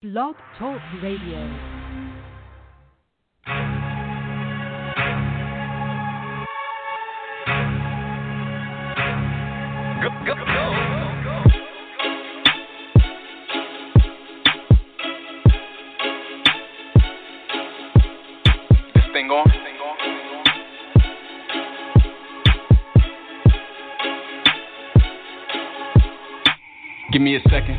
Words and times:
Blog 0.00 0.36
Talk 0.56 0.80
Radio. 1.02 1.40
Go, 10.00 10.08
go, 10.24 10.34
go. 10.36 10.64
This 18.94 19.04
thing 19.12 19.30
on? 19.30 19.50
Give 27.10 27.20
me 27.20 27.34
a 27.34 27.40
second, 27.50 27.76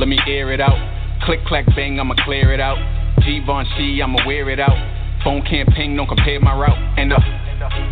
let 0.00 0.08
me 0.08 0.18
air 0.26 0.52
it 0.52 0.60
out. 0.60 0.89
Click, 1.22 1.44
clack, 1.46 1.66
bang, 1.76 2.00
I'ma 2.00 2.14
clear 2.24 2.52
it 2.52 2.60
out. 2.60 2.78
G-Von 3.20 3.66
She, 3.76 4.00
I'ma 4.02 4.26
wear 4.26 4.48
it 4.48 4.58
out. 4.58 4.76
Phone 5.22 5.42
can't 5.42 5.68
ping, 5.74 5.96
don't 5.96 6.08
compare 6.08 6.40
my 6.40 6.56
route. 6.56 6.78
And 6.98 7.12
uh, 7.12 7.20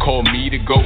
call 0.03 0.23
me 0.23 0.49
to 0.51 0.59
go. 0.59 0.77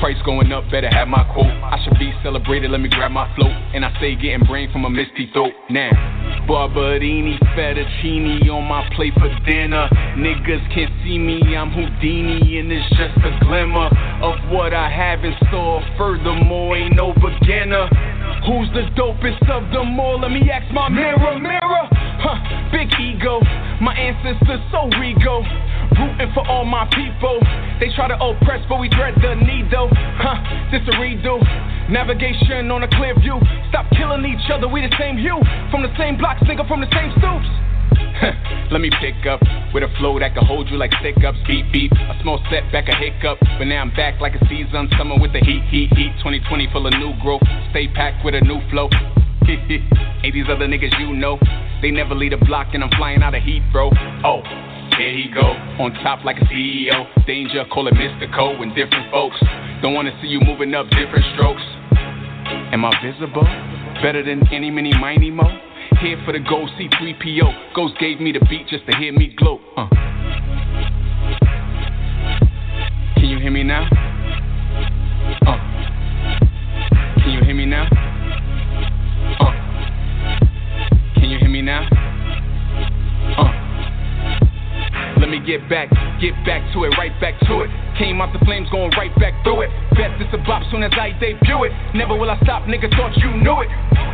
Price 0.00 0.18
going 0.26 0.50
up, 0.50 0.64
better 0.72 0.90
have 0.90 1.06
my 1.06 1.22
quote. 1.32 1.46
I 1.46 1.78
should 1.84 1.96
be 1.98 2.12
celebrated, 2.22 2.72
let 2.72 2.80
me 2.80 2.88
grab 2.88 3.12
my 3.12 3.32
float. 3.36 3.52
And 3.74 3.84
I 3.84 3.94
say 4.00 4.16
getting 4.16 4.44
brain 4.44 4.72
from 4.72 4.84
a 4.84 4.90
misty 4.90 5.30
throat. 5.32 5.52
Now, 5.70 5.90
Barberini, 6.48 7.38
fettuccine 7.54 8.42
on 8.50 8.64
my 8.64 8.82
plate 8.96 9.14
for 9.14 9.30
dinner. 9.46 9.88
Niggas 10.18 10.74
can't 10.74 10.90
see 11.04 11.16
me, 11.16 11.56
I'm 11.56 11.70
Houdini, 11.70 12.58
and 12.58 12.72
it's 12.72 12.90
just 12.90 13.16
a 13.22 13.38
glimmer 13.46 13.86
of 14.20 14.34
what 14.50 14.74
I 14.74 14.90
have 14.90 15.24
in 15.24 15.32
store. 15.48 15.80
Furthermore, 15.96 16.76
ain't 16.76 16.96
no 16.96 17.14
beginner. 17.14 17.86
Who's 18.46 18.68
the 18.74 18.90
dopest 18.98 19.48
of 19.48 19.70
them 19.72 19.98
all? 20.00 20.20
Let 20.20 20.32
me 20.32 20.50
ask 20.50 20.70
my 20.74 20.88
mirror, 20.88 21.38
mirror. 21.38 21.63
Big 22.74 22.90
ego, 22.98 23.38
my 23.78 23.94
ancestors 23.94 24.58
so 24.74 24.90
regal. 24.98 25.46
Rooting 25.94 26.34
for 26.34 26.42
all 26.50 26.66
my 26.66 26.82
people. 26.90 27.38
They 27.78 27.86
try 27.94 28.10
to 28.10 28.18
oppress, 28.18 28.66
but 28.68 28.82
we 28.82 28.90
dread 28.90 29.14
the 29.22 29.38
needle. 29.38 29.86
Huh, 30.18 30.42
this 30.74 30.82
a 30.90 30.98
redo. 30.98 31.38
Navigation 31.86 32.74
on 32.74 32.82
a 32.82 32.90
clear 32.90 33.14
view. 33.14 33.38
Stop 33.70 33.86
killing 33.94 34.26
each 34.26 34.50
other, 34.50 34.66
we 34.66 34.82
the 34.82 34.90
same 34.98 35.14
hue. 35.14 35.38
From 35.70 35.86
the 35.86 35.94
same 35.94 36.18
blocks, 36.18 36.42
nigga, 36.50 36.66
from 36.66 36.82
the 36.82 36.90
same 36.90 37.14
stoops. 37.22 37.46
Let 38.74 38.82
me 38.82 38.90
pick 38.98 39.22
up 39.22 39.38
with 39.70 39.86
a 39.86 39.90
flow 40.02 40.18
that 40.18 40.34
can 40.34 40.44
hold 40.44 40.66
you 40.66 40.76
like 40.76 40.90
stick 40.98 41.22
ups. 41.22 41.38
Beep 41.46 41.70
beep, 41.70 41.92
a 41.94 42.18
small 42.22 42.42
setback, 42.50 42.90
a 42.90 42.96
hiccup. 42.98 43.38
But 43.54 43.70
now 43.70 43.86
I'm 43.86 43.94
back 43.94 44.18
like 44.18 44.34
a 44.34 44.42
season 44.50 44.90
summer 44.98 45.14
with 45.14 45.30
the 45.30 45.38
heat, 45.46 45.62
heat, 45.70 45.94
heat. 45.94 46.10
2020 46.26 46.74
full 46.74 46.90
of 46.90 46.94
new 46.98 47.14
growth. 47.22 47.46
Stay 47.70 47.86
packed 47.86 48.24
with 48.24 48.34
a 48.34 48.42
new 48.42 48.58
flow. 48.74 48.90
Ain't 49.46 50.34
these 50.34 50.50
other 50.50 50.66
niggas 50.66 50.98
you 50.98 51.14
know? 51.14 51.38
They 51.84 51.90
never 51.90 52.14
leave 52.14 52.32
a 52.32 52.42
block 52.42 52.68
and 52.72 52.82
I'm 52.82 52.88
flying 52.96 53.22
out 53.22 53.34
of 53.34 53.42
heat, 53.42 53.60
bro. 53.70 53.90
Oh. 54.24 54.40
Here 54.96 55.12
he 55.12 55.28
go, 55.28 55.52
on 55.84 55.92
top 56.02 56.24
like 56.24 56.38
a 56.38 56.44
CEO. 56.46 57.04
Danger, 57.26 57.62
call 57.70 57.88
it 57.88 57.92
mystical 57.92 58.58
when 58.58 58.70
different 58.70 59.10
folks 59.12 59.36
don't 59.82 59.92
wanna 59.92 60.18
see 60.22 60.28
you 60.28 60.40
moving 60.40 60.72
up 60.72 60.88
different 60.88 61.26
strokes. 61.34 61.60
Am 62.72 62.86
I 62.86 62.92
visible? 63.04 63.44
Better 64.00 64.24
than 64.24 64.48
any, 64.50 64.70
mini, 64.70 64.92
miny, 64.98 65.30
mo? 65.30 65.44
Here 66.00 66.18
for 66.24 66.32
the 66.32 66.38
gold 66.38 66.70
C3PO. 66.80 67.74
Ghost 67.74 67.98
gave 68.00 68.18
me 68.18 68.32
the 68.32 68.40
beat 68.48 68.66
just 68.66 68.86
to 68.90 68.96
hear 68.96 69.12
me 69.12 69.34
gloat. 69.36 69.60
Uh. 69.76 69.86
Can 73.16 73.26
you 73.26 73.38
hear 73.38 73.50
me 73.50 73.62
now? 73.62 73.84
Uh. 75.46 75.58
Can 77.20 77.30
you 77.30 77.44
hear 77.44 77.54
me 77.54 77.66
now? 77.66 78.03
Now? 81.64 81.88
Uh. 83.40 83.64
Let 85.18 85.32
me 85.32 85.40
get 85.40 85.64
back, 85.72 85.88
get 86.20 86.36
back 86.44 86.60
to 86.76 86.84
it, 86.84 86.92
right 87.00 87.14
back 87.16 87.40
to 87.48 87.64
it. 87.64 87.70
Came 87.96 88.20
out 88.20 88.36
the 88.36 88.44
flames, 88.44 88.68
going 88.68 88.92
right 88.92 89.14
back 89.16 89.32
through 89.40 89.64
it. 89.64 89.70
Bet 89.96 90.12
this 90.20 90.28
a 90.36 90.38
bop 90.44 90.60
soon 90.70 90.82
as 90.82 90.92
I 91.00 91.16
debut 91.16 91.64
it. 91.64 91.72
Never 91.96 92.12
will 92.12 92.28
I 92.28 92.36
stop, 92.44 92.68
nigga, 92.68 92.92
thought 92.92 93.16
you 93.16 93.32
knew 93.40 93.64
it. 93.64 93.70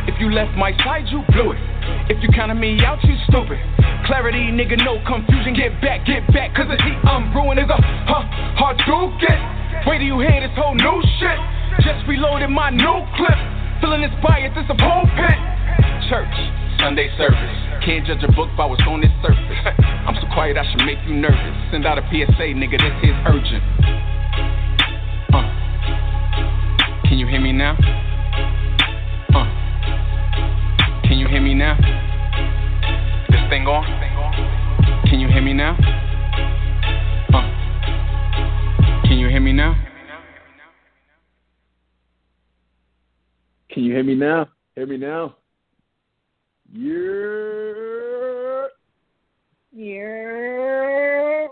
If 0.07 0.15
you 0.23 0.31
left 0.31 0.55
my 0.55 0.71
side, 0.87 1.11
you 1.11 1.19
blew 1.35 1.51
it. 1.51 1.59
If 2.07 2.23
you 2.23 2.29
counted 2.31 2.55
me 2.55 2.79
out, 2.85 3.03
you 3.03 3.19
stupid. 3.27 3.59
Clarity, 4.07 4.55
nigga, 4.55 4.79
no 4.85 5.03
confusion. 5.03 5.51
Get 5.51 5.81
back, 5.81 6.07
get 6.07 6.23
back, 6.31 6.55
cause 6.55 6.71
the 6.71 6.79
heat 6.79 6.99
I'm 7.03 7.33
brewing 7.35 7.59
is 7.59 7.67
a 7.67 7.79
huh, 8.07 8.23
hard 8.55 8.79
to 8.79 9.11
get. 9.19 9.35
Wait 9.83 9.99
till 9.99 10.07
you 10.07 10.19
hear 10.23 10.39
this 10.39 10.55
whole 10.55 10.75
new 10.79 10.97
shit. 11.19 11.39
Just 11.83 12.07
reloaded 12.07 12.49
my 12.49 12.69
new 12.69 13.03
clip. 13.19 13.39
Feeling 13.81 14.07
inspired, 14.07 14.55
this 14.55 14.69
a 14.69 14.77
pulpit. 14.79 15.39
Church, 16.07 16.37
Sunday 16.81 17.15
service. 17.15 17.85
Can't 17.85 18.05
judge 18.07 18.23
a 18.23 18.31
book 18.31 18.49
by 18.57 18.65
what's 18.65 18.81
on 18.87 19.03
its 19.03 19.13
surface. 19.21 19.37
I'm 20.07 20.15
so 20.15 20.25
quiet, 20.33 20.57
I 20.57 20.65
should 20.65 20.83
make 20.83 20.97
you 21.05 21.13
nervous. 21.13 21.55
Send 21.69 21.85
out 21.85 21.99
a 21.99 22.01
PSA, 22.09 22.57
nigga, 22.57 22.81
this 22.81 22.97
is 23.05 23.15
urgent. 23.29 23.61
Uh. 25.31 25.45
Can 27.07 27.19
you 27.19 27.27
hear 27.27 27.39
me 27.39 27.51
now? 27.51 27.77
Uh. 29.29 29.45
Can 31.07 31.19
you 31.19 31.27
hear 31.27 31.39
me 31.41 31.53
now? 31.53 31.77
This 33.29 33.41
thing 33.51 33.67
on? 33.67 33.85
Can 35.07 35.19
you 35.19 35.27
hear 35.27 35.41
me 35.41 35.53
now? 35.53 35.77
Uh. 37.31 37.45
Can 39.07 39.19
you 39.19 39.29
hear 39.29 39.39
me 39.39 39.53
now? 39.53 39.75
Can 43.69 43.83
you 43.83 43.93
hear 43.93 44.03
me 44.03 44.15
now? 44.15 44.49
Hear 44.75 44.87
me 44.87 44.97
now? 44.97 45.35
Yeah. 46.73 48.67
Yeah. 49.73 51.47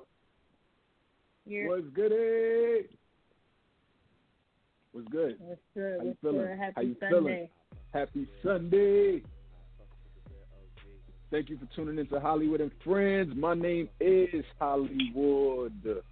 Yeah. 1.45 1.67
What's 1.67 1.87
good? 1.93 2.11
eh? 2.11 2.87
What's 4.91 5.07
good? 5.09 5.35
What's 5.39 5.61
good? 5.73 5.97
How 5.97 6.03
you 6.03 6.09
What's 6.09 6.19
feeling? 6.21 6.37
good? 6.37 6.59
Happy 6.59 6.73
How 6.75 6.81
you 6.81 6.95
Sunday. 6.99 7.19
feeling? 7.19 7.49
Happy 7.93 8.27
Sunday. 8.43 9.21
Thank 11.31 11.49
you 11.49 11.57
for 11.57 11.67
tuning 11.75 11.99
in 11.99 12.07
to 12.07 12.15
Holliewood 12.15 12.61
and 12.61 12.71
Friends. 12.83 13.33
My 13.35 13.53
name 13.53 13.89
is 13.99 14.45
Holliewood. 14.61 16.01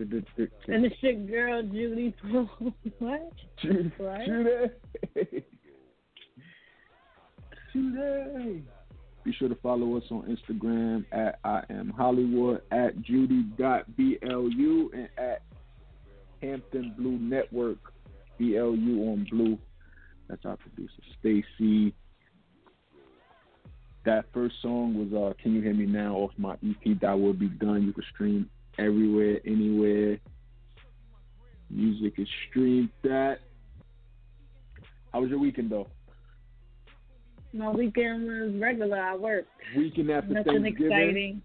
And 0.00 0.84
it's 0.84 0.94
your 1.00 1.14
girl 1.14 1.60
Judy. 1.60 2.14
what? 3.00 3.32
Judy. 3.60 3.92
What? 3.98 4.20
Judy. 4.26 5.44
Judy. 7.78 8.64
Be 9.24 9.32
sure 9.34 9.48
to 9.48 9.54
follow 9.56 9.96
us 9.96 10.04
on 10.10 10.36
Instagram 10.36 11.04
at 11.12 11.38
I 11.44 11.62
am 11.70 11.92
Holliewood, 11.98 12.60
at 12.70 13.00
Judy.blu, 13.02 14.90
and 14.94 15.08
at 15.18 15.42
Hampton 16.40 16.94
Blu 16.96 17.18
Network, 17.18 17.78
BLU 18.38 19.12
on 19.12 19.26
Blue. 19.30 19.58
That's 20.28 20.44
our 20.44 20.56
producer, 20.56 21.02
Stacy. 21.20 21.94
That 24.04 24.26
first 24.32 24.54
song 24.62 24.94
was 24.94 25.12
uh, 25.12 25.34
Can 25.42 25.54
You 25.54 25.60
Hear 25.60 25.74
Me 25.74 25.84
Now 25.86 26.14
off 26.14 26.30
my 26.38 26.54
EP, 26.54 26.98
That 27.00 27.18
Will 27.18 27.34
Be 27.34 27.48
Done. 27.48 27.82
You 27.82 27.92
can 27.92 28.04
stream 28.14 28.48
everywhere, 28.78 29.40
anywhere. 29.44 30.18
Music 31.68 32.14
is 32.16 32.28
streamed 32.48 32.90
that. 33.02 33.40
How 35.12 35.20
was 35.20 35.30
your 35.30 35.38
weekend, 35.38 35.70
though? 35.70 35.88
My 37.52 37.70
weekend 37.70 38.26
was 38.26 38.60
regular. 38.60 39.00
I 39.00 39.16
worked. 39.16 39.48
Weekend 39.76 40.10
after 40.10 40.34
Nothing 40.34 40.62
Thanksgiving. 40.62 40.92
exciting. 40.92 41.42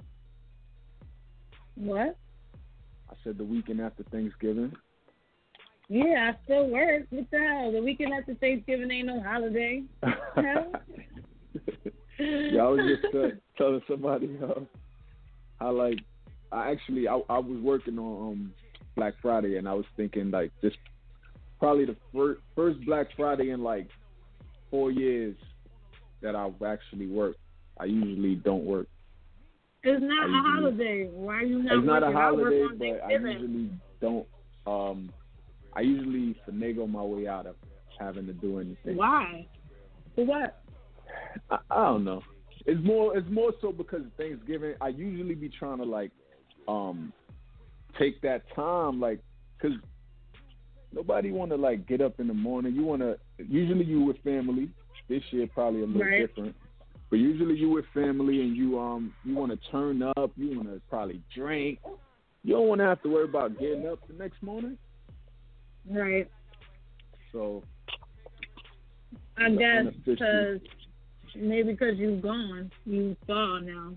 What? 1.76 2.18
I 3.10 3.14
said 3.24 3.38
the 3.38 3.44
weekend 3.44 3.82
after 3.82 4.04
Thanksgiving. 4.04 4.74
Yeah, 5.90 6.32
I 6.34 6.44
still 6.44 6.68
work. 6.70 7.04
What 7.10 7.30
the 7.32 7.40
hell? 7.40 7.72
The 7.72 7.82
weekend 7.82 8.14
after 8.14 8.34
Thanksgiving 8.36 8.92
ain't 8.92 9.08
no 9.08 9.22
holiday. 9.22 9.84
Yeah, 12.20 12.62
I 12.62 12.68
was 12.68 12.82
just 13.02 13.16
uh, 13.16 13.30
telling 13.58 13.82
somebody 13.88 14.38
uh, 14.42 14.62
how 15.60 15.72
like 15.72 15.98
I 16.52 16.72
actually 16.72 17.08
I, 17.08 17.20
I 17.28 17.40
was 17.40 17.60
working 17.62 17.98
on 17.98 18.32
um, 18.32 18.54
Black 18.96 19.16
Friday 19.22 19.58
and 19.58 19.68
I 19.68 19.74
was 19.74 19.86
thinking 19.98 20.30
like 20.30 20.52
this 20.62 20.74
probably 21.60 21.86
the 21.86 21.96
first 22.14 22.42
first 22.56 22.80
Black 22.86 23.08
Friday 23.18 23.50
in 23.50 23.64
like 23.64 23.88
four 24.70 24.92
years 24.92 25.36
that 26.24 26.36
I've 26.36 26.62
actually 26.64 27.08
worked. 27.08 27.40
I 27.80 27.86
usually 27.86 28.36
don't 28.36 28.64
work. 28.64 28.88
It's 29.84 30.02
not 30.02 30.24
I 30.24 30.26
a 30.26 30.28
usually- 30.30 30.52
holiday. 30.62 31.10
Why 31.14 31.36
are 31.36 31.44
you 31.44 31.64
not 31.64 31.78
it's 31.78 31.86
not 31.86 32.04
a 32.04 32.06
working? 32.08 32.18
I 32.18 32.32
work 32.32 32.54
holiday, 32.54 32.64
on 32.64 32.78
but 32.78 33.04
I 33.06 33.12
usually 33.12 33.70
don't. 34.02 34.28
Um, 34.66 35.10
I 35.76 35.82
usually 35.82 36.36
finagle 36.50 36.90
my 36.90 37.02
way 37.04 37.28
out 37.28 37.46
of 37.46 37.56
having 38.00 38.26
to 38.28 38.34
do 38.34 38.60
anything. 38.60 38.96
Why? 38.96 39.48
For 40.16 40.26
what? 40.26 40.62
I, 41.50 41.58
I 41.70 41.76
don't 41.86 42.06
know. 42.06 42.22
It's 42.66 42.84
more. 42.84 43.18
It's 43.18 43.30
more 43.30 43.52
so 43.62 43.72
because 43.74 44.04
Thanksgiving. 44.18 44.76
I 44.80 44.88
usually 44.90 45.36
be 45.36 45.50
trying 45.50 45.80
to 45.80 45.84
like, 45.84 46.12
um, 46.68 47.12
take 48.00 48.22
that 48.22 48.44
time, 48.56 49.02
like, 49.02 49.20
cause 49.62 49.72
nobody 50.94 51.32
want 51.32 51.52
to 51.52 51.58
like 51.58 51.86
get 51.88 52.00
up 52.00 52.20
in 52.22 52.28
the 52.28 52.34
morning. 52.34 52.74
You 52.74 52.84
want 52.84 53.02
to. 53.02 53.18
Usually 53.38 53.84
you 53.84 54.02
with 54.06 54.18
family. 54.24 54.70
This 55.14 55.22
year 55.30 55.46
probably 55.54 55.84
a 55.84 55.86
little 55.86 56.02
Right. 56.02 56.26
different. 56.26 56.56
But 57.12 57.18
usually 57.20 57.56
you 57.56 57.70
with 57.70 57.86
family 57.94 58.42
and 58.42 58.58
you 58.58 58.80
um 58.80 59.14
you 59.24 59.36
want 59.36 59.52
to 59.52 59.70
turn 59.70 60.02
up, 60.02 60.32
you 60.36 60.58
want 60.58 60.70
to 60.70 60.82
probably 60.90 61.22
drink. 61.36 61.78
You 62.44 62.56
don't 62.56 62.68
want 62.68 62.80
to 62.82 62.86
have 62.86 63.00
to 63.04 63.10
worry 63.10 63.26
about 63.26 63.60
getting 63.60 63.88
up 63.88 64.00
the 64.08 64.16
next 64.16 64.42
morning. 64.42 64.76
Right. 65.88 66.28
So 67.32 67.64
I 69.38 69.50
guess 69.50 69.94
because 70.04 70.60
maybe 71.36 71.74
because 71.74 71.96
you've 72.00 72.24
gone, 72.24 72.72
you 72.88 73.16
saw 73.28 73.60
now. 73.60 73.94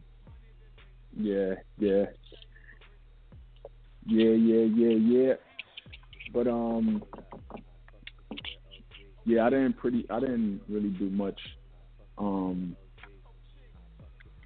yeah, 1.17 1.55
yeah, 1.79 2.05
yeah, 4.05 4.33
yeah, 4.33 4.65
yeah, 4.65 4.97
yeah. 4.99 5.35
But 6.35 6.47
um, 6.47 7.03
yeah, 9.27 9.45
I 9.45 9.51
didn't 9.51 9.75
pretty, 9.75 10.07
I 10.09 10.21
didn't 10.21 10.63
really 10.69 10.91
do 10.91 11.11
much. 11.11 11.39
Um, 12.17 12.77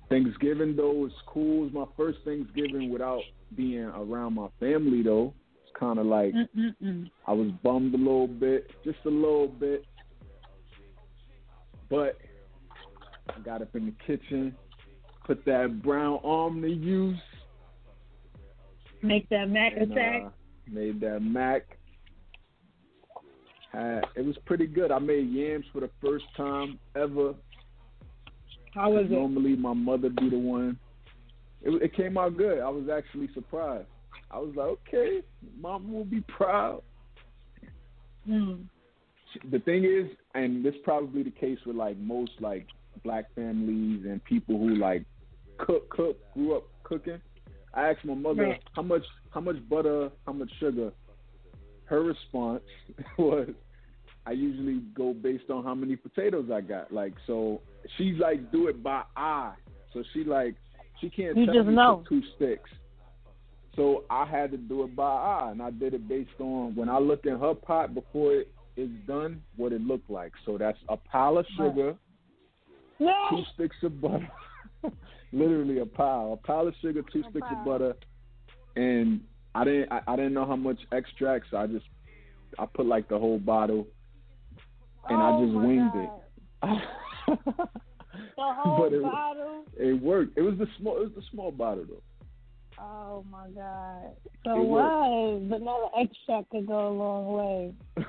Thanksgiving 0.09 0.75
though 0.75 0.93
was 0.93 1.13
cool. 1.27 1.61
It 1.61 1.73
was 1.73 1.73
my 1.73 1.85
first 1.97 2.19
Thanksgiving 2.25 2.91
without 2.91 3.21
being 3.57 3.85
around 3.85 4.35
my 4.35 4.49
family 4.59 5.03
though. 5.03 5.33
It's 5.63 5.73
kind 5.79 5.99
of 5.99 6.07
like 6.07 6.35
Mm-mm-mm. 6.35 7.09
I 7.29 7.33
was 7.33 7.51
bummed 7.63 7.95
a 7.95 7.99
little 7.99 8.27
bit, 8.27 8.71
just 8.85 8.99
a 9.05 9.11
little 9.11 9.47
bit. 9.49 9.85
But 11.89 12.19
I 13.29 13.39
got 13.41 13.63
up 13.63 13.77
in 13.77 13.87
the 13.87 13.95
kitchen, 14.05 14.57
put 15.25 15.45
that 15.45 15.83
brown 15.83 16.19
arm 16.25 16.63
to 16.63 16.69
use, 16.69 17.19
Make 19.03 19.29
that 19.31 19.49
Mac 19.49 19.73
and 19.77 19.93
attack. 19.93 20.23
uh, 20.27 20.31
made 20.71 21.01
that 21.01 21.21
mac. 21.21 21.79
It 23.73 24.25
was 24.25 24.37
pretty 24.47 24.67
good. 24.67 24.91
I 24.91 24.99
made 24.99 25.31
yams 25.31 25.65
for 25.73 25.81
the 25.81 25.91
first 26.03 26.25
time 26.37 26.79
ever. 26.97 27.35
How 28.75 28.91
was 28.91 29.07
it? 29.07 29.11
Normally, 29.11 29.57
my 29.57 29.73
mother 29.75 30.09
be 30.09 30.31
the 30.31 30.39
one. 30.39 30.79
It, 31.63 31.83
it 31.83 31.95
came 31.95 32.17
out 32.17 32.37
good. 32.37 32.61
I 32.61 32.69
was 32.69 32.89
actually 32.89 33.29
surprised. 33.35 33.87
I 34.31 34.39
was 34.39 34.55
like, 34.57 34.67
okay, 34.67 35.23
mom 35.61 35.93
will 35.93 36.05
be 36.05 36.23
proud. 36.23 36.83
Mm. 38.29 38.67
the 39.51 39.59
thing 39.61 39.85
is, 39.85 40.11
and 40.35 40.65
this 40.65 40.75
probably 40.85 41.23
the 41.23 41.31
case 41.31 41.59
with 41.65 41.75
like 41.75 41.97
most 41.99 42.33
like 42.41 42.67
black 43.03 43.35
families 43.35 44.05
and 44.05 44.23
people 44.25 44.59
who 44.59 44.75
like 44.77 45.05
cook, 45.59 45.89
cook, 45.91 46.17
grew 46.35 46.57
up 46.57 46.65
cooking. 46.83 47.21
I 47.73 47.89
asked 47.91 48.05
my 48.05 48.15
mother 48.15 48.43
Right. 48.43 48.63
how 48.75 48.83
much, 48.83 49.05
how 49.31 49.41
much 49.41 49.57
butter, 49.69 50.11
how 50.27 50.33
much 50.33 50.51
sugar. 50.59 50.93
Her 51.91 52.05
response 52.05 52.63
was, 53.19 53.49
I 54.25 54.31
usually 54.31 54.81
go 54.95 55.13
based 55.13 55.51
on 55.51 55.65
how 55.65 55.75
many 55.75 55.97
potatoes 55.97 56.49
I 56.55 56.61
got. 56.61 56.93
Like, 56.93 57.15
so 57.27 57.61
she's 57.99 58.17
like, 58.19 58.53
do 58.53 58.69
it 58.69 58.81
by 58.81 59.03
eye. 59.17 59.55
So 59.93 60.05
she 60.15 60.23
like, 60.23 60.55
she 61.01 61.11
can't 61.11 61.37
You 61.37 61.47
tell 61.47 61.55
just 61.57 61.67
me 61.67 61.75
know. 61.75 62.05
two 62.09 62.23
sticks. 62.37 62.71
So 63.75 64.05
I 64.09 64.25
had 64.25 64.53
to 64.53 64.57
do 64.57 64.85
it 64.85 64.95
by 64.95 65.05
eye, 65.05 65.49
and 65.51 65.61
I 65.61 65.73
did 65.73 65.95
it 65.95 66.09
based 66.09 66.31
on 66.39 66.77
when 66.77 66.89
I 66.89 66.99
look 66.99 67.27
in 67.27 67.37
her 67.39 67.55
pot 67.55 67.93
before 67.93 68.35
it 68.35 68.53
is 68.77 68.91
done, 69.09 69.43
what 69.57 69.73
it 69.73 69.81
looked 69.81 70.11
like. 70.11 70.33
So 70.47 70.59
that's 70.59 70.79
a 70.89 70.97
pile 70.97 71.39
of 71.39 71.47
sugar, 71.57 71.97
two 73.31 73.43
sticks 73.55 73.77
of 73.83 74.01
butter, 74.01 74.29
literally 75.33 75.81
a 75.81 75.87
pile, 75.87 76.39
a 76.41 76.47
pile 76.47 76.69
of 76.69 76.75
sugar, 76.81 77.03
two 77.13 77.25
sticks 77.31 77.47
of 77.51 77.65
butter, 77.65 77.95
and 78.77 79.21
I 79.55 79.65
didn't, 79.65 79.93
I, 79.93 80.01
I 80.07 80.17
didn't 80.17 80.35
know 80.35 80.47
how 80.47 80.57
much 80.57 80.79
extract, 80.93 81.47
so 81.51 81.57
I 81.57 81.67
just, 81.67 81.87
I 82.59 82.67
put 82.67 82.87
like 82.87 83.09
the 83.09 83.19
whole 83.19 83.39
bottle, 83.39 83.87
and 85.09 85.23
I 85.23 85.31
Oh 85.33 85.45
just 85.45 85.57
winged 85.67 85.93
God. 85.93 86.21
it. 86.63 87.69
The 88.13 88.43
whole 88.43 88.79
But 88.89 88.93
it- 88.93 89.03
bottle. 89.03 89.65
It 89.79 90.03
worked. 90.03 90.37
It 90.37 90.43
was 90.43 90.59
the 90.59 90.67
small, 90.79 90.97
it 90.97 91.05
was 91.05 91.13
the 91.15 91.23
small 91.31 91.51
bottle 91.53 91.85
though. 91.89 92.83
Oh 92.83 93.25
my 93.31 93.49
God. 93.51 94.13
So 94.45 94.61
It 94.61 94.65
why 94.65 95.39
vanilla 95.49 95.91
extract 95.97 96.51
could 96.51 96.67
go 96.67 96.89
a 96.89 96.93
long 96.93 97.33
way? 97.33 97.75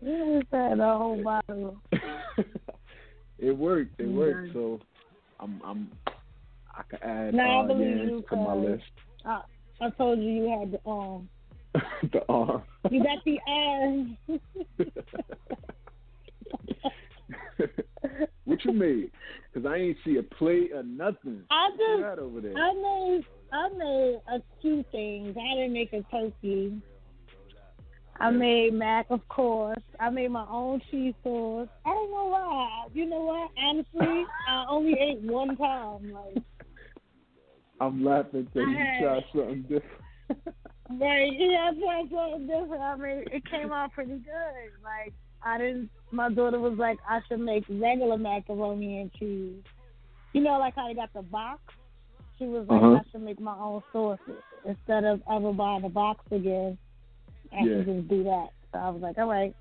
You 0.00 0.38
just 0.40 0.50
said 0.52 0.78
the 0.78 0.84
whole 0.84 1.22
bottle. 1.22 1.82
it 3.38 3.50
worked. 3.56 4.00
It 4.00 4.06
worked. 4.06 4.52
So 4.52 4.80
I'm 5.40 5.60
I'm 5.64 5.90
I 6.72 6.82
can 6.88 7.02
add 7.02 7.34
Now 7.34 7.62
I 7.62 7.64
uh, 7.64 7.66
believe 7.66 7.96
yams 7.96 8.10
you, 8.10 8.24
to 8.30 8.36
my 8.36 8.54
list. 8.54 8.84
I, 9.24 9.42
I 9.80 9.90
told 9.90 10.18
you 10.20 10.30
you 10.30 10.58
had 10.58 10.72
the 10.72 10.88
um. 10.88 11.28
the 12.12 12.22
arm. 12.28 12.62
You 12.90 13.02
got 13.02 13.24
the 13.24 13.38
arm. 13.46 14.16
what 18.44 18.64
you 18.64 18.72
made? 18.72 19.10
Because 19.52 19.70
I 19.70 19.76
ain't 19.76 19.96
see 20.04 20.16
a 20.16 20.22
plate 20.22 20.70
or 20.74 20.82
nothing. 20.82 21.42
I 21.50 21.70
just 21.70 22.18
over 22.18 22.40
there? 22.40 22.56
I 22.56 22.72
made 22.72 23.24
I 23.52 23.68
made 23.68 24.20
a 24.28 24.42
few 24.60 24.84
things. 24.90 25.36
I 25.36 25.54
didn't 25.56 25.72
make 25.72 25.92
a 25.92 26.02
turkey. 26.10 26.80
I 28.20 28.30
made 28.30 28.74
mac, 28.74 29.06
of 29.10 29.26
course. 29.28 29.78
I 30.00 30.10
made 30.10 30.30
my 30.32 30.44
own 30.50 30.82
cheese 30.90 31.14
sauce. 31.22 31.68
I 31.86 31.90
don't 31.90 32.10
know 32.10 32.26
why. 32.26 32.86
You 32.92 33.06
know 33.06 33.20
what? 33.20 33.50
Honestly, 33.56 34.24
I 34.48 34.66
only 34.68 34.94
ate 34.98 35.20
one 35.20 35.56
time. 35.56 36.12
Like, 36.12 36.42
I'm 37.80 38.04
laughing 38.04 38.44
because 38.44 38.68
you 38.68 38.84
tried 39.00 39.24
something 39.32 39.62
different. 39.62 39.84
right? 40.90 41.32
Yeah, 41.32 41.70
I 41.70 41.80
tried 41.80 42.10
something 42.10 42.46
different. 42.46 42.82
I 42.82 42.96
mean, 42.96 43.24
it 43.32 43.42
came 43.50 43.72
out 43.72 43.92
pretty 43.92 44.12
good. 44.12 44.72
Like, 44.82 45.12
I 45.42 45.58
didn't. 45.58 45.90
My 46.10 46.32
daughter 46.32 46.58
was 46.58 46.78
like, 46.78 46.98
I 47.08 47.20
should 47.28 47.40
make 47.40 47.64
regular 47.68 48.18
macaroni 48.18 49.00
and 49.00 49.12
cheese. 49.14 49.62
You 50.32 50.42
know, 50.42 50.58
like 50.58 50.74
how 50.74 50.88
they 50.88 50.94
got 50.94 51.12
the 51.12 51.22
box. 51.22 51.60
She 52.38 52.44
was 52.46 52.66
like, 52.68 52.82
Uh-huh. 52.82 52.94
I 52.94 53.10
should 53.10 53.22
make 53.22 53.40
my 53.40 53.56
own 53.56 53.82
sauces 53.92 54.42
instead 54.64 55.04
of 55.04 55.20
ever 55.30 55.52
buying 55.52 55.84
a 55.84 55.88
box 55.88 56.24
again. 56.30 56.78
I 57.52 57.64
Yeah. 57.64 57.78
should 57.78 57.86
just 57.86 58.08
do 58.08 58.24
that. 58.24 58.48
So 58.72 58.78
I 58.78 58.90
was 58.90 59.02
like, 59.02 59.18
all 59.18 59.28
right. 59.28 59.54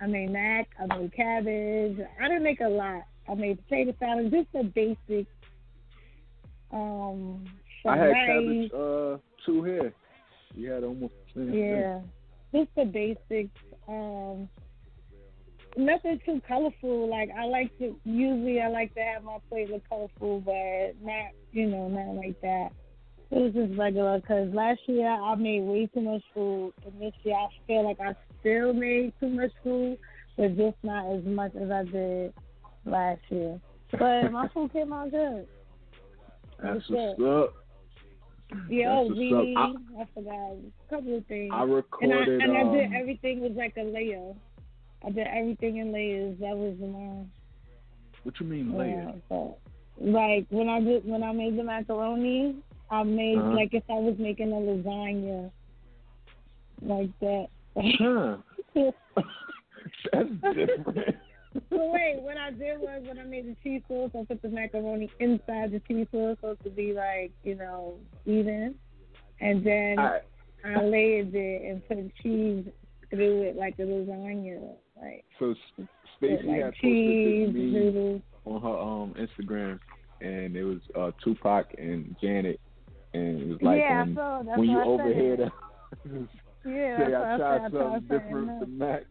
I 0.00 0.06
made 0.06 0.30
mac. 0.30 0.68
I 0.78 0.96
made 0.96 1.12
cabbage. 1.12 1.98
I 2.20 2.28
didn't 2.28 2.42
make 2.42 2.60
a 2.60 2.68
lot. 2.68 3.02
I 3.28 3.34
made 3.34 3.62
potato 3.64 3.94
salad, 3.98 4.30
just 4.30 4.52
the 4.52 4.62
basic. 4.64 5.26
Um, 6.72 7.46
I 7.86 7.96
had 7.96 8.12
cabbage 8.26 8.70
uh 8.72 9.16
two 9.46 9.64
here. 9.64 9.94
You 10.54 10.70
had 10.70 10.84
almost 10.84 11.14
the 11.34 11.40
same 11.40 11.52
thing. 11.52 11.60
Yeah, 11.60 12.00
just 12.52 12.70
the 12.76 12.84
basics. 12.84 13.54
Um, 13.86 14.48
nothing 15.76 16.20
too 16.24 16.40
colorful. 16.46 17.08
Like 17.08 17.30
I 17.38 17.44
like 17.44 17.76
to 17.78 17.96
usually 18.04 18.60
I 18.60 18.68
like 18.68 18.94
to 18.94 19.00
have 19.00 19.24
my 19.24 19.38
plate 19.48 19.70
look 19.70 19.82
colorful, 19.88 20.40
but 20.40 20.94
not 21.02 21.30
you 21.52 21.68
know 21.68 21.88
not 21.88 22.16
like 22.16 22.40
that. 22.42 22.70
It 23.30 23.38
was 23.38 23.52
just 23.52 23.78
regular 23.78 24.20
because 24.20 24.52
last 24.54 24.80
year 24.86 25.08
I 25.08 25.34
made 25.34 25.62
way 25.62 25.86
too 25.86 26.00
much 26.00 26.22
food, 26.34 26.72
and 26.84 27.00
this 27.00 27.12
year 27.22 27.36
I 27.36 27.48
feel 27.66 27.84
like 27.84 28.00
I 28.00 28.14
still 28.40 28.72
made 28.72 29.12
too 29.20 29.28
much 29.28 29.52
food, 29.62 29.98
but 30.36 30.56
just 30.56 30.76
not 30.82 31.14
as 31.14 31.24
much 31.24 31.54
as 31.54 31.70
I 31.70 31.84
did 31.84 32.34
last 32.86 33.20
year. 33.28 33.60
But 33.92 34.32
my 34.32 34.48
food 34.54 34.72
came 34.72 34.92
out 34.92 35.10
good. 35.10 35.46
That's 36.62 36.88
what's 36.88 37.20
up. 37.22 37.54
Yeah, 38.70 38.96
That's 38.96 39.08
what's 39.10 39.18
really, 39.20 39.54
up. 39.56 39.76
I, 40.00 40.04
forgot 40.14 40.32
a 40.32 40.56
couple 40.90 41.16
of 41.18 41.26
things. 41.26 41.52
I 41.54 41.62
And 41.62 41.72
I 41.72 41.74
recorded. 41.74 42.40
and 42.42 42.56
I 42.56 42.62
did 42.72 42.86
um, 42.86 42.92
everything 42.98 43.40
was 43.40 43.52
like 43.56 43.74
a 43.76 43.82
layer. 43.82 44.32
I 45.06 45.10
did 45.10 45.26
everything 45.26 45.76
in 45.76 45.92
layers. 45.92 46.36
That 46.40 46.56
was 46.56 46.74
my 46.80 47.24
What 48.22 48.40
you 48.40 48.46
mean 48.46 48.76
layer? 48.76 49.12
uh, 49.30 49.48
like 50.00 50.46
when 50.50 50.68
I 50.68 50.80
did 50.80 51.04
when 51.04 51.22
I 51.22 51.32
made 51.32 51.58
the 51.58 51.62
macaroni, 51.64 52.56
I 52.90 53.02
made 53.02 53.38
Uh-huh. 53.38 53.54
like 53.54 53.74
if 53.74 53.84
I 53.90 53.94
was 53.94 54.16
making 54.18 54.50
a 54.52 54.56
lasagna, 54.56 55.50
like 56.82 57.10
that. 57.20 57.48
Huh. 57.76 58.36
That's 60.12 60.28
different. 60.54 61.16
So 61.54 61.90
wait, 61.92 62.16
what 62.20 62.36
I 62.36 62.50
did 62.50 62.78
was 62.80 63.02
when 63.06 63.18
I 63.18 63.24
made 63.24 63.46
the 63.46 63.56
cheese 63.62 63.82
sauce, 63.88 64.10
I 64.14 64.24
put 64.24 64.42
the 64.42 64.48
macaroni 64.48 65.10
inside 65.20 65.72
the 65.72 65.80
cheese 65.88 66.06
sauce 66.10 66.36
so 66.40 66.50
it 66.50 66.58
to 66.64 66.70
be 66.70 66.92
like 66.92 67.32
you 67.42 67.54
know 67.54 67.94
even, 68.26 68.74
and 69.40 69.64
then 69.64 69.98
I, 69.98 70.20
I 70.64 70.82
layered 70.82 71.34
it 71.34 71.62
and 71.70 71.86
put 71.88 71.98
cheese 72.22 72.64
through 73.10 73.42
it 73.42 73.56
like 73.56 73.74
a 73.78 73.82
lasagna, 73.82 74.74
like 75.00 75.24
so 75.38 75.54
Stacey 76.18 76.46
like 76.46 76.62
had 76.62 76.74
posted 76.74 76.82
cheese 76.82 77.54
noodles. 77.54 78.22
on 78.44 78.62
her 78.62 78.68
um 78.78 79.14
Instagram, 79.18 79.78
and 80.20 80.56
it 80.56 80.64
was 80.64 80.78
uh 80.98 81.10
Tupac 81.24 81.66
and 81.78 82.16
Janet, 82.20 82.60
and 83.14 83.40
it 83.40 83.48
was 83.48 83.58
like 83.62 83.78
yeah, 83.78 84.04
when, 84.04 84.14
so 84.14 84.42
that's 84.44 84.58
when 84.58 84.68
you 84.68 84.82
overhear 84.82 85.36
the 85.36 85.52
Yeah, 86.64 86.96
say 86.98 87.10
that's 87.12 87.24
I 87.24 87.30
what 87.30 87.38
tried 87.38 87.60
I. 87.60 87.66
I 87.66 87.70
something 87.70 88.18
different 88.18 88.60
than 88.60 88.78
Mac. 88.78 89.04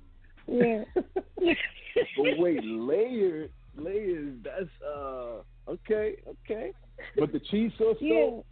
Yeah. 0.48 0.84
but 0.96 2.38
wait, 2.38 2.64
layered 2.64 3.52
layers. 3.76 4.36
That's 4.44 4.70
uh 4.86 5.42
okay, 5.70 6.16
okay. 6.28 6.72
But 7.18 7.32
the 7.32 7.40
cheese 7.40 7.72
sauce 7.78 7.98
Yeah. 8.00 8.16
though, 8.16 8.46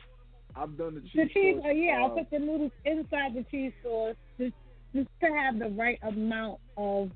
I've 0.55 0.77
done 0.77 0.95
the 0.95 1.01
cheese. 1.01 1.11
The 1.15 1.29
cheese, 1.29 1.55
sauce, 1.57 1.65
oh 1.67 1.71
yeah, 1.71 1.97
uh, 1.97 2.03
I'll 2.03 2.09
put 2.11 2.29
the 2.31 2.39
noodles 2.39 2.71
inside 2.85 3.35
the 3.35 3.45
cheese 3.51 3.73
sauce 3.83 4.15
just 4.39 4.53
just 4.93 5.09
to 5.21 5.27
have 5.27 5.59
the 5.59 5.69
right 5.69 5.99
amount 6.03 6.59
of 6.77 7.11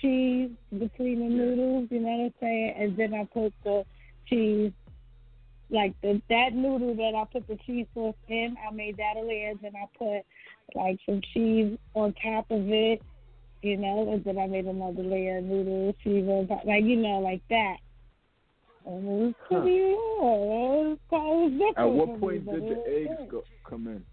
cheese 0.00 0.50
between 0.70 1.20
the 1.20 1.34
noodles. 1.34 1.88
You 1.90 2.00
know 2.00 2.08
what 2.08 2.24
I'm 2.24 2.34
saying? 2.40 2.74
And 2.78 2.96
then 2.96 3.14
I 3.14 3.24
put 3.24 3.52
the 3.64 3.84
cheese, 4.26 4.72
like 5.70 5.94
the 6.02 6.20
that 6.28 6.54
noodle 6.54 6.94
that 6.96 7.14
I 7.14 7.24
put 7.30 7.46
the 7.48 7.58
cheese 7.66 7.86
sauce 7.94 8.14
in. 8.28 8.56
I 8.66 8.72
made 8.72 8.96
that 8.96 9.16
a 9.16 9.20
layer. 9.20 9.52
Then 9.60 9.72
I 9.76 9.86
put 9.98 10.24
like 10.74 10.98
some 11.06 11.20
cheese 11.34 11.78
on 11.94 12.14
top 12.22 12.50
of 12.50 12.68
it. 12.68 13.02
You 13.62 13.76
know, 13.76 14.12
and 14.12 14.24
then 14.24 14.38
I 14.38 14.46
made 14.48 14.66
another 14.66 15.02
layer 15.02 15.38
of 15.38 15.44
noodles, 15.44 15.94
on 16.04 16.48
like 16.66 16.84
you 16.84 16.96
know, 16.96 17.20
like 17.20 17.42
that. 17.48 17.76
And 18.84 19.06
it 19.06 19.10
was 19.10 19.34
pretty 19.46 19.78
good. 19.78 19.94
It 19.94 20.98
was, 20.98 20.98
it 20.98 21.14
was 21.14 21.52
different 21.52 21.78
At 21.78 21.84
what 21.92 22.06
for 22.08 22.14
me, 22.14 22.20
point 22.20 22.44
did 22.50 22.62
the 22.64 22.82
eggs 22.88 23.20
good. 23.20 23.28
go, 23.30 23.44
come 23.68 23.86
in? 23.86 24.04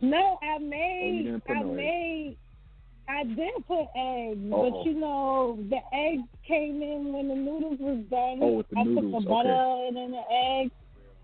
No, 0.00 0.38
I 0.42 0.56
Oh, 0.56 0.58
made. 0.60 1.22
didn't 1.24 1.42
I 1.48 1.54
no 1.54 1.68
eggs. 1.70 1.76
made. 1.76 2.36
I 3.08 3.24
did 3.24 3.54
put 3.66 3.86
eggs, 3.96 4.40
Oh. 4.52 4.70
but 4.70 4.86
you 4.86 4.94
know 4.94 5.58
the 5.68 5.80
eggs 5.92 6.22
came 6.46 6.80
in 6.82 7.12
when 7.12 7.28
the 7.28 7.34
noodles 7.34 7.78
was 7.80 7.98
done. 8.10 8.38
Oh, 8.40 8.52
with 8.58 8.68
the 8.70 8.78
I 8.78 8.84
noodles, 8.84 9.12
put 9.12 9.22
the 9.24 9.28
butter 9.28 9.84
and 9.88 9.96
then 9.96 10.10
the 10.12 10.22
eggs. 10.32 10.70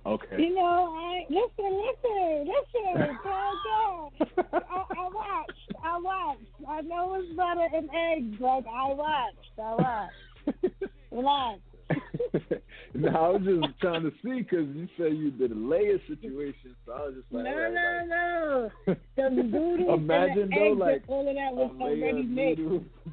Okay. 0.06 0.42
You 0.42 0.54
know, 0.54 0.94
I 0.96 1.26
listen, 1.30 1.70
listen, 1.86 2.48
listen, 2.48 3.18
calm 3.22 3.54
down. 3.66 4.10
I, 4.52 4.84
I 4.98 5.08
watched, 5.12 5.59
I 5.84 5.98
watched. 5.98 6.42
I 6.68 6.80
know 6.82 7.14
it's 7.14 7.34
butter 7.36 7.66
and 7.74 7.88
eggs, 7.90 8.36
but 8.40 8.64
I 8.68 8.92
watched, 8.92 9.58
I 9.58 9.74
watched. 9.74 10.74
Relax. 11.10 11.60
no, 12.94 13.08
I 13.08 13.28
was 13.30 13.42
just 13.44 13.80
trying 13.80 14.02
to 14.02 14.12
see 14.22 14.42
because 14.42 14.68
you 14.76 14.86
said 14.96 15.16
you 15.16 15.32
did 15.32 15.50
a 15.50 15.54
layer 15.56 15.98
situation, 16.06 16.76
so 16.86 16.92
I 16.92 17.00
was 17.06 17.14
just 17.16 17.32
No, 17.32 17.38
like, 17.40 17.54
right, 17.54 17.72
no, 18.06 18.70
like- 18.86 18.86
no. 18.86 18.96
The 19.16 19.42
noodles 19.42 19.98
Imagine 19.98 20.42
and 20.42 20.52
the 20.52 20.56
though, 20.56 20.70
eggs, 20.70 20.80
like 20.80 21.02
all 21.08 21.28
of 21.28 21.34
that 21.34 21.52
was 21.54 21.72
already 21.80 22.22
mixed. 22.22 22.62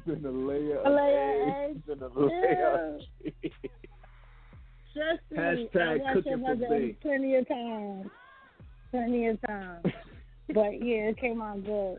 then 0.06 0.24
a 0.24 0.30
layer 0.30 0.76
A 0.78 0.88
of 0.88 0.94
layer 0.94 1.42
of 1.42 1.48
eggs, 1.70 1.80
eggs. 1.90 2.00
a 2.00 2.20
layer 2.20 2.94
of 2.94 3.00
cheese. 3.22 3.52
Trust 4.94 5.20
me, 5.30 5.38
Hashtag 5.38 6.00
I 6.00 6.14
watched 6.14 6.26
it 6.26 6.30
for 6.30 6.36
mother 6.38 6.90
plenty 7.02 7.34
of 7.36 7.48
times. 7.48 8.06
Plenty 8.90 9.26
of 9.26 9.40
times. 9.42 9.84
but 10.54 10.72
yeah, 10.84 11.10
it 11.10 11.18
came 11.18 11.42
out 11.42 11.64
good. 11.64 11.98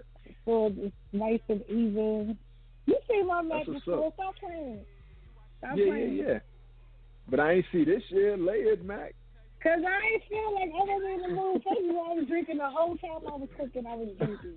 So 0.49 0.73
it's 0.77 0.95
nice 1.13 1.41
and 1.47 1.61
even. 1.69 2.35
You 2.87 2.97
see 3.07 3.21
my 3.21 3.43
That's 3.43 3.67
match 3.67 3.83
before. 3.85 4.11
Stop 4.15 4.35
playing. 4.39 4.79
Stop 5.59 5.77
yeah, 5.77 5.85
playing. 5.85 6.15
yeah, 6.15 6.23
yeah. 6.27 6.39
But 7.29 7.39
I 7.39 7.51
ain't 7.51 7.65
see 7.71 7.85
this 7.85 8.01
year 8.09 8.35
layered 8.35 8.83
Mac. 8.83 9.13
Cause 9.61 9.83
I 9.85 10.13
ain't 10.13 10.23
feel 10.27 10.55
like 10.55 10.71
I 10.73 10.83
was 10.85 11.03
in 11.13 11.21
the 11.21 11.35
mood. 11.39 11.61
First 11.67 11.87
of 11.87 11.95
all, 11.95 12.07
I 12.09 12.13
was 12.15 12.27
drinking 12.27 12.57
the 12.57 12.67
whole 12.67 12.97
time 12.97 13.27
I 13.27 13.35
was 13.35 13.49
cooking. 13.59 13.85
I 13.85 13.93
was 13.93 14.09
drinking. 14.17 14.55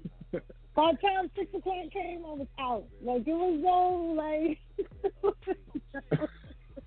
By 0.74 0.92
the 0.92 0.98
time 1.06 1.30
six 1.36 1.52
o'clock 1.54 1.90
came, 1.92 2.24
I 2.26 2.32
was 2.32 2.46
out. 2.58 2.84
Like 3.04 3.26
it 3.26 3.34
was 3.34 3.60
so 3.60 4.14
like 4.16 4.58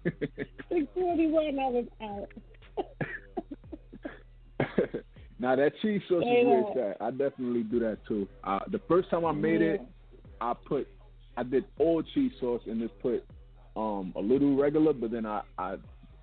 six 0.69 0.87
forty 0.95 1.27
one. 1.27 1.59
I 1.59 1.69
was 1.69 1.85
out. 2.01 2.31
now 5.39 5.55
that 5.55 5.73
cheese 5.81 6.01
sauce 6.07 6.23
is 6.23 6.27
Yeah. 6.29 6.45
where 6.45 6.59
it's 6.61 6.99
at. 6.99 7.05
I 7.05 7.11
definitely 7.11 7.63
do 7.63 7.79
that 7.79 7.97
too. 8.07 8.27
Uh, 8.43 8.59
the 8.69 8.79
first 8.87 9.09
time 9.09 9.25
I 9.25 9.31
made 9.31 9.61
it, 9.61 9.81
I 10.41 10.53
put 10.53 10.87
I 11.37 11.43
did 11.43 11.65
all 11.79 12.01
cheese 12.13 12.31
sauce 12.39 12.61
and 12.65 12.79
just 12.81 12.97
put 12.99 13.23
um 13.75 14.13
a 14.15 14.21
little 14.21 14.55
regular, 14.55 14.93
but 14.93 15.11
then 15.11 15.25
I 15.25 15.41
I 15.57 15.75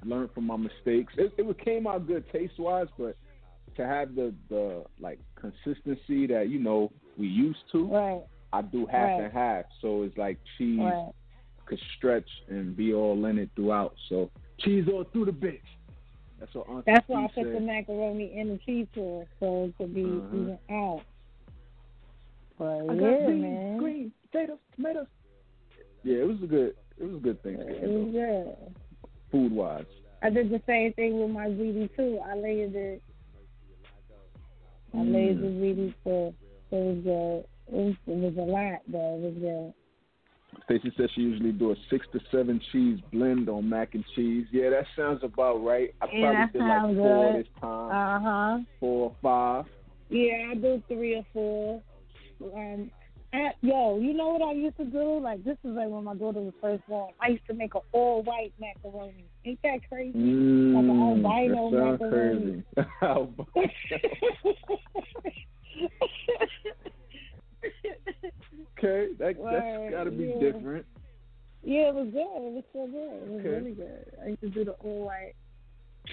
learned 0.05 0.31
from 0.35 0.45
my 0.47 0.57
mistakes. 0.57 1.13
It, 1.17 1.33
it 1.37 1.65
came 1.65 1.87
out 1.87 2.07
good 2.07 2.25
taste 2.33 2.59
wise, 2.59 2.89
but 2.99 3.17
to 3.77 3.87
have 3.87 4.15
the 4.15 4.35
the 4.49 4.85
like 5.01 5.19
consistency 5.37 6.27
that 6.29 6.49
you 6.49 6.59
know 6.59 6.91
we 7.19 7.27
used 7.27 7.61
to, 7.73 7.87
Right, 7.89 8.23
I 8.53 8.63
do 8.63 8.87
half 8.87 9.11
Right. 9.11 9.21
and 9.25 9.33
half. 9.33 9.65
So 9.81 10.03
it's 10.03 10.17
like 10.17 10.39
cheese 10.57 10.81
right. 10.81 11.13
could 11.67 11.81
stretch 11.97 12.29
and 12.49 12.77
be 12.77 12.93
all 12.95 13.25
in 13.27 13.39
it 13.39 13.51
throughout. 13.55 13.95
So 14.09 14.31
cheese 14.61 14.87
all 14.93 15.05
through 15.13 15.27
the 15.27 15.33
bitch. 15.33 15.61
That's 16.43 16.55
what 16.57 16.69
Auntie 16.69 16.83
That's 16.87 17.09
why 17.09 17.25
I 17.25 17.29
put 17.29 17.53
the 17.53 17.61
macaroni 17.61 18.37
in 18.37 18.49
the 18.49 18.59
cheese 18.67 18.89
sauce 18.97 19.29
so 19.39 19.67
it 19.67 19.79
could 19.79 19.95
be 19.95 20.03
Uh-huh. 20.03 20.37
even 20.37 20.59
out. 20.71 21.03
But 22.59 22.91
I 22.91 22.97
got 22.97 22.99
yeah, 22.99 23.27
beans, 23.29 23.43
man. 23.43 23.79
green, 23.79 24.13
potatoes, 24.23 24.59
tomatoes. 24.75 25.07
Yeah, 26.03 26.17
it 26.17 26.27
was 26.27 26.43
a 26.43 26.47
good. 26.49 26.75
It 26.99 27.05
was 27.05 27.15
a 27.15 27.21
good 27.21 27.41
thing. 27.45 27.61
It 27.61 27.89
was 27.89 28.13
though, 28.13 28.57
good. 28.67 28.75
food 29.31 29.53
wise. 29.53 29.87
I 30.21 30.31
did 30.31 30.51
the 30.51 30.61
same 30.67 30.93
thing 30.95 31.21
with 31.21 31.31
my 31.31 31.47
ziti 31.47 31.89
too. 31.95 32.19
I 32.29 32.35
layered 32.35 32.75
it. 32.75 33.03
I 34.95 35.03
layered 35.03 35.39
the 35.39 35.47
ziti 35.47 35.95
so 36.03 36.35
it 36.73 36.75
was 36.75 36.99
good. 37.05 37.45
It 37.69 37.85
was, 37.87 37.95
it 38.09 38.17
was 38.17 38.37
a 38.37 38.51
lot 38.51 38.81
but 38.89 38.99
It 38.99 39.21
was 39.21 39.35
good. 39.41 39.75
Stacey 40.65 40.93
says 40.97 41.11
she 41.15 41.23
usually 41.23 41.53
do 41.53 41.73
a 41.73 41.75
six 41.91 42.07
to 42.13 42.21
seven 42.31 42.61
cheese 42.71 43.01
blend 43.13 43.49
on 43.49 43.69
mac 43.69 43.95
and 43.95 44.05
cheese. 44.15 44.47
Yeah, 44.53 44.71
that 44.71 44.85
sounds 44.97 45.21
about 45.23 45.65
right. 45.65 45.95
I 46.01 46.07
Yeah, 46.13 46.47
probably 46.47 46.61
did 46.61 46.69
like 46.69 46.97
four 46.97 47.33
good. 47.33 47.41
this 47.41 47.49
time, 47.61 47.91
Uh 47.91 48.21
huh. 48.21 48.59
four 48.81 49.11
or 49.11 49.17
five. 49.23 49.65
Yeah, 50.09 50.51
I 50.51 50.55
do 50.55 50.83
three 50.89 51.17
or 51.17 51.25
four. 51.33 51.83
Um, 52.55 52.91
I, 53.35 53.53
yo, 53.63 53.99
you 53.99 54.13
know 54.13 54.29
what 54.29 54.43
I 54.43 54.53
used 54.53 54.77
to 54.77 54.85
do? 54.85 55.21
Like 55.21 55.43
this 55.43 55.57
is 55.65 55.71
like 55.75 55.89
when 55.89 56.05
my 56.05 56.15
daughter 56.15 56.41
was 56.41 56.53
first 56.61 56.87
born. 56.87 57.13
I 57.21 57.29
used 57.29 57.47
to 57.49 57.55
make 57.55 57.75
an 57.75 57.81
all 57.93 58.23
white 58.23 58.53
macaroni. 58.61 59.25
Ain't 59.47 59.59
that 59.63 59.79
crazy? 59.89 60.17
Mm, 60.19 60.77
albino 60.77 61.71
that 61.71 61.99
sounds 61.99 62.01
macaroni. 62.01 62.63
crazy. 62.75 62.89
Albino. 63.03 63.47
okay, 68.83 69.13
that 69.19 69.37
that's 69.43 69.91
got 69.93 70.05
to 70.05 70.11
be 70.11 70.35
yeah. 70.37 70.53
different. 70.53 70.87
Yeah, 71.63 71.89
it 71.89 71.95
was 71.95 72.09
good. 72.13 72.21
It 72.21 72.53
was 72.53 72.65
so 72.73 72.87
good. 72.87 73.23
It 73.23 73.31
was 73.31 73.41
Okay. 73.41 73.49
really 73.49 73.73
good. 73.73 74.05
I 74.23 74.29
used 74.29 74.41
to 74.41 74.49
do 74.49 74.65
the 74.65 74.73
all 74.73 75.07
white, 75.07 75.35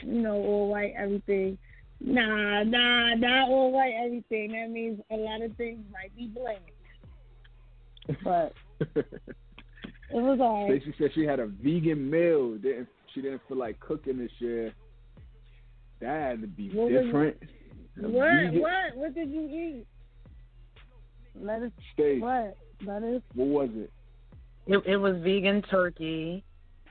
you 0.03 0.21
know, 0.21 0.35
all 0.35 0.69
white 0.69 0.93
everything. 0.95 1.57
Nah, 2.01 2.63
nah, 2.63 3.15
not 3.15 3.49
all 3.49 3.71
white 3.71 3.93
everything. 3.97 4.51
That 4.51 4.69
means 4.69 5.01
a 5.11 5.15
lot 5.15 5.41
of 5.41 5.55
things 5.57 5.79
might 5.91 6.15
be 6.15 6.27
black. 6.27 6.61
But 8.23 8.53
it 8.95 9.21
was 10.11 10.39
alright. 10.39 10.81
Stacey 10.81 10.95
said 10.97 11.11
she 11.13 11.25
had 11.25 11.39
a 11.39 11.47
vegan 11.47 12.09
meal. 12.09 12.55
Didn't 12.55 12.87
she 13.13 13.21
didn't 13.21 13.41
feel 13.47 13.57
like 13.57 13.79
cooking 13.79 14.19
this 14.19 14.31
year. 14.39 14.73
That 15.99 16.21
had 16.21 16.41
to 16.41 16.47
be 16.47 16.69
What 16.69 16.89
different. 16.89 17.37
What? 17.97 18.53
What? 18.53 18.95
What 18.95 19.15
did 19.15 19.29
you 19.29 19.41
eat? 19.41 19.85
Lettuce. 21.39 21.71
Steak. 21.93 22.21
What? 22.21 22.55
Lettuce. 22.85 23.21
What 23.35 23.47
was 23.47 23.69
it? 23.75 23.91
It, 24.67 24.83
it 24.85 24.97
was 24.97 25.15
vegan 25.23 25.61
turkey, 25.63 26.43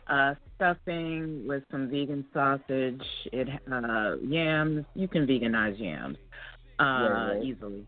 uh, 0.08 0.34
stuffing 0.56 1.46
with 1.46 1.62
some 1.70 1.88
vegan 1.88 2.24
sausage. 2.32 3.02
It 3.32 3.48
uh, 3.72 4.16
yams. 4.26 4.84
You 4.94 5.06
can 5.08 5.26
veganize 5.26 5.78
yams 5.78 6.16
uh, 6.80 6.82
Right, 6.84 7.28
right. 7.34 7.44
easily. 7.44 7.86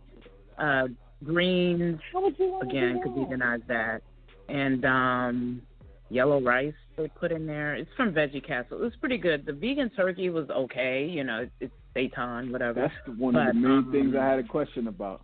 Uh, 0.58 0.88
greens 1.24 1.98
How 2.12 2.22
would 2.22 2.38
you 2.38 2.52
want 2.52 2.70
again 2.70 2.96
to 2.96 3.02
could 3.02 3.14
do 3.14 3.26
that? 3.30 3.38
veganize 3.38 3.66
that, 3.68 4.02
and 4.48 4.84
um, 4.84 5.62
yellow 6.08 6.40
rice 6.40 6.74
they 6.96 7.08
put 7.08 7.32
in 7.32 7.46
there. 7.46 7.74
It's 7.74 7.90
from 7.96 8.12
Veggie 8.12 8.46
Castle. 8.46 8.78
It 8.78 8.84
was 8.84 8.92
pretty 9.00 9.16
good. 9.18 9.46
The 9.46 9.52
vegan 9.52 9.90
turkey 9.96 10.28
was 10.30 10.48
okay. 10.50 11.06
You 11.06 11.24
know, 11.24 11.46
it's, 11.60 11.72
it's 11.96 12.12
seitan, 12.14 12.52
whatever. 12.52 12.82
That's 12.82 12.94
the, 13.06 13.12
one 13.12 13.34
of 13.36 13.46
the 13.46 13.54
main 13.54 13.70
um, 13.78 13.92
things 13.92 14.14
I 14.18 14.24
had 14.26 14.38
a 14.38 14.44
question 14.44 14.86
about. 14.86 15.22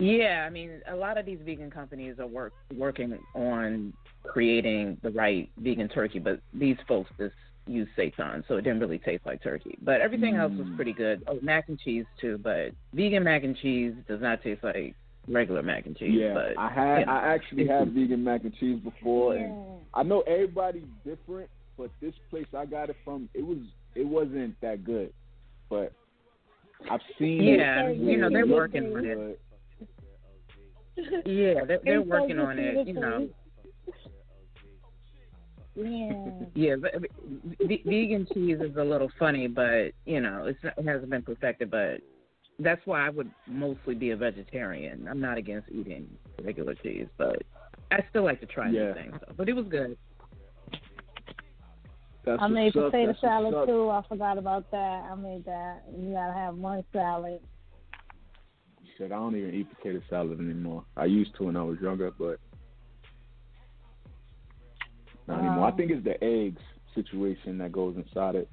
Yeah, 0.00 0.44
I 0.46 0.50
mean, 0.50 0.80
a 0.90 0.96
lot 0.96 1.18
of 1.18 1.26
these 1.26 1.38
vegan 1.44 1.70
companies 1.70 2.16
are 2.18 2.26
work 2.26 2.52
working 2.74 3.18
on 3.34 3.92
creating 4.24 4.98
the 5.02 5.10
right 5.10 5.48
vegan 5.58 5.88
turkey, 5.88 6.18
but 6.18 6.40
these 6.54 6.76
folks 6.88 7.10
just 7.18 7.34
use 7.66 7.86
seitan, 7.96 8.42
so 8.48 8.56
it 8.56 8.62
didn't 8.62 8.80
really 8.80 8.98
taste 8.98 9.24
like 9.26 9.42
turkey. 9.42 9.78
But 9.82 10.00
everything 10.00 10.36
else 10.36 10.52
was 10.52 10.66
Mm. 10.66 10.76
pretty 10.76 10.92
good. 10.92 11.22
Oh, 11.26 11.38
mac 11.42 11.68
and 11.68 11.78
cheese 11.78 12.06
too, 12.20 12.38
but 12.38 12.72
vegan 12.94 13.22
mac 13.22 13.44
and 13.44 13.56
cheese 13.56 13.94
does 14.08 14.20
not 14.20 14.42
taste 14.42 14.64
like 14.64 14.94
regular 15.28 15.62
mac 15.62 15.86
and 15.86 15.96
cheese. 15.96 16.14
Yeah, 16.14 16.34
but 16.34 16.58
I 16.58 16.68
had 16.70 17.00
you 17.00 17.06
know, 17.06 17.12
I 17.12 17.34
actually 17.34 17.66
had 17.66 17.92
vegan 17.92 18.24
mac 18.24 18.42
and 18.44 18.54
cheese 18.56 18.80
before, 18.80 19.34
Yeah. 19.36 19.44
and 19.44 19.80
I 19.92 20.02
know 20.02 20.22
everybody's 20.22 20.88
different, 21.04 21.50
but 21.76 21.90
this 22.00 22.14
place 22.30 22.46
I 22.56 22.64
got 22.64 22.88
it 22.90 22.96
from, 23.04 23.28
it 23.34 23.44
was 23.46 23.58
it 23.94 24.06
wasn't 24.06 24.58
that 24.62 24.82
good, 24.84 25.12
but 25.68 25.92
I've 26.90 27.02
seen 27.18 27.42
Yeah, 27.42 27.88
it. 27.88 27.98
you 27.98 28.16
know, 28.16 28.30
they're 28.30 28.46
working 28.46 28.96
on 28.96 29.04
it. 29.04 29.40
Good. 31.08 31.26
yeah, 31.26 31.64
they're, 31.66 31.80
they're 31.84 32.00
It's 32.00 32.10
so 32.10 32.20
working 32.20 32.38
on 32.38 32.58
it. 32.58 32.86
You 32.86 32.94
know, 32.94 33.28
Yeah. 35.74 36.46
Yeah, 36.54 36.76
but 36.80 36.92
v- 37.66 37.82
vegan 37.84 38.26
cheese 38.34 38.58
is 38.60 38.76
a 38.76 38.84
little 38.84 39.10
funny, 39.18 39.46
but 39.46 39.92
you 40.04 40.20
know, 40.20 40.44
it's 40.46 40.62
not, 40.62 40.76
it 40.78 40.86
hasn't 40.86 41.10
been 41.10 41.22
perfected. 41.22 41.70
But 41.70 42.00
that's 42.58 42.80
why 42.84 43.06
I 43.06 43.10
would 43.10 43.30
mostly 43.46 43.94
be 43.94 44.10
a 44.10 44.16
vegetarian. 44.16 45.06
I'm 45.08 45.20
not 45.20 45.38
against 45.38 45.70
eating 45.70 46.08
regular 46.42 46.74
cheese, 46.74 47.06
but 47.16 47.42
I 47.90 48.04
still 48.10 48.24
like 48.24 48.40
to 48.40 48.46
try 48.46 48.68
Yeah. 48.70 48.88
new 48.88 48.94
things. 48.94 49.14
Though. 49.26 49.34
But 49.36 49.48
it 49.48 49.54
was 49.54 49.66
good. 49.68 49.96
That's 52.24 52.42
I 52.42 52.48
made 52.48 52.74
what's 52.74 52.90
potato 52.90 53.14
salad 53.18 53.66
too. 53.66 53.88
I 53.88 54.02
forgot 54.06 54.36
about 54.36 54.70
that. 54.72 54.76
I 55.10 55.14
made 55.14 55.44
that. 55.46 55.82
You 55.96 56.12
gotta 56.12 56.34
have 56.34 56.54
one 56.56 56.84
salad. 56.92 57.40
Shit, 59.00 59.12
I 59.12 59.14
don't 59.14 59.34
even 59.34 59.54
eat 59.54 59.66
potato 59.74 60.02
salad 60.10 60.40
anymore. 60.40 60.84
I 60.94 61.06
used 61.06 61.34
to 61.38 61.44
when 61.44 61.56
I 61.56 61.62
was 61.62 61.78
younger, 61.80 62.10
but 62.10 62.38
not 65.26 65.38
anymore. 65.38 65.64
I 65.64 65.70
Oh. 65.72 65.76
think 65.76 65.90
it's 65.90 66.04
the 66.04 66.22
eggs 66.22 66.60
situation 66.94 67.56
that 67.58 67.72
goes 67.72 67.96
inside 67.96 68.34
it. 68.34 68.48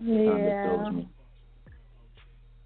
Yeah. 0.00 1.02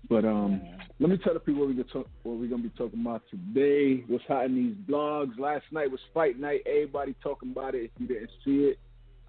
But 0.08 0.24
um, 0.24 0.60
let 1.00 1.10
me 1.10 1.16
tell 1.16 1.34
the 1.34 1.40
people 1.40 1.62
what 1.62 1.68
we 1.70 1.74
gonna 1.74 1.88
talk, 1.88 2.06
what 2.22 2.36
we're 2.38 2.46
gonna 2.48 2.62
be 2.62 2.68
talking 2.70 3.00
about 3.00 3.22
today. 3.30 4.04
What's 4.06 4.24
hot 4.26 4.44
in 4.44 4.54
these 4.54 4.74
blogs? 4.88 5.36
Last 5.36 5.64
night 5.72 5.90
was 5.90 6.00
fight 6.12 6.38
night. 6.38 6.60
Everybody 6.66 7.16
talking 7.20 7.50
about 7.50 7.74
it. 7.74 7.84
If 7.84 7.90
you 7.98 8.06
didn't 8.06 8.30
see 8.44 8.66
it, 8.66 8.78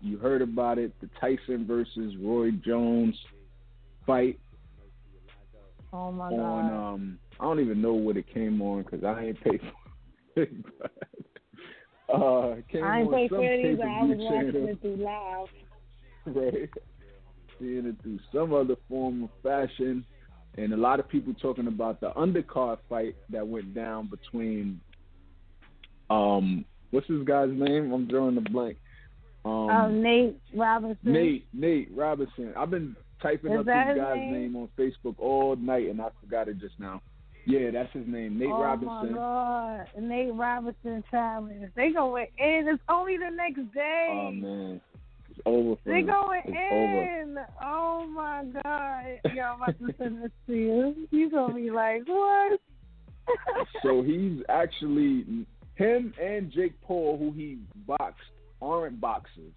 you 0.01 0.17
heard 0.19 0.43
about 0.43 0.77
it. 0.77 0.91
The 1.01 1.09
Tyson 1.19 1.65
versus 1.65 2.15
Roy 2.17 2.51
Jones 2.51 3.15
fight 4.05 4.39
Oh 5.93 6.11
my 6.11 6.25
on 6.25 6.69
god. 6.69 6.93
um 6.93 7.19
I 7.39 7.43
don't 7.43 7.59
even 7.59 7.81
know 7.81 7.93
what 7.93 8.17
it 8.17 8.31
came 8.33 8.61
on 8.61 8.83
because 8.83 9.03
I 9.03 9.25
ain't 9.25 9.41
paid 9.43 9.59
for 9.61 10.41
it. 10.41 10.49
uh, 12.13 12.55
came 12.71 12.83
I 12.83 13.01
ain't 13.01 13.11
paid 13.11 13.29
for 13.29 13.43
it 13.43 13.65
either. 13.65 13.83
I 13.83 14.03
was 14.03 14.17
watching 14.19 14.51
channel, 14.51 14.67
it 14.69 14.81
through 14.81 14.95
live. 14.97 15.47
right? 16.25 16.69
Seeing 17.59 17.85
it 17.87 17.95
through 18.01 18.19
some 18.33 18.53
other 18.53 18.75
form 18.89 19.23
of 19.23 19.29
fashion, 19.43 20.05
and 20.57 20.73
a 20.73 20.77
lot 20.77 20.99
of 20.99 21.07
people 21.09 21.33
talking 21.41 21.67
about 21.67 21.99
the 21.99 22.11
undercard 22.11 22.77
fight 22.89 23.15
that 23.29 23.45
went 23.47 23.73
down 23.73 24.09
between 24.09 24.79
um 26.09 26.63
what's 26.91 27.07
this 27.07 27.23
guy's 27.25 27.49
name? 27.51 27.91
I'm 27.91 28.07
drawing 28.07 28.37
a 28.37 28.41
blank. 28.41 28.77
Um, 29.43 29.69
Um, 29.69 30.01
Nate 30.01 30.39
Robinson. 30.55 31.11
Nate 31.13 31.47
Nate 31.53 31.89
Robinson. 31.95 32.53
I've 32.57 32.69
been 32.71 32.95
typing 33.21 33.53
Is 33.53 33.59
up 33.59 33.65
this 33.65 33.73
guy's 33.97 34.17
name? 34.17 34.33
name? 34.33 34.55
on 34.55 34.69
Facebook 34.77 35.15
all 35.19 35.55
night, 35.55 35.89
and 35.89 36.01
I 36.01 36.09
forgot 36.21 36.47
it 36.47 36.59
just 36.59 36.79
now. 36.79 37.01
Yeah, 37.45 37.69
that's 37.71 37.93
his 37.93 38.07
name, 38.07 38.39
Nate 38.39 38.49
oh 38.51 38.61
Robinson. 38.61 38.89
Oh 38.89 39.09
my 39.11 39.85
god, 39.95 40.03
Nate 40.03 40.33
Robinson 40.33 41.03
challenge. 41.11 41.71
They 41.75 41.91
going 41.91 42.27
in. 42.39 42.67
It's 42.67 42.81
only 42.89 43.17
the 43.17 43.29
next 43.29 43.73
day. 43.73 44.07
Oh 44.11 44.31
man, 44.31 44.81
it's 45.29 45.39
over 45.45 45.75
for 45.83 45.89
They 45.91 45.99
him. 45.99 46.07
going 46.07 46.41
it's 46.45 46.57
over. 46.71 47.21
in. 47.21 47.37
Oh 47.63 48.07
my 48.07 48.45
god. 48.63 49.05
Yo, 49.35 49.43
I'm 49.43 49.61
about 49.61 49.79
to 49.79 49.93
send 49.97 50.23
this 50.23 50.31
to 50.47 50.53
you. 50.55 51.07
You 51.11 51.29
gonna 51.29 51.53
be 51.53 51.69
like, 51.71 52.03
what? 52.07 52.59
So 53.83 54.01
he's 54.03 54.41
actually 54.49 55.45
him 55.75 56.13
and 56.21 56.51
Jake 56.51 56.79
Paul, 56.81 57.17
who 57.17 57.31
he 57.31 57.57
boxed, 57.87 58.21
aren't 58.61 58.99
boxers. 59.01 59.53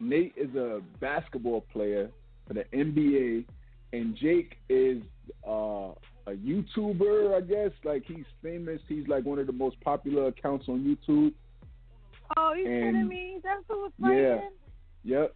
Nate 0.00 0.34
is 0.36 0.54
a 0.54 0.80
basketball 1.00 1.62
player 1.72 2.10
for 2.46 2.54
the 2.54 2.64
NBA, 2.74 3.44
and 3.92 4.16
Jake 4.16 4.56
is 4.68 5.02
uh, 5.46 5.90
a 6.28 6.36
YouTuber, 6.36 7.34
I 7.36 7.40
guess. 7.40 7.70
Like 7.84 8.04
he's 8.06 8.24
famous. 8.42 8.80
He's 8.88 9.06
like 9.08 9.24
one 9.24 9.38
of 9.38 9.46
the 9.46 9.52
most 9.52 9.80
popular 9.80 10.26
accounts 10.28 10.66
on 10.68 10.80
YouTube. 10.84 11.32
oh, 12.36 12.52
you 12.52 12.66
And- 12.66 12.94
kidding 12.94 13.08
me? 13.08 13.40
That's 13.42 13.64
who 13.68 13.82
was 13.82 13.92
Yeah. 13.98 14.48
Yep. 15.04 15.34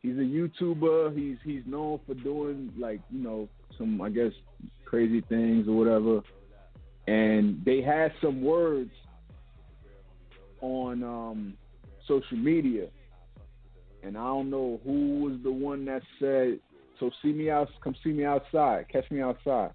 He's 0.00 0.16
a 0.16 0.20
YouTuber. 0.20 1.16
He's 1.16 1.38
he's 1.44 1.64
known 1.66 2.00
for 2.06 2.14
doing 2.14 2.72
like, 2.78 3.00
you 3.10 3.22
know, 3.22 3.48
some 3.78 4.00
I 4.00 4.10
guess 4.10 4.32
crazy 4.84 5.20
things 5.22 5.68
or 5.68 5.72
whatever. 5.76 6.22
And 7.08 7.64
they 7.64 7.82
had 7.82 8.12
some 8.20 8.42
words 8.42 8.90
on 10.60 11.02
um 11.02 11.54
social 12.06 12.36
media. 12.36 12.88
And 14.04 14.16
I 14.18 14.24
don't 14.24 14.50
know 14.50 14.80
who 14.84 15.20
was 15.20 15.40
the 15.42 15.52
one 15.52 15.84
that 15.86 16.02
said, 16.18 16.58
So 16.98 17.10
see 17.22 17.32
me 17.32 17.50
out 17.50 17.68
come 17.82 17.94
see 18.02 18.10
me 18.12 18.24
outside, 18.24 18.86
catch 18.90 19.10
me 19.10 19.20
outside. 19.20 19.70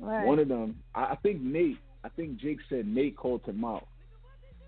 Right. 0.00 0.26
One 0.26 0.38
of 0.38 0.48
them 0.48 0.76
I, 0.94 1.02
I 1.02 1.16
think 1.22 1.40
Nate 1.40 1.78
I 2.04 2.08
think 2.08 2.38
Jake 2.38 2.58
said 2.68 2.86
Nate 2.86 3.16
called 3.16 3.42
him 3.44 3.64
out. 3.64 3.86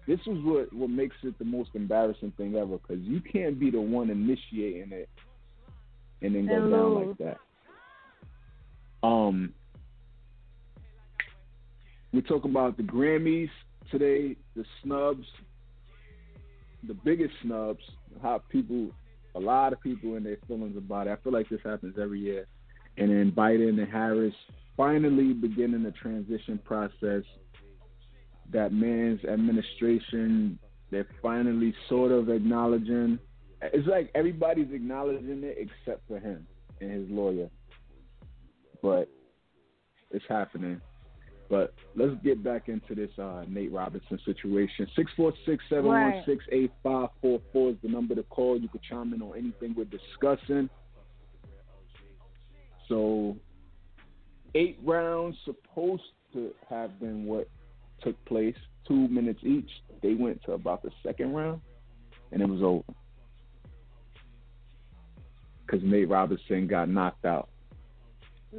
This 0.07 0.21
is 0.21 0.39
what 0.45 0.73
what 0.73 0.91
makes 0.91 1.17
it 1.23 1.39
the 1.39 1.45
most 1.45 1.71
embarrassing 1.75 2.33
thing 2.37 2.57
ever 2.57 2.79
because 2.79 3.03
you 3.03 3.21
can't 3.21 3.59
be 3.59 3.71
the 3.71 3.81
one 3.81 4.11
initiating 4.11 4.93
it 4.93 5.09
and 6.23 6.35
then 6.35 6.47
go 6.47 6.55
And 6.55 6.71
down 6.71 7.09
like 7.09 7.19
that. 7.19 7.39
Um, 9.07 9.53
we 12.13 12.23
talk 12.23 12.45
about 12.45 12.77
the 12.77 12.83
Grammys 12.83 13.51
today, 13.91 14.37
the 14.57 14.65
snubs, 14.83 15.27
the 16.87 16.95
biggest 16.95 17.35
snubs, 17.43 17.83
how 18.23 18.43
people, 18.49 18.89
a 19.35 19.41
lot 19.41 19.73
of 19.73 19.81
people 19.83 20.17
in 20.17 20.25
their 20.25 20.39
feelings 20.49 20.77
about 20.77 21.07
it. 21.07 21.11
I 21.11 21.17
feel 21.23 21.33
like 21.33 21.49
this 21.51 21.61
happens 21.65 21.97
every 22.01 22.21
year. 22.21 22.47
And 22.97 23.11
then 23.11 23.33
Biden 23.37 23.81
and 23.81 23.91
Harris 23.91 24.35
finally 24.77 25.33
beginning 25.33 25.83
the 25.83 25.93
transition 25.93 26.59
process. 26.65 27.23
That 28.53 28.73
man's 28.73 29.25
administration, 29.25 30.59
they're 30.91 31.09
finally 31.23 31.75
sort 31.89 32.13
of 32.13 32.29
acknowledging. 32.29 33.19
It's 33.63 33.89
like 33.89 34.11
everybody's 34.15 34.71
acknowledging 34.73 35.43
it 35.43 35.57
except 35.59 36.07
for 36.07 36.19
him 36.19 36.47
and 36.81 36.91
his 36.91 37.09
lawyer. 37.09 37.49
But 38.83 39.09
it's 40.11 40.25
happening. 40.29 40.81
But 41.49 41.75
let's 41.95 42.15
get 42.23 42.43
back 42.43 42.69
into 42.69 42.95
this 42.95 43.11
uh, 43.19 43.45
Nate 43.49 43.73
Robinson 43.73 44.19
situation. 44.25 44.87
Six 44.97 45.11
four 45.17 45.33
six 45.47 45.63
seven 45.69 45.87
one 45.87 46.23
six 46.27 46.45
eight 46.51 46.73
five 46.83 47.09
four 47.21 47.41
four 47.53 47.71
is 47.71 47.77
the 47.83 47.89
number 47.89 48.15
to 48.15 48.23
call. 48.25 48.59
You 48.59 48.69
can 48.69 48.81
chime 48.89 49.13
in 49.13 49.23
on 49.23 49.37
anything 49.37 49.75
we're 49.77 49.85
discussing. 49.85 50.71
So, 52.89 53.37
eight 54.55 54.79
rounds 54.85 55.37
supposed 55.45 56.03
to 56.33 56.51
have 56.69 56.99
been 57.01 57.25
what 57.27 57.49
took 58.03 58.23
place. 58.25 58.57
Two 58.87 59.09
minutes 59.09 59.41
each. 59.43 59.71
They 60.03 60.15
went 60.15 60.43
to 60.45 60.53
about 60.53 60.83
the 60.83 60.91
second 61.03 61.33
round, 61.33 61.61
and 62.33 62.43
it 62.43 62.49
was 62.49 62.63
over 62.63 62.85
because 65.65 65.81
Nate 65.83 66.09
Robinson 66.09 66.67
got 66.67 66.89
knocked 66.89 67.25
out. 67.25 67.49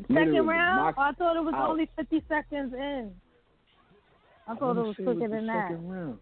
Literally 0.10 0.32
Second 0.32 0.48
round? 0.48 0.96
Oh, 0.98 1.02
I 1.02 1.12
thought 1.14 1.38
it 1.38 1.44
was 1.44 1.54
out. 1.56 1.70
only 1.70 1.90
50 1.96 2.24
seconds 2.28 2.74
in. 2.74 3.12
I 4.48 4.56
thought 4.56 4.78
it 4.78 4.82
was 4.82 4.96
quicker 4.96 5.28
than 5.28 5.48
that. 5.48 5.70
second 5.70 5.90
round. 5.90 6.18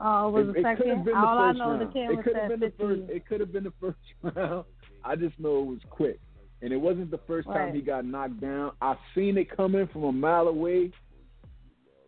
Oh, 0.00 0.28
it 0.28 0.32
was 0.32 0.48
it, 0.48 0.52
the 0.54 0.58
it 0.60 0.62
second? 0.62 1.04
been 1.04 1.14
the 1.14 1.18
All 1.18 1.38
I 1.38 1.48
first 1.50 1.58
know, 1.58 1.70
round. 1.70 1.80
the 1.82 1.92
camera 1.92 2.18
it 2.18 2.24
could 2.24 2.36
have 2.36 2.50
said 2.50 2.60
been 2.60 2.60
the 2.60 2.72
first. 2.78 3.10
It 3.10 3.26
could 3.26 3.40
have 3.40 3.52
been 3.52 3.64
the 3.64 3.72
first 3.80 3.98
round. 4.36 4.64
I 5.04 5.16
just 5.16 5.38
know 5.38 5.58
it 5.60 5.66
was 5.66 5.78
quick, 5.90 6.18
and 6.60 6.72
it 6.72 6.76
wasn't 6.76 7.10
the 7.10 7.20
first 7.26 7.46
time 7.48 7.74
he 7.74 7.80
got 7.80 8.04
knocked 8.04 8.40
down. 8.40 8.72
I 8.80 8.96
seen 9.14 9.38
it 9.38 9.54
coming 9.54 9.88
from 9.92 10.04
a 10.04 10.12
mile 10.12 10.48
away. 10.48 10.90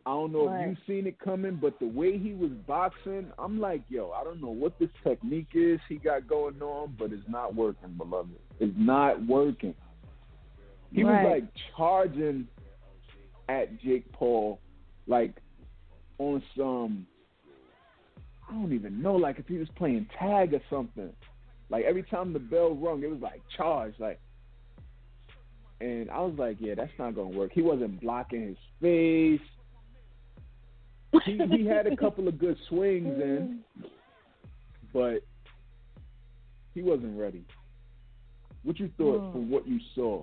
I 0.07 0.11
don't 0.11 0.33
know 0.33 0.53
if 0.53 0.69
you 0.69 0.77
seen 0.87 1.07
it 1.07 1.19
coming, 1.21 1.57
but 1.61 1.79
the 1.79 1.87
way 1.87 2.19
he 2.19 2.33
was 2.33 2.51
boxing, 2.67 3.31
I'm 3.39 3.61
like, 3.61 3.83
yo, 3.89 4.11
I 4.11 4.25
don't 4.25 4.41
know 4.41 4.51
what 4.51 4.79
this 4.79 4.89
technique 5.05 5.51
is 5.55 5.79
he 5.89 5.97
got 5.97 6.27
going 6.27 6.61
on, 6.63 6.97
but 6.99 7.13
it's 7.13 7.29
not 7.29 7.55
working, 7.55 7.95
beloved. 7.97 8.35
It's 8.59 8.75
not 8.77 9.25
working. 9.27 9.75
He 10.93 11.05
Right. 11.05 11.23
was 11.23 11.33
like 11.33 11.45
charging 11.77 12.49
at 13.49 13.79
Jake 13.81 14.11
Paul, 14.13 14.59
like 15.07 15.35
on 16.19 16.43
some 16.57 17.07
I 18.49 18.55
don't 18.55 18.73
even 18.73 19.01
know, 19.01 19.15
like 19.15 19.39
if 19.39 19.47
he 19.47 19.59
was 19.59 19.69
playing 19.77 20.09
tag 20.19 20.55
or 20.55 20.61
something. 20.69 21.13
Like 21.69 21.85
every 21.85 22.03
time 22.03 22.33
the 22.33 22.41
bell 22.41 22.75
rung, 22.75 23.05
it 23.05 23.11
was 23.11 23.21
like 23.21 23.43
charge, 23.57 23.95
like. 24.01 24.19
And 25.81 26.11
I 26.11 26.21
was 26.21 26.35
like, 26.37 26.59
yeah, 26.61 26.75
that's 26.75 26.93
not 26.99 27.15
gonna 27.15 27.31
work. 27.31 27.53
He 27.55 27.63
wasn't 27.63 28.01
blocking 28.01 28.49
his 28.49 28.57
face. 28.83 29.41
He 31.25 31.41
he 31.51 31.67
had 31.67 31.87
a 31.87 31.97
couple 31.97 32.29
of 32.29 32.39
good 32.39 32.57
swings 32.69 33.21
in, 33.21 33.61
but 34.93 35.21
he 36.75 36.83
wasn't 36.83 37.19
ready. 37.19 37.45
What 38.63 38.79
you 38.79 38.91
thought 38.99 39.21
Hmm. 39.27 39.33
from 39.33 39.51
what 39.51 39.67
you 39.67 39.79
saw? 39.95 40.23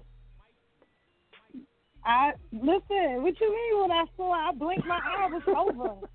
I 2.06 2.32
listen. 2.54 3.22
What 3.24 3.40
you 3.42 3.50
mean? 3.52 3.82
When 3.82 3.92
I 3.92 4.06
saw, 4.16 4.32
I 4.32 4.52
blinked 4.54 4.88
my 4.88 5.00
eye 5.04 5.28
was 5.30 5.42
over. 5.48 6.08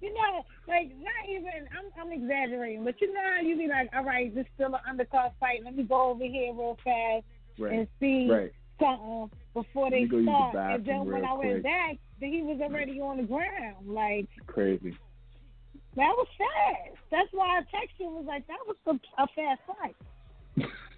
You 0.00 0.12
know, 0.12 0.44
like 0.66 0.88
not 0.98 1.28
even. 1.30 1.68
I'm 1.72 2.06
I'm 2.08 2.12
exaggerating, 2.12 2.84
but 2.84 3.00
you 3.00 3.12
know 3.14 3.20
how 3.36 3.40
you 3.40 3.56
be 3.56 3.68
like, 3.68 3.88
all 3.94 4.04
right, 4.04 4.34
this 4.34 4.42
is 4.44 4.50
still 4.56 4.74
an 4.74 4.80
undercard 4.90 5.30
fight. 5.38 5.60
Let 5.64 5.76
me 5.76 5.84
go 5.84 6.10
over 6.10 6.24
here 6.24 6.52
real 6.52 6.76
fast 6.82 7.24
Right, 7.58 7.72
and 7.72 7.88
see 8.00 8.28
right. 8.28 8.52
Something 8.82 9.30
before 9.54 9.90
they 9.90 10.00
use 10.00 10.10
the 10.10 10.48
start. 10.50 10.74
And 10.74 10.84
then 10.84 11.06
when 11.06 11.24
I 11.24 11.34
went 11.34 11.62
back, 11.62 11.96
then 12.20 12.32
he 12.32 12.42
was 12.42 12.60
already 12.60 13.00
on 13.00 13.18
the 13.18 13.22
ground. 13.24 13.86
Like 13.86 14.28
Crazy. 14.46 14.96
that 15.96 16.12
was 16.16 16.26
fast. 16.38 16.98
That's 17.10 17.28
why 17.32 17.58
I 17.58 17.60
texted 17.62 17.98
you 17.98 18.06
and 18.06 18.16
was 18.16 18.24
like, 18.26 18.46
that 18.46 18.58
was 18.66 18.76
a, 18.86 19.22
a 19.22 19.26
fast 19.34 19.60
fight. 19.66 19.96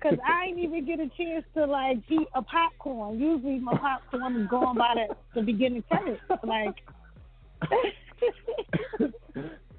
Cause 0.03 0.19
I 0.27 0.47
ain't 0.47 0.59
even 0.59 0.85
get 0.85 1.01
a 1.01 1.09
chance 1.17 1.45
to 1.55 1.65
like 1.65 1.99
eat 2.11 2.29
a 2.35 2.43
popcorn. 2.43 3.19
Usually 3.19 3.59
my 3.59 3.77
popcorn 3.79 4.37
is 4.37 4.49
going 4.49 4.77
by 4.77 4.95
the, 4.95 5.15
the 5.35 5.41
beginning 5.41 5.83
credits. 5.89 6.21
Like, 6.45 6.75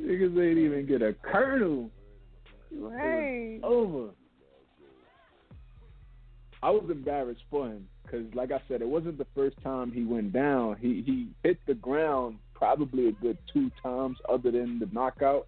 Niggas 0.02 0.50
ain't 0.50 0.58
even 0.58 0.86
get 0.88 1.04
a 1.04 1.14
kernel. 1.14 1.92
right? 2.72 3.60
over. 3.62 4.10
I 6.64 6.72
was 6.72 6.90
embarrassed 6.90 7.44
for 7.52 7.68
him 7.68 7.88
because, 8.06 8.26
like 8.34 8.52
I 8.52 8.62
said, 8.68 8.82
it 8.82 8.88
wasn't 8.88 9.18
the 9.18 9.28
first 9.36 9.56
time 9.64 9.92
he 9.92 10.04
went 10.04 10.34
down. 10.34 10.78
He 10.80 11.04
he 11.06 11.28
hit 11.44 11.58
the 11.68 11.74
ground 11.74 12.38
probably 12.54 13.08
a 13.08 13.12
good 13.12 13.38
two 13.52 13.72
times, 13.82 14.18
other 14.30 14.52
than 14.52 14.80
the 14.80 14.90
knockout. 14.92 15.48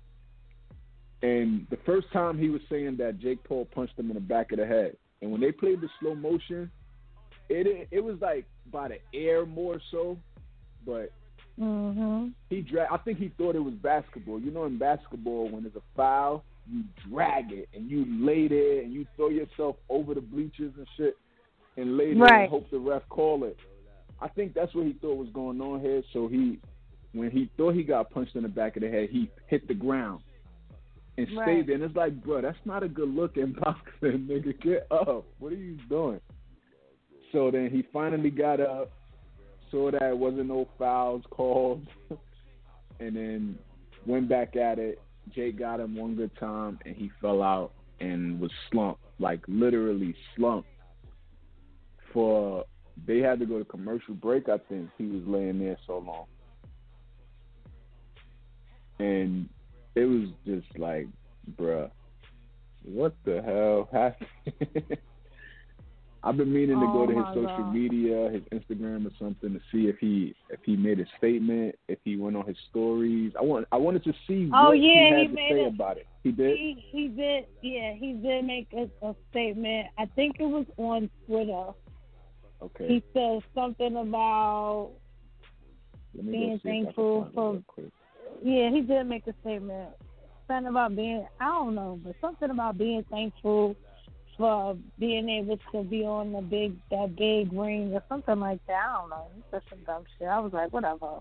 And 1.21 1.65
the 1.69 1.77
first 1.85 2.11
time 2.11 2.37
he 2.37 2.49
was 2.49 2.61
saying 2.69 2.97
that 2.97 3.19
Jake 3.19 3.43
Paul 3.43 3.65
punched 3.73 3.97
him 3.97 4.09
in 4.09 4.15
the 4.15 4.21
back 4.21 4.51
of 4.51 4.59
the 4.59 4.65
head, 4.65 4.95
and 5.21 5.31
when 5.31 5.41
they 5.41 5.51
played 5.51 5.81
the 5.81 5.89
slow 5.99 6.15
motion, 6.15 6.69
it 7.49 7.87
it 7.91 8.03
was 8.03 8.17
like 8.21 8.45
by 8.71 8.89
the 8.89 8.97
air 9.13 9.45
more 9.45 9.79
so, 9.91 10.17
but 10.85 11.11
Mhm. 11.59 12.33
he 12.49 12.61
drag. 12.61 12.89
I 12.91 12.97
think 12.97 13.17
he 13.17 13.29
thought 13.29 13.55
it 13.55 13.63
was 13.63 13.73
basketball. 13.75 14.39
You 14.39 14.51
know, 14.51 14.65
in 14.65 14.77
basketball, 14.77 15.49
when 15.49 15.63
there's 15.63 15.75
a 15.75 15.81
foul, 15.95 16.43
you 16.71 16.83
drag 17.09 17.51
it 17.51 17.69
and 17.73 17.89
you 17.89 18.05
lay 18.23 18.47
there 18.47 18.81
and 18.81 18.93
you 18.93 19.07
throw 19.15 19.29
yourself 19.29 19.77
over 19.89 20.13
the 20.13 20.21
bleachers 20.21 20.73
and 20.77 20.87
shit, 20.97 21.17
and 21.77 21.95
lay 21.95 22.13
there 22.13 22.23
Right. 22.23 22.41
and 22.41 22.49
hope 22.49 22.69
the 22.69 22.79
ref 22.79 23.07
call 23.09 23.43
it. 23.43 23.57
I 24.19 24.27
think 24.27 24.53
that's 24.53 24.73
what 24.73 24.85
he 24.85 24.93
thought 24.93 25.17
was 25.17 25.29
going 25.29 25.61
on 25.61 25.79
here. 25.79 26.03
So 26.11 26.27
he, 26.27 26.59
when 27.13 27.31
he 27.31 27.49
thought 27.55 27.75
he 27.75 27.83
got 27.83 28.09
punched 28.09 28.35
in 28.35 28.43
the 28.43 28.49
back 28.49 28.75
of 28.75 28.81
the 28.81 28.89
head, 28.89 29.09
he 29.11 29.29
hit 29.47 29.67
the 29.67 29.75
ground 29.75 30.23
and 31.17 31.27
Right. 31.35 31.43
stayed 31.43 31.67
there. 31.67 31.75
And 31.75 31.83
it's 31.83 31.95
like, 31.95 32.21
bro, 32.23 32.41
that's 32.41 32.57
not 32.65 32.83
a 32.83 32.87
good 32.87 33.09
look 33.09 33.37
in 33.37 33.53
boxing, 33.61 34.27
nigga. 34.27 34.59
Get 34.61 34.87
up. 34.91 35.25
What 35.39 35.53
are 35.53 35.55
you 35.55 35.77
doing? 35.87 36.19
So 37.31 37.51
then 37.51 37.69
he 37.69 37.83
finally 37.93 38.31
got 38.31 38.59
up, 38.59 38.91
saw 39.69 39.91
that 39.91 40.01
it 40.01 40.17
wasn't 40.17 40.47
no 40.47 40.67
fouls 40.79 41.23
called, 41.29 41.85
and 42.99 43.15
then 43.15 43.57
went 44.05 44.29
back 44.29 44.55
at 44.55 44.79
it. 44.79 44.99
Jake 45.35 45.59
got 45.59 45.79
him 45.81 45.95
one 45.95 46.15
good 46.15 46.31
time, 46.39 46.79
and 46.85 46.95
he 46.95 47.11
fell 47.21 47.43
out 47.43 47.73
and 47.99 48.39
was 48.39 48.51
slumped, 48.71 49.01
like 49.19 49.41
literally 49.47 50.15
slumped. 50.35 50.69
For 52.17 52.65
they 53.05 53.19
had 53.19 53.39
to 53.41 53.45
go 53.45 53.59
to 53.59 53.65
commercial 53.65 54.15
break. 54.15 54.49
I 54.49 54.57
think 54.57 54.89
he 54.97 55.05
was 55.05 55.21
laying 55.27 55.59
there 55.59 55.77
so 55.85 55.99
long, 55.99 56.25
and 58.97 59.47
it 59.93 60.05
was 60.05 60.29
just 60.43 60.65
like, 60.79 61.05
bruh, 61.59 61.91
what 62.83 63.13
the 63.23 63.43
hell 63.43 63.87
happened? 63.93 64.97
I've 66.23 66.37
been 66.37 66.51
meaning 66.51 66.79
to 66.79 66.87
go 66.87 67.03
Oh 67.03 67.05
to 67.05 67.13
his 67.13 67.25
social 67.35 67.63
God. 67.65 67.75
media, 67.75 68.31
his 68.31 68.41
Instagram 68.61 69.05
or 69.05 69.11
something 69.19 69.53
to 69.53 69.59
see 69.71 69.87
if 69.87 69.99
he 69.99 70.33
if 70.49 70.59
he 70.63 70.75
made 70.75 70.99
a 70.99 71.05
statement, 71.19 71.75
if 71.87 71.99
he 72.03 72.17
went 72.17 72.35
on 72.35 72.47
his 72.47 72.57
stories. 72.71 73.31
I 73.39 73.43
want 73.43 73.67
I 73.71 73.77
wanted 73.77 74.03
to 74.05 74.13
see 74.27 74.49
Oh, 74.55 74.69
what 74.69 74.79
yeah, 74.79 74.93
he 74.93 75.09
had 75.11 75.21
he 75.21 75.27
to 75.27 75.35
say 75.35 75.61
it. 75.65 75.67
about 75.67 75.97
it. 75.97 76.07
He 76.23 76.31
did. 76.31 76.57
He 76.57 76.83
he 76.91 77.07
did 77.09 77.45
yeah 77.61 77.93
he 77.93 78.13
did 78.13 78.43
make 78.43 78.69
a, 78.73 78.89
a 79.05 79.15
statement. 79.29 79.89
I 79.99 80.07
think 80.15 80.37
it 80.39 80.47
was 80.47 80.65
on 80.77 81.11
Twitter. 81.27 81.67
Okay. 82.61 82.87
He 82.87 83.03
said 83.13 83.41
something 83.53 83.95
about 83.97 84.91
being 86.13 86.57
go 86.57 86.59
see 86.63 86.69
if 86.69 86.81
I 86.81 86.83
can 86.83 86.83
thankful 86.85 87.31
for- 87.33 87.63
yeah 88.43 88.69
he 88.69 88.81
did 88.81 89.03
make 89.05 89.27
a 89.27 89.33
statement. 89.41 89.89
Something 90.47 90.67
about 90.67 90.95
being 90.95 91.27
I 91.39 91.45
don't 91.45 91.75
know, 91.75 91.99
but 92.03 92.15
something 92.21 92.49
about 92.49 92.77
being 92.77 93.03
thankful 93.11 93.75
for 94.37 94.77
being 94.99 95.29
able 95.29 95.57
to 95.71 95.83
be 95.83 96.03
on 96.03 96.31
the 96.31 96.41
big 96.41 96.75
that 96.91 97.15
big 97.15 97.51
ring 97.51 97.93
or 97.93 98.03
something 98.07 98.39
like 98.39 98.65
that. 98.67 98.85
I 98.87 99.01
don't 99.01 99.09
know. 99.09 99.27
He 99.35 99.43
said 99.51 99.61
some 99.69 99.79
dumb 99.85 100.03
shit. 100.17 100.27
I 100.27 100.39
was 100.39 100.53
like, 100.53 100.71
whatever. 100.71 101.19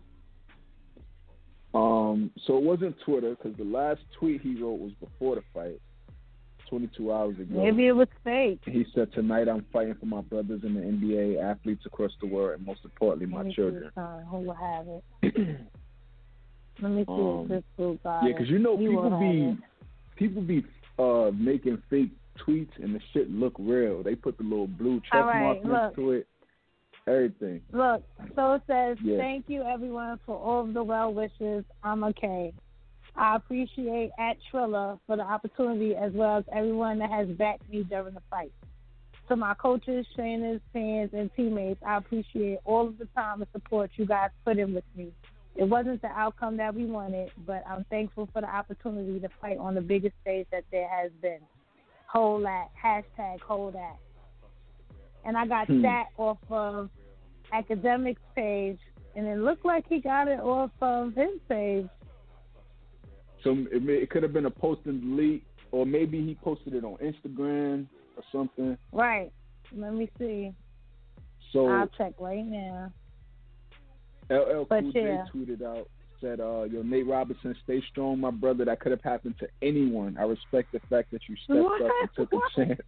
Um, 1.75 2.31
so 2.47 2.57
it 2.57 2.63
wasn't 2.63 2.97
Twitter 3.05 3.31
because 3.35 3.57
the 3.59 3.65
last 3.65 4.01
tweet 4.19 4.41
he 4.41 4.63
wrote 4.63 4.79
was 4.79 4.93
before 5.01 5.35
the 5.35 5.43
fight, 5.53 5.81
22 6.69 7.13
hours 7.13 7.37
ago. 7.39 7.63
Maybe 7.63 7.87
it 7.87 7.93
was 7.93 8.09
fake. 8.25 8.61
He 8.65 8.87
said, 8.95 9.13
"Tonight 9.13 9.49
I'm 9.49 9.65
fighting 9.73 9.95
for 9.95 10.07
my 10.07 10.21
brothers 10.21 10.63
in 10.65 10.75
the 10.75 10.81
NBA, 10.81 11.43
athletes 11.43 11.85
across 11.87 12.13
the 12.21 12.27
world, 12.27 12.59
and 12.59 12.67
most 12.67 12.81
importantly, 12.85 13.27
my 13.27 13.43
me 13.43 13.51
see 13.51 13.57
children." 13.57 13.91
who 14.31 14.37
will 14.39 14.55
have 14.55 14.87
it. 14.89 15.05
Let 16.83 16.91
me 16.93 17.05
see 17.05 17.13
Um, 17.13 17.41
if 17.45 17.49
this 17.49 17.65
dude 17.79 18.03
got 18.03 18.25
Yeah, 18.25 18.33
because 18.33 18.51
you 18.51 18.59
know 18.59 18.77
He 18.77 18.89
people 18.89 19.19
be 19.19 19.57
people 20.17 20.43
be 20.43 20.65
uh 20.99 21.31
making 21.35 21.83
fake 21.89 22.11
tweets 22.39 22.73
and 22.83 22.95
the 22.95 23.01
shit 23.13 23.31
look 23.31 23.55
real. 23.59 24.03
They 24.03 24.15
put 24.15 24.37
the 24.37 24.45
little 24.45 24.67
blue 24.67 25.01
check 25.01 25.15
All 25.15 25.27
right, 25.27 25.65
mark 25.65 25.85
next 25.85 25.97
to 25.97 26.13
it. 26.13 26.27
Everything. 27.07 27.61
Look, 27.73 28.03
so 28.35 28.55
it 28.55 28.63
says, 28.67 28.99
Yeah. 29.01 29.19
thank 29.19 29.49
you 29.49 29.63
everyone 29.63 30.19
for 30.27 30.37
all 30.37 30.63
of 30.63 30.75
the 30.75 30.83
well 30.83 31.15
wishes. 31.15 31.65
I'm 31.85 32.03
okay. 32.05 32.53
I 33.17 33.37
appreciate 33.37 34.11
at 34.19 34.37
Triller 34.51 34.99
for 35.07 35.17
the 35.17 35.23
opportunity 35.23 35.97
as 35.97 36.13
well 36.13 36.39
as 36.39 36.45
everyone 36.53 36.99
that 36.99 37.11
has 37.11 37.29
backed 37.29 37.69
me 37.71 37.83
during 37.83 38.15
the 38.15 38.23
fight. 38.31 38.53
To 39.29 39.37
my 39.37 39.55
coaches, 39.55 40.07
trainers, 40.15 40.61
fans, 40.73 41.11
and 41.13 41.31
teammates, 41.35 41.83
I 41.85 41.97
appreciate 41.97 42.59
all 42.65 42.87
of 42.87 42.99
the 42.99 43.07
time 43.17 43.41
and 43.41 43.51
support 43.53 43.91
you 43.97 44.07
guys 44.07 44.31
put 44.45 44.59
in 44.59 44.75
with 44.75 44.85
me. 44.95 45.13
It 45.57 45.65
wasn't 45.65 46.03
the 46.03 46.09
outcome 46.09 46.59
that 46.59 46.75
we 46.75 46.85
wanted, 46.85 47.33
but 47.47 47.65
I'm 47.67 47.85
thankful 47.91 48.29
for 48.33 48.43
the 48.43 48.49
opportunity 48.49 49.19
to 49.21 49.29
fight 49.41 49.59
on 49.59 49.75
the 49.75 49.81
biggest 49.81 50.15
stage 50.21 50.47
that 50.53 50.65
there 50.71 50.89
has 50.89 51.11
been. 51.23 51.41
Hold 52.09 52.45
that. 52.45 52.69
Hashtag 52.81 53.41
hold 53.41 53.75
that. 53.75 53.97
And 55.25 55.37
I 55.37 55.47
got 55.47 55.67
Hmm. 55.67 55.83
that 55.83 56.07
off 56.19 56.39
of 56.51 56.91
academics 57.53 58.21
page, 58.35 58.79
and 59.17 59.27
it 59.27 59.39
looked 59.39 59.65
like 59.65 59.87
he 59.89 60.01
got 60.01 60.29
it 60.29 60.41
off 60.41 60.71
of 60.81 61.15
his 61.15 61.41
page. 61.49 61.89
So 63.47 63.57
it, 63.73 63.83
may, 63.83 63.95
it 63.95 64.11
could 64.11 64.23
have 64.23 64.33
been 64.33 64.47
a 64.47 64.51
post 64.51 64.81
and 64.87 65.01
delete, 65.01 65.45
or 65.71 65.87
maybe 65.87 66.25
he 66.25 66.37
posted 66.43 66.75
it 66.75 66.85
on 66.85 66.97
Instagram 66.97 67.87
or 68.17 68.23
something. 68.33 68.77
Right. 68.93 69.33
Let 69.75 69.95
me 69.95 70.11
see. 70.19 70.53
So 71.53 71.69
I'll 71.69 71.89
check 71.97 72.15
right 72.19 72.45
now. 72.45 72.93
LL 74.31 74.65
But 74.69 74.81
Cool 74.81 74.93
J 74.93 75.03
yeah. 75.03 75.25
tweeted 75.33 75.63
out 75.63 75.89
said, 76.21 76.41
uh, 76.41 76.63
"Yo, 76.65 76.83
Nate 76.83 77.07
Robinson, 77.07 77.55
stay 77.63 77.83
strong, 77.91 78.19
my 78.19 78.31
brother. 78.31 78.65
That 78.65 78.81
could 78.81 78.91
have 78.91 79.03
happened 79.03 79.35
to 79.41 79.47
anyone. 79.63 80.17
I 80.19 80.23
respect 80.23 80.73
the 80.73 80.81
fact 80.91 81.11
that 81.13 81.21
you 81.29 81.37
stepped 81.45 81.61
What? 81.61 81.83
up 81.83 81.91
and 82.01 82.11
took 82.17 82.33
a 82.33 82.41
chance. 82.57 82.81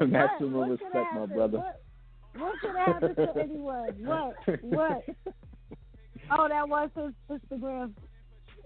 Wait, 0.00 0.08
Maximum 0.10 0.52
what? 0.54 0.68
What 0.68 0.80
respect, 0.80 1.06
my 1.14 1.26
brother. 1.26 1.58
What, 1.58 1.82
what 2.38 2.54
could 2.60 2.76
happen 2.76 3.14
to 3.16 3.40
anyone? 3.40 3.94
What? 4.04 4.36
What? 4.62 5.02
Oh, 6.30 6.48
that 6.48 6.68
was 6.68 6.88
his 6.94 7.38
Instagram. 7.50 7.92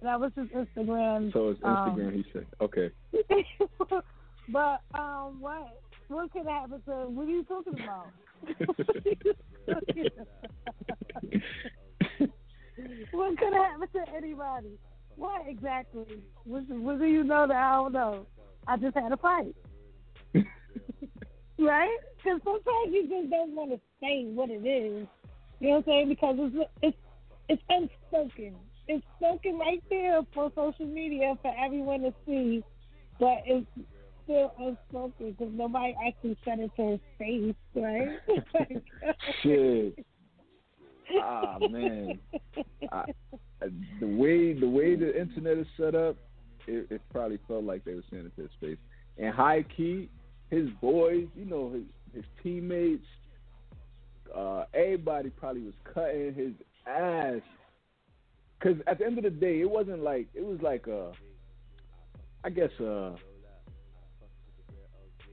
That 0.02 0.20
was 0.20 0.32
his 0.36 0.48
Instagram. 0.48 1.32
So 1.32 1.50
it's 1.50 1.60
um, 1.62 1.96
Instagram. 1.96 2.14
he 2.14 2.24
said, 2.32 2.46
"Okay." 2.60 2.90
but 4.48 4.80
um, 4.94 5.40
what? 5.40 5.80
What 6.08 6.32
could 6.32 6.46
happen 6.46 6.80
to? 6.86 6.92
What 7.08 7.26
are 7.26 7.30
you 7.30 7.44
talking 7.44 7.74
about? 7.74 8.08
what 13.10 13.38
could 13.38 13.52
happen 13.52 13.88
to 13.94 14.14
anybody? 14.14 14.78
What 15.16 15.42
exactly? 15.48 16.22
What, 16.44 16.68
what 16.68 16.98
do 16.98 17.06
you 17.06 17.24
know 17.24 17.46
that 17.48 17.56
I 17.56 17.72
don't 17.76 17.92
know? 17.92 18.26
I 18.68 18.76
just 18.76 18.96
had 18.96 19.12
a 19.12 19.16
fight, 19.16 19.54
right? 21.58 21.98
Because 22.16 22.40
sometimes 22.44 22.92
you 22.92 23.08
just 23.08 23.30
don't 23.30 23.54
want 23.54 23.70
to 23.70 23.80
say 24.00 24.24
what 24.26 24.50
it 24.50 24.66
is. 24.66 25.06
You 25.60 25.68
know 25.68 25.76
what 25.76 25.78
I'm 25.78 25.84
saying? 25.84 26.08
Because 26.10 26.36
it's 26.38 26.70
it's 26.82 26.96
it's 27.48 27.62
unspoken. 27.68 28.56
It's 28.88 29.04
spoken 29.16 29.58
right 29.58 29.82
there 29.90 30.20
for 30.32 30.50
social 30.54 30.86
media 30.86 31.34
for 31.42 31.52
everyone 31.58 32.02
to 32.02 32.14
see, 32.26 32.62
but 33.18 33.38
it's 33.44 33.66
still 34.24 34.52
unspoken 34.58 35.32
because 35.32 35.52
nobody 35.54 35.94
actually 36.06 36.36
said 36.44 36.60
it 36.60 36.70
to 36.76 36.92
his 36.92 37.00
face, 37.18 37.54
right? 37.74 39.14
Shit. 39.42 39.98
Ah 41.22 41.58
man, 41.60 42.18
I, 42.90 43.04
the 44.00 44.06
way 44.06 44.52
the 44.58 44.68
way 44.68 44.96
the 44.96 45.18
internet 45.18 45.56
is 45.56 45.66
set 45.76 45.94
up, 45.94 46.16
it, 46.66 46.88
it 46.90 47.00
probably 47.12 47.38
felt 47.46 47.62
like 47.62 47.84
they 47.84 47.94
were 47.94 48.02
saying 48.10 48.26
it 48.26 48.34
to 48.34 48.42
his 48.42 48.50
face. 48.60 48.76
And 49.16 49.32
high 49.32 49.64
key, 49.76 50.10
his 50.50 50.68
boys, 50.80 51.28
you 51.36 51.44
know, 51.44 51.70
his 51.72 51.84
his 52.12 52.24
teammates, 52.42 53.06
uh, 54.36 54.64
everybody 54.74 55.30
probably 55.30 55.62
was 55.62 55.74
cutting 55.94 56.34
his 56.34 56.52
ass. 56.86 57.40
Cause 58.62 58.76
at 58.86 58.98
the 58.98 59.06
end 59.06 59.18
of 59.18 59.24
the 59.24 59.30
day, 59.30 59.60
it 59.60 59.70
wasn't 59.70 60.02
like 60.02 60.28
it 60.34 60.44
was 60.44 60.58
like 60.62 60.86
a, 60.86 61.12
I 62.44 62.50
guess 62.50 62.70
uh 62.80 63.12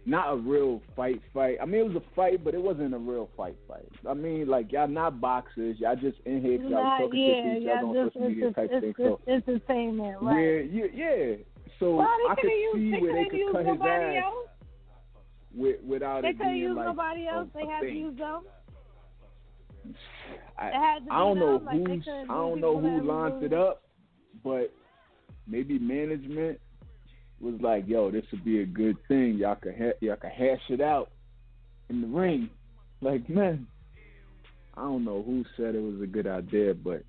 not 0.06 0.34
a 0.34 0.36
real 0.36 0.82
fight 0.96 1.22
fight. 1.34 1.58
I 1.62 1.66
mean, 1.66 1.80
it 1.80 1.94
was 1.94 1.96
a 1.96 2.16
fight, 2.16 2.44
but 2.44 2.54
it 2.54 2.62
wasn't 2.62 2.94
a 2.94 2.98
real 2.98 3.30
fight 3.38 3.56
fight. 3.68 3.88
I 4.08 4.14
mean, 4.14 4.48
like 4.48 4.72
y'all 4.74 4.88
not 4.88 5.22
boxers, 5.22 5.78
y'all 5.80 5.96
just 5.96 6.18
in 6.26 6.42
here, 6.42 6.60
y'all 6.62 6.84
Not, 6.84 7.00
talking 7.00 7.22
yeah, 7.22 7.44
to 7.54 7.58
each 7.58 7.64
yeah, 7.64 7.72
other 7.78 7.88
on 7.88 7.94
just, 7.94 8.14
social 8.14 8.28
media 8.28 8.48
it's, 8.48 8.56
type 8.56 8.70
thing. 8.70 8.84
it's, 8.84 8.98
So 8.98 9.20
it's 9.26 9.48
entertainment, 9.48 10.18
right? 10.22 10.70
you, 10.70 10.90
yeah, 10.94 11.36
so 11.80 11.96
well, 11.96 12.08
I 12.30 12.36
could 12.36 12.50
use, 12.50 12.76
see 12.76 12.92
they 12.92 13.00
where 13.00 13.14
they 13.14 13.24
couldn't 13.24 13.30
could 13.30 13.38
use 13.40 13.52
cut 13.54 13.66
his 13.66 13.68
nobody 13.80 14.18
ass 14.18 14.24
else. 14.26 14.48
with, 15.56 15.82
without 15.84 16.22
They 16.24 16.30
it 16.30 16.40
being 16.40 16.58
use 16.58 16.76
like 16.76 16.86
nobody 16.88 17.28
else. 17.28 17.48
a, 17.56 17.58
They 17.58 17.64
a 17.64 17.72
had 17.72 17.82
to 17.82 17.88
use 17.90 18.18
them. 18.18 18.42
I, 20.58 21.00
I 21.10 21.20
don't 21.20 21.40
know 21.40 21.58
them, 21.58 21.66
like, 21.66 21.76
I 21.76 21.96
do 21.96 22.28
don't 22.28 22.62
know 22.62 22.80
who 22.80 23.02
lined 23.02 23.44
it 23.44 23.54
up, 23.54 23.84
but 24.44 24.74
maybe 25.48 25.80
management 25.80 26.60
was 27.42 27.56
like, 27.62 27.88
"Yo, 27.88 28.12
this 28.12 28.24
would 28.32 28.46
be 28.46 28.62
a 28.62 28.66
good 28.66 28.98
thing. 29.08 29.36
Y'all 29.36 29.56
could 29.56 29.76
ha- 29.78 29.98
y'all 30.00 30.16
could 30.16 30.32
hash 30.32 30.62
it 30.70 30.82
out 30.82 31.12
in 31.90 32.02
the 32.02 32.08
ring." 32.08 32.50
Like, 33.02 33.28
man, 33.30 33.68
I 34.76 34.82
don't 34.82 35.04
know 35.04 35.22
who 35.22 35.44
said 35.58 35.76
it 35.76 35.82
was 35.82 36.02
a 36.02 36.08
good 36.08 36.28
idea, 36.28 36.74
but 36.74 37.04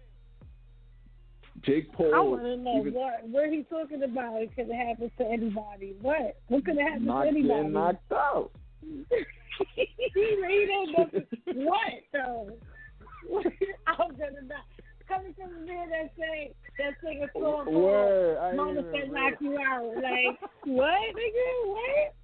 Jake 1.62 1.92
Paul. 1.92 2.14
I 2.14 2.20
want 2.20 2.42
to 2.42 2.56
know 2.56 2.80
even 2.80 2.94
what 2.94 3.28
what 3.28 3.50
he 3.50 3.62
talking 3.70 4.02
about. 4.02 4.42
It 4.42 4.54
could 4.56 4.66
have 4.66 4.88
happened 4.88 5.10
to 5.18 5.26
anybody. 5.26 5.94
What? 6.02 6.36
What 6.48 6.64
could 6.64 6.78
have 6.78 6.88
happened 6.88 7.06
to 7.06 7.28
anybody? 7.28 7.68
knocked 7.68 8.12
out. 8.12 8.50
he 9.74 10.66
don't 10.68 10.92
know 10.92 11.08
what 11.64 12.02
though. 12.12 12.50
I'm 13.86 14.10
gonna 14.16 14.42
not 14.46 14.64
coming 15.08 15.34
from 15.34 15.50
a 15.50 15.60
man 15.66 15.90
that 15.90 16.10
say 16.18 16.54
that 16.78 16.94
sing 17.02 17.22
a 17.22 17.28
song 17.38 17.64
called 17.64 18.56
Mama 18.56 18.82
said 18.92 19.12
knock 19.12 19.34
you 19.40 19.58
out. 19.58 19.94
Like 19.96 20.38
what, 20.64 21.14
nigga? 21.14 21.46
What? 21.66 22.14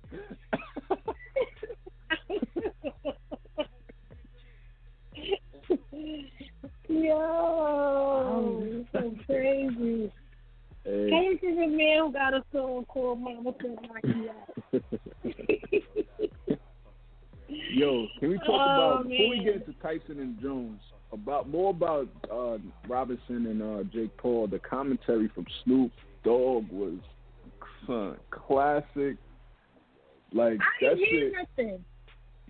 Yo, 6.88 8.84
so 8.92 9.14
crazy. 9.26 10.12
Hey. 10.84 11.10
Coming 11.10 11.38
from 11.38 11.58
a 11.58 11.66
man 11.68 11.98
who 11.98 12.12
got 12.12 12.34
a 12.34 12.42
song 12.52 12.84
called 12.88 13.20
Mama 13.20 13.52
said 13.60 13.78
knock 13.82 14.04
you 14.04 14.29
Tyson 19.82 20.20
and 20.20 20.40
Jones 20.40 20.80
about 21.12 21.48
more 21.48 21.70
about 21.70 22.08
uh, 22.32 22.58
Robinson 22.88 23.46
and 23.46 23.62
uh, 23.62 23.82
Jake 23.92 24.16
Paul? 24.16 24.46
The 24.46 24.58
commentary 24.58 25.28
from 25.34 25.46
Snoop 25.64 25.90
Dogg 26.24 26.70
was 26.70 26.98
son, 27.86 28.16
classic. 28.30 29.16
Like 30.32 30.58
I 30.60 30.86
that 30.86 30.96
didn't 30.96 31.08
shit. 31.10 31.32
nothing. 31.32 31.84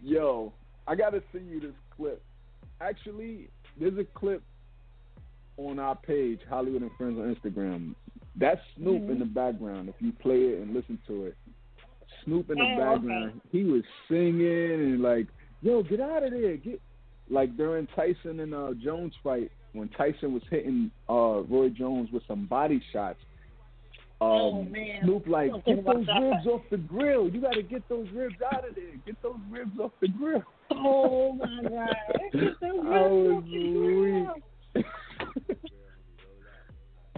Yo, 0.03 0.53
I 0.87 0.95
gotta 0.95 1.23
send 1.33 1.49
you 1.51 1.61
this 1.61 1.73
clip. 1.97 2.23
Actually, 2.81 3.49
there's 3.79 3.97
a 3.99 4.05
clip 4.19 4.43
on 5.57 5.79
our 5.79 5.95
page, 5.97 6.40
Holliewood 6.51 6.83
and 6.83 6.90
Friends 6.99 7.19
on 7.19 7.35
Instagram. 7.35 7.95
That's 8.37 8.61
Snoop 8.77 9.03
Mhm. 9.03 9.11
in 9.11 9.19
the 9.19 9.25
background. 9.27 9.88
If 9.88 9.95
you 10.01 10.12
play 10.12 10.40
it 10.40 10.61
and 10.61 10.73
listen 10.75 10.99
to 11.07 11.27
it, 11.27 11.37
Snoop 12.25 12.51
in 12.51 12.59
the 12.59 12.64
Oh, 12.64 12.77
background. 12.77 13.40
He 13.51 13.64
was 13.64 13.83
singing 14.09 14.73
and 14.73 15.03
like, 15.03 15.27
"Yo, 15.62 15.83
get 15.83 16.01
out 16.01 16.23
of 16.23 16.31
there!" 16.33 16.57
Get 16.57 16.81
like 17.31 17.57
during 17.57 17.87
Tyson 17.88 18.40
and 18.40 18.55
uh, 18.55 18.73
Jones 18.83 19.12
fight 19.23 19.51
when 19.73 19.88
Tyson 19.90 20.33
was 20.35 20.43
hitting 20.51 20.90
uh, 21.09 21.43
Roy 21.49 21.69
Jones 21.69 22.11
with 22.12 22.23
some 22.29 22.47
body 22.47 22.83
shots. 22.93 23.19
Um, 24.21 24.29
Oh, 24.29 24.62
man. 24.64 25.01
Snoop 25.05 25.27
like, 25.27 25.51
get 25.64 25.83
those 25.85 26.07
ribs 26.21 26.47
off 26.47 26.61
the 26.71 26.77
grill. 26.77 27.31
You 27.31 27.40
got 27.40 27.55
to 27.55 27.62
get 27.62 27.88
those 27.88 28.07
ribs 28.14 28.35
out 28.53 28.69
of 28.69 28.75
there. 28.75 28.85
Get 29.07 29.16
those 29.23 29.38
ribs 29.51 29.79
off 29.81 29.93
the 30.03 30.09
grill. 30.09 30.43
Oh 30.73 31.33
my 31.33 31.62
god. 31.69 31.97
It's 32.35 32.61
so 32.61 32.66
I 32.66 33.01
was 33.07 33.45
good. 33.45 34.35
weak. 34.75 34.87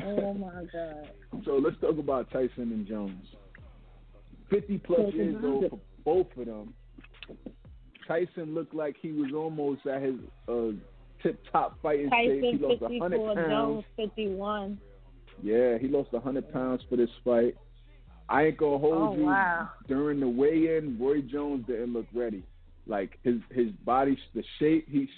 Oh 0.05 0.35
my 0.35 0.65
god. 0.73 1.11
So 1.45 1.53
let's 1.63 1.77
talk 1.81 1.99
about 1.99 2.31
Tyson 2.31 2.51
and 2.73 2.87
Jones. 2.87 3.25
Fifty 4.51 4.79
plus 4.79 5.13
years 5.15 5.37
old 5.43 5.71
for 5.71 5.79
both 6.05 6.27
of 6.39 6.47
them. 6.47 6.75
Tyson 8.07 8.55
looked 8.55 8.75
like 8.75 8.97
he 9.01 9.13
was 9.13 9.33
almost 9.35 9.87
at 9.87 10.03
his 10.03 10.15
uh, 10.49 10.71
tip 11.23 11.41
top 11.53 11.79
fighting 11.83 12.09
stage. 12.09 12.43
He 12.43 12.53
Tyson 12.53 12.69
lost 12.69 12.81
fifty 12.81 12.99
hundred 12.99 13.17
four, 13.19 13.35
pounds. 13.35 13.49
Jones 13.51 13.85
fifty 13.97 14.29
one. 14.29 14.79
Yeah, 15.43 15.79
he 15.79 15.89
lost 15.89 16.11
hundred 16.23 16.53
pounds 16.53 16.83
for 16.89 16.97
this 16.97 17.11
fight. 17.25 17.57
I 18.29 18.45
ain't 18.45 18.57
gonna 18.57 18.79
hold 18.79 18.95
Oh 18.95 19.17
you. 19.17 19.25
wow. 19.27 19.71
During 19.89 20.21
the 20.21 20.29
weigh-in, 20.29 20.97
Roy 21.01 21.21
Jones 21.23 21.67
didn't 21.67 21.93
look 21.93 22.07
ready. 22.15 22.43
Like 22.87 23.19
his 23.23 23.37
his 23.51 23.69
body, 23.85 24.19
the 24.35 24.43
shape, 24.59 24.89
he 24.89 25.09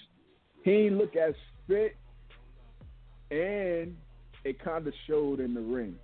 he 0.64 0.70
ain't 0.70 0.99
look 0.99 1.16
as 1.16 1.35
fit, 1.66 1.97
and 3.31 3.97
it 4.44 4.62
kind 4.62 4.87
of 4.87 4.92
showed 5.07 5.40
in 5.40 5.55
the 5.55 5.61
ring. 5.61 5.94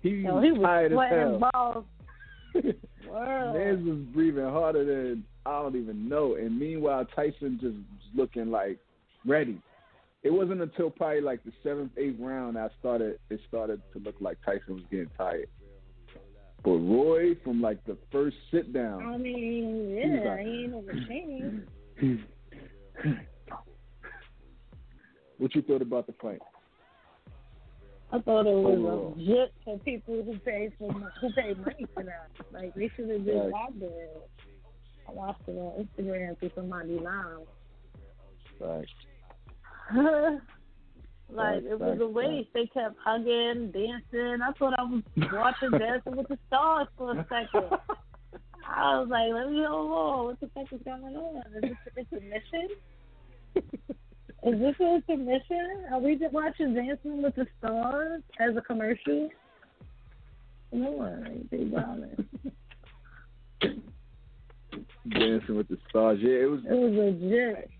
He, 0.00 0.10
Yo, 0.10 0.34
was 0.34 0.44
he 0.44 0.52
was 0.52 0.62
tired 0.62 0.92
as 0.92 0.98
hell. 1.10 1.50
balls. 1.52 1.84
Mans 2.54 3.86
was 3.86 3.98
breathing 4.12 4.44
harder 4.44 4.84
than 4.84 5.24
I 5.44 5.60
don't 5.62 5.76
even 5.76 6.08
know. 6.08 6.34
And 6.36 6.58
meanwhile, 6.58 7.04
Tyson 7.16 7.58
just 7.60 7.74
was 7.74 7.84
looking 8.14 8.50
like 8.50 8.78
ready. 9.26 9.60
It 10.22 10.30
wasn't 10.32 10.62
until 10.62 10.88
probably 10.90 11.20
like 11.20 11.42
the 11.44 11.52
seventh, 11.64 11.90
eighth 11.96 12.16
round 12.20 12.56
I 12.56 12.68
started. 12.78 13.18
It 13.28 13.40
started 13.48 13.82
to 13.92 13.98
look 13.98 14.14
like 14.20 14.38
Tyson 14.44 14.74
was 14.74 14.84
getting 14.90 15.10
tired. 15.18 15.48
But 16.64 16.70
Roy, 16.78 17.34
from 17.42 17.60
like 17.60 17.84
the 17.86 17.96
first 18.12 18.36
sit 18.52 18.72
down, 18.72 19.04
I 19.04 19.16
mean, 19.16 19.96
yeah, 19.96 20.30
like- 20.30 20.40
he 20.46 20.64
ain't 22.04 22.20
what 25.38 25.54
you 25.56 25.62
thought 25.62 25.82
about 25.82 26.06
the 26.06 26.14
fight? 26.22 26.38
I 28.12 28.18
thought 28.20 28.42
it 28.46 28.54
was 28.54 28.78
Overall. 28.78 29.14
legit 29.16 29.52
for 29.64 29.78
people 29.78 30.22
who 30.22 30.38
pay 30.40 30.70
for 30.78 30.92
who 30.92 31.32
pay 31.32 31.54
money 31.54 31.86
for 31.94 32.02
that. 32.04 32.28
Like 32.52 32.74
they 32.74 32.90
should 32.94 33.08
have 33.08 33.24
just 33.24 33.36
Right. 33.36 33.72
it. 33.80 34.30
I 35.12 35.14
watched 35.14 35.42
it 35.46 35.52
on 35.52 35.86
Instagram 35.86 36.38
through 36.38 36.50
somebody 36.54 36.98
live. 36.98 37.46
Like, 38.60 38.86
like 41.30 41.54
Facts, 41.54 41.66
it 41.68 41.80
was 41.80 41.90
facts, 41.90 42.00
a 42.00 42.06
waste. 42.06 42.48
They 42.54 42.66
kept 42.66 42.96
hugging, 43.04 43.72
dancing. 43.72 44.42
I 44.42 44.52
thought 44.58 44.74
I 44.78 44.82
was 44.82 45.02
watching 45.32 45.78
Dancing 45.78 46.16
with 46.16 46.28
the 46.28 46.38
Stars 46.46 46.88
for 46.96 47.12
a 47.12 47.26
second. 47.28 47.78
I 48.68 49.00
was 49.00 49.08
like, 49.10 49.32
let 49.34 49.50
me 49.50 49.64
hold 49.66 49.90
on. 49.90 50.24
What 50.26 50.40
the 50.40 50.48
fuck 50.54 50.72
is 50.72 50.80
going 50.84 51.16
on? 51.16 51.42
Is 51.56 51.62
this 51.62 51.72
an 51.96 52.06
intermission? 52.12 52.68
Is 54.44 54.58
this 54.60 54.74
an 54.78 55.02
intermission? 55.08 55.84
Are 55.92 56.00
we 56.00 56.16
just 56.16 56.32
watching 56.32 56.74
Dancing 56.74 57.22
with 57.22 57.34
the 57.34 57.46
Stars 57.58 58.22
as 58.40 58.56
a 58.56 58.60
commercial? 58.60 59.28
No, 60.72 61.24
they 61.50 61.64
violent. 61.64 62.28
Dancing 65.10 65.56
with 65.56 65.68
the 65.68 65.78
Stars. 65.88 66.18
Yeah, 66.22 66.42
it 66.44 66.50
was. 66.50 66.60
It 66.68 66.74
was 66.74 66.92
legit. 66.92 67.70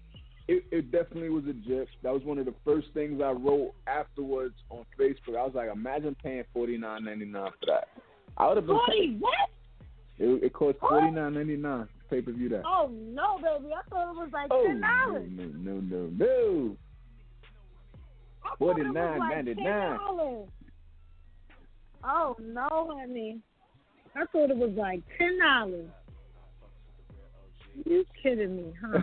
It, 0.48 0.64
it 0.72 0.90
definitely 0.90 1.28
was 1.30 1.44
a 1.48 1.52
gif. 1.52 1.88
That 2.02 2.12
was 2.12 2.22
one 2.24 2.38
of 2.38 2.46
the 2.46 2.54
first 2.64 2.88
things 2.94 3.20
I 3.22 3.30
wrote 3.30 3.74
afterwards 3.86 4.54
on 4.70 4.84
Facebook. 4.98 5.38
I 5.38 5.44
was 5.44 5.52
like, 5.54 5.70
imagine 5.72 6.16
paying 6.22 6.42
forty 6.52 6.76
nine 6.76 7.04
ninety 7.04 7.24
nine 7.24 7.50
for 7.60 7.66
that. 7.66 7.88
I 8.36 8.48
would 8.48 8.56
have 8.56 8.66
been. 8.66 8.76
Forty 8.76 9.16
what? 9.20 9.32
It, 10.18 10.42
it 10.44 10.52
cost 10.52 10.78
forty 10.80 11.10
nine 11.10 11.34
ninety 11.34 11.56
nine 11.56 11.88
pay 12.10 12.20
per 12.20 12.32
view 12.32 12.48
that. 12.50 12.62
Oh 12.66 12.90
no, 12.92 13.36
baby! 13.38 13.72
I 13.72 13.88
thought 13.88 14.10
it 14.10 14.16
was 14.16 14.30
like 14.32 14.48
Oh, 14.50 14.66
ten 14.66 14.80
no, 14.80 14.88
dollars. 14.88 15.28
no, 15.30 15.44
no, 15.44 15.80
no, 15.80 16.10
no. 16.18 16.76
$49.99. 18.60 19.56
$49.99. 19.56 20.46
Oh 22.04 22.36
no, 22.42 22.68
honey! 22.98 23.38
I 24.16 24.24
thought 24.32 24.50
it 24.50 24.56
was 24.56 24.72
like 24.76 25.00
ten 25.16 25.38
dollars. 25.38 25.88
You 27.84 28.04
kidding 28.22 28.56
me, 28.56 28.72
huh? 28.84 29.00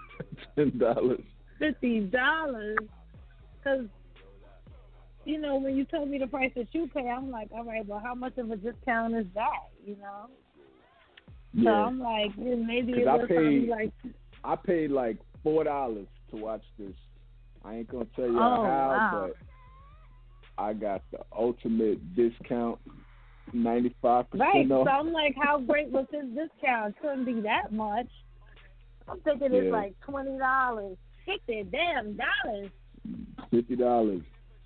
Ten 0.56 0.78
dollars. 0.78 1.20
Fifty 1.58 2.00
dollars? 2.00 2.76
Because 3.58 3.86
you 5.24 5.40
know 5.40 5.56
when 5.56 5.76
you 5.76 5.84
told 5.84 6.08
me 6.08 6.18
the 6.18 6.26
price 6.26 6.52
that 6.56 6.68
you 6.72 6.88
pay, 6.94 7.08
I'm 7.08 7.30
like, 7.30 7.48
all 7.52 7.64
right, 7.64 7.86
well, 7.86 8.00
how 8.02 8.14
much 8.14 8.38
of 8.38 8.50
a 8.50 8.56
discount 8.56 9.14
is 9.14 9.26
that? 9.34 9.70
You 9.84 9.96
know? 9.96 10.26
So 11.64 11.70
I'm 11.70 11.98
like, 12.00 12.32
yeah, 12.36 12.54
maybe 12.54 12.92
it 12.92 13.06
was 13.06 13.24
paid- 13.28 13.68
like, 13.68 13.92
I 14.44 14.56
paid 14.56 14.90
like 14.90 15.16
four 15.42 15.64
dollars 15.64 16.06
to 16.30 16.36
watch 16.36 16.62
this. 16.78 16.92
I 17.64 17.76
ain't 17.76 17.88
gonna 17.88 18.06
tell 18.14 18.26
you 18.26 18.36
Oh, 18.36 18.62
how, 18.62 18.88
wow. 18.96 19.28
but 19.28 20.62
I 20.62 20.72
got 20.74 21.02
the 21.10 21.20
ultimate 21.36 22.14
discount, 22.14 22.78
ninety 23.52 23.94
five 24.02 24.30
percent. 24.30 24.48
right. 24.48 24.68
percent 24.68 24.86
So. 24.86 24.90
I'm 24.90 25.12
like, 25.12 25.34
how 25.40 25.60
great 25.60 25.88
was 25.90 26.06
this 26.12 26.24
discount? 26.34 26.94
Couldn't 27.00 27.24
be 27.24 27.40
that 27.42 27.72
much. 27.72 28.08
I'm 29.08 29.20
thinking 29.20 29.52
Yeah. 29.52 29.60
it's 29.60 29.72
like 29.72 29.94
twenty 30.00 30.36
dollars, 30.38 30.96
fifty 31.24 31.62
damn 31.70 32.16
dollars. 32.16 32.70
Fifty 33.50 33.76
dollars, 33.76 34.22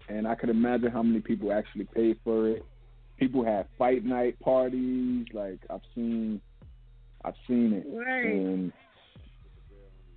and 0.09 0.27
I 0.27 0.35
could 0.35 0.49
imagine 0.49 0.91
how 0.91 1.03
many 1.03 1.21
people 1.21 1.53
actually 1.53 1.85
paid 1.95 2.19
for 2.25 2.49
it. 2.49 2.65
People 3.19 3.45
had 3.45 3.67
fight 3.77 4.05
night 4.05 4.41
parties. 4.41 5.27
Like 5.35 5.59
I've 5.69 5.83
seen, 5.95 6.41
I've 7.25 7.35
seen 7.47 7.75
it, 7.75 7.87
Right. 7.87 8.25
and 8.35 8.73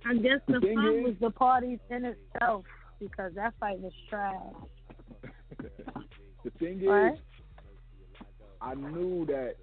I 0.06 0.14
guess 0.14 0.40
The 0.46 0.60
the, 0.60 0.74
fun 0.74 0.86
is- 0.98 1.04
was 1.04 1.14
the 1.20 1.30
parties 1.30 1.78
in 1.90 2.04
itself 2.06 2.64
because 2.98 3.32
that 3.34 3.52
fight 3.60 3.78
was 3.80 3.92
trash. 4.08 4.36
the 6.44 6.50
thing 6.58 6.80
is, 6.80 6.86
Right. 6.88 7.18
I 8.64 8.74
knew 8.74 9.26
that 9.26 9.56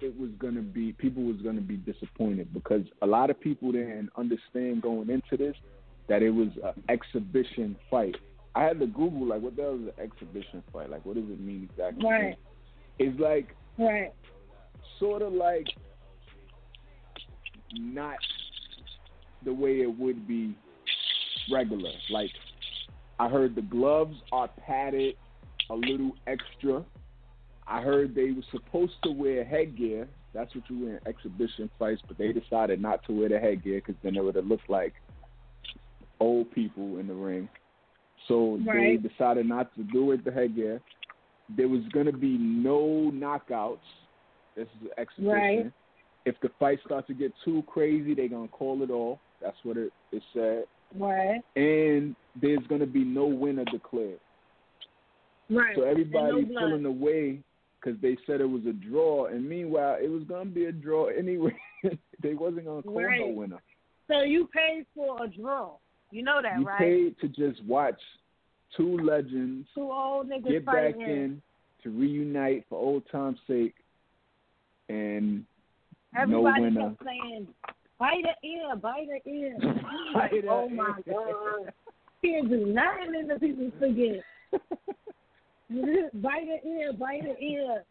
it 0.00 0.18
was 0.18 0.30
gonna 0.38 0.62
be 0.62 0.92
people 0.92 1.24
was 1.24 1.40
gonna 1.42 1.60
be 1.60 1.76
disappointed 1.76 2.52
because 2.54 2.82
a 3.02 3.06
lot 3.06 3.28
of 3.30 3.40
people 3.40 3.72
didn't 3.72 4.10
understand 4.16 4.82
going 4.82 5.10
into 5.10 5.36
this 5.36 5.56
that 6.08 6.22
it 6.22 6.30
was 6.30 6.48
an 6.62 6.82
exhibition 6.88 7.76
fight. 7.90 8.14
I 8.54 8.62
had 8.62 8.78
to 8.80 8.86
Google 8.86 9.26
like 9.26 9.42
what 9.42 9.56
the 9.56 9.62
hell 9.62 9.74
is 9.74 9.88
an 9.88 9.92
exhibition 10.02 10.62
fight? 10.72 10.90
Like 10.90 11.04
what 11.04 11.16
does 11.16 11.24
it 11.24 11.40
mean 11.40 11.68
exactly? 11.70 12.08
Right. 12.08 12.36
It's 12.98 13.18
like 13.18 13.54
Right. 13.78 14.12
sort 15.00 15.22
of 15.22 15.32
like 15.32 15.66
not 17.74 18.16
the 19.44 19.52
way 19.52 19.80
it 19.80 19.98
would 19.98 20.26
be 20.28 20.56
regular. 21.50 21.90
Like 22.10 22.30
I 23.18 23.28
heard 23.28 23.54
the 23.56 23.62
gloves 23.62 24.16
are 24.30 24.48
padded 24.66 25.16
a 25.70 25.74
little 25.74 26.12
extra. 26.26 26.84
I 27.68 27.80
heard 27.82 28.14
they 28.14 28.30
were 28.30 28.44
supposed 28.52 28.94
to 29.04 29.10
wear 29.10 29.44
headgear. 29.44 30.08
That's 30.32 30.54
what 30.54 30.64
you 30.68 30.84
wear 30.84 30.96
in 30.98 31.08
exhibition 31.08 31.70
fights, 31.78 32.02
but 32.06 32.18
they 32.18 32.32
decided 32.32 32.80
not 32.80 33.04
to 33.06 33.12
wear 33.12 33.28
the 33.28 33.40
headgear 33.40 33.80
because 33.80 33.96
then 34.02 34.16
it 34.16 34.22
would 34.22 34.36
have 34.36 34.46
looked 34.46 34.70
like 34.70 34.94
old 36.20 36.50
people 36.52 36.98
in 36.98 37.06
the 37.06 37.14
ring. 37.14 37.48
So 38.28 38.58
Right. 38.66 39.00
they 39.02 39.08
decided 39.08 39.46
not 39.46 39.74
to 39.76 39.82
do 39.84 40.12
it 40.12 40.24
the 40.24 40.32
headgear. 40.32 40.80
There 41.56 41.68
was 41.68 41.82
going 41.92 42.06
to 42.06 42.12
be 42.12 42.36
no 42.38 43.10
knockouts. 43.12 43.78
This 44.56 44.68
is 44.76 44.82
an 44.82 44.90
exhibition. 44.98 45.32
Right. 45.32 45.72
If 46.24 46.34
the 46.40 46.48
fight 46.58 46.80
starts 46.84 47.06
to 47.06 47.14
get 47.14 47.32
too 47.44 47.62
crazy, 47.66 48.14
they're 48.14 48.28
going 48.28 48.48
to 48.48 48.54
call 48.54 48.82
it 48.82 48.90
off. 48.90 49.18
That's 49.40 49.56
what 49.62 49.76
it, 49.76 49.92
it 50.12 50.22
said. 50.32 50.64
Right. 50.98 51.40
And 51.54 52.16
there's 52.40 52.66
going 52.68 52.80
to 52.80 52.86
be 52.86 53.04
no 53.04 53.26
winner 53.26 53.64
declared. 53.64 54.18
Right. 55.48 55.76
So 55.76 55.82
everybody's 55.82 56.48
no 56.50 56.88
away 56.88 57.42
because 57.86 58.00
they 58.00 58.16
said 58.26 58.40
it 58.40 58.48
was 58.48 58.62
a 58.68 58.72
draw, 58.72 59.26
and 59.26 59.48
meanwhile 59.48 59.96
it 60.02 60.08
was 60.10 60.24
gonna 60.24 60.50
be 60.50 60.64
a 60.66 60.72
draw 60.72 61.06
anyway. 61.18 61.54
they 62.22 62.34
wasn't 62.34 62.64
gonna 62.66 62.82
call 62.82 63.00
no 63.00 63.28
winner. 63.34 63.62
So 64.08 64.22
you 64.22 64.48
paid 64.52 64.86
for 64.94 65.24
a 65.24 65.28
draw. 65.28 65.76
You 66.10 66.22
know 66.22 66.40
that, 66.42 66.58
You 66.60 66.66
right? 66.66 66.78
paid 66.78 67.16
to 67.20 67.28
just 67.28 67.64
watch 67.64 68.00
two 68.76 68.98
legends 68.98 69.66
Two 69.74 69.90
old 69.92 70.28
niggas 70.28 70.48
get 70.50 70.66
back 70.66 70.74
fighting. 70.94 71.00
in 71.02 71.42
to 71.82 71.90
reunite 71.90 72.64
for 72.68 72.78
old 72.78 73.02
time's 73.10 73.38
sake, 73.46 73.74
and 74.88 75.44
Everybody 76.16 76.60
no 76.60 76.62
winner. 76.62 76.90
kept 76.90 77.04
saying, 77.04 77.46
"Bite 77.98 78.22
the 78.42 78.48
ear, 78.48 78.76
bite 78.76 79.06
the 79.24 79.30
ear." 79.30 79.56
I'm 79.62 80.14
Bite 80.14 80.42
the 80.42 80.48
oh 80.48 80.68
my 80.68 80.92
god, 81.08 81.72
can't 82.24 82.48
do 82.48 82.66
nothing 82.66 83.14
in 83.20 83.28
the 83.28 83.38
people 83.38 83.70
forget. 83.78 84.22
bite 86.14 86.46
the 86.46 86.68
ear, 86.68 86.92
bite 86.92 87.22
the 87.22 87.44
ear. 87.44 87.84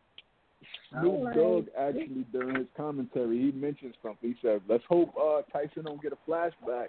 Snoop 0.92 1.24
like- 1.24 1.36
Dogg 1.36 1.66
actually 1.78 2.26
during 2.32 2.56
his 2.56 2.68
commentary 2.76 3.40
he 3.40 3.52
mentioned 3.52 3.96
something. 4.02 4.30
He 4.30 4.36
said, 4.42 4.62
"Let's 4.68 4.84
hope 4.88 5.14
uh, 5.18 5.42
Tyson 5.52 5.84
don't 5.86 6.02
get 6.02 6.14
a 6.14 6.30
flashback." 6.30 6.88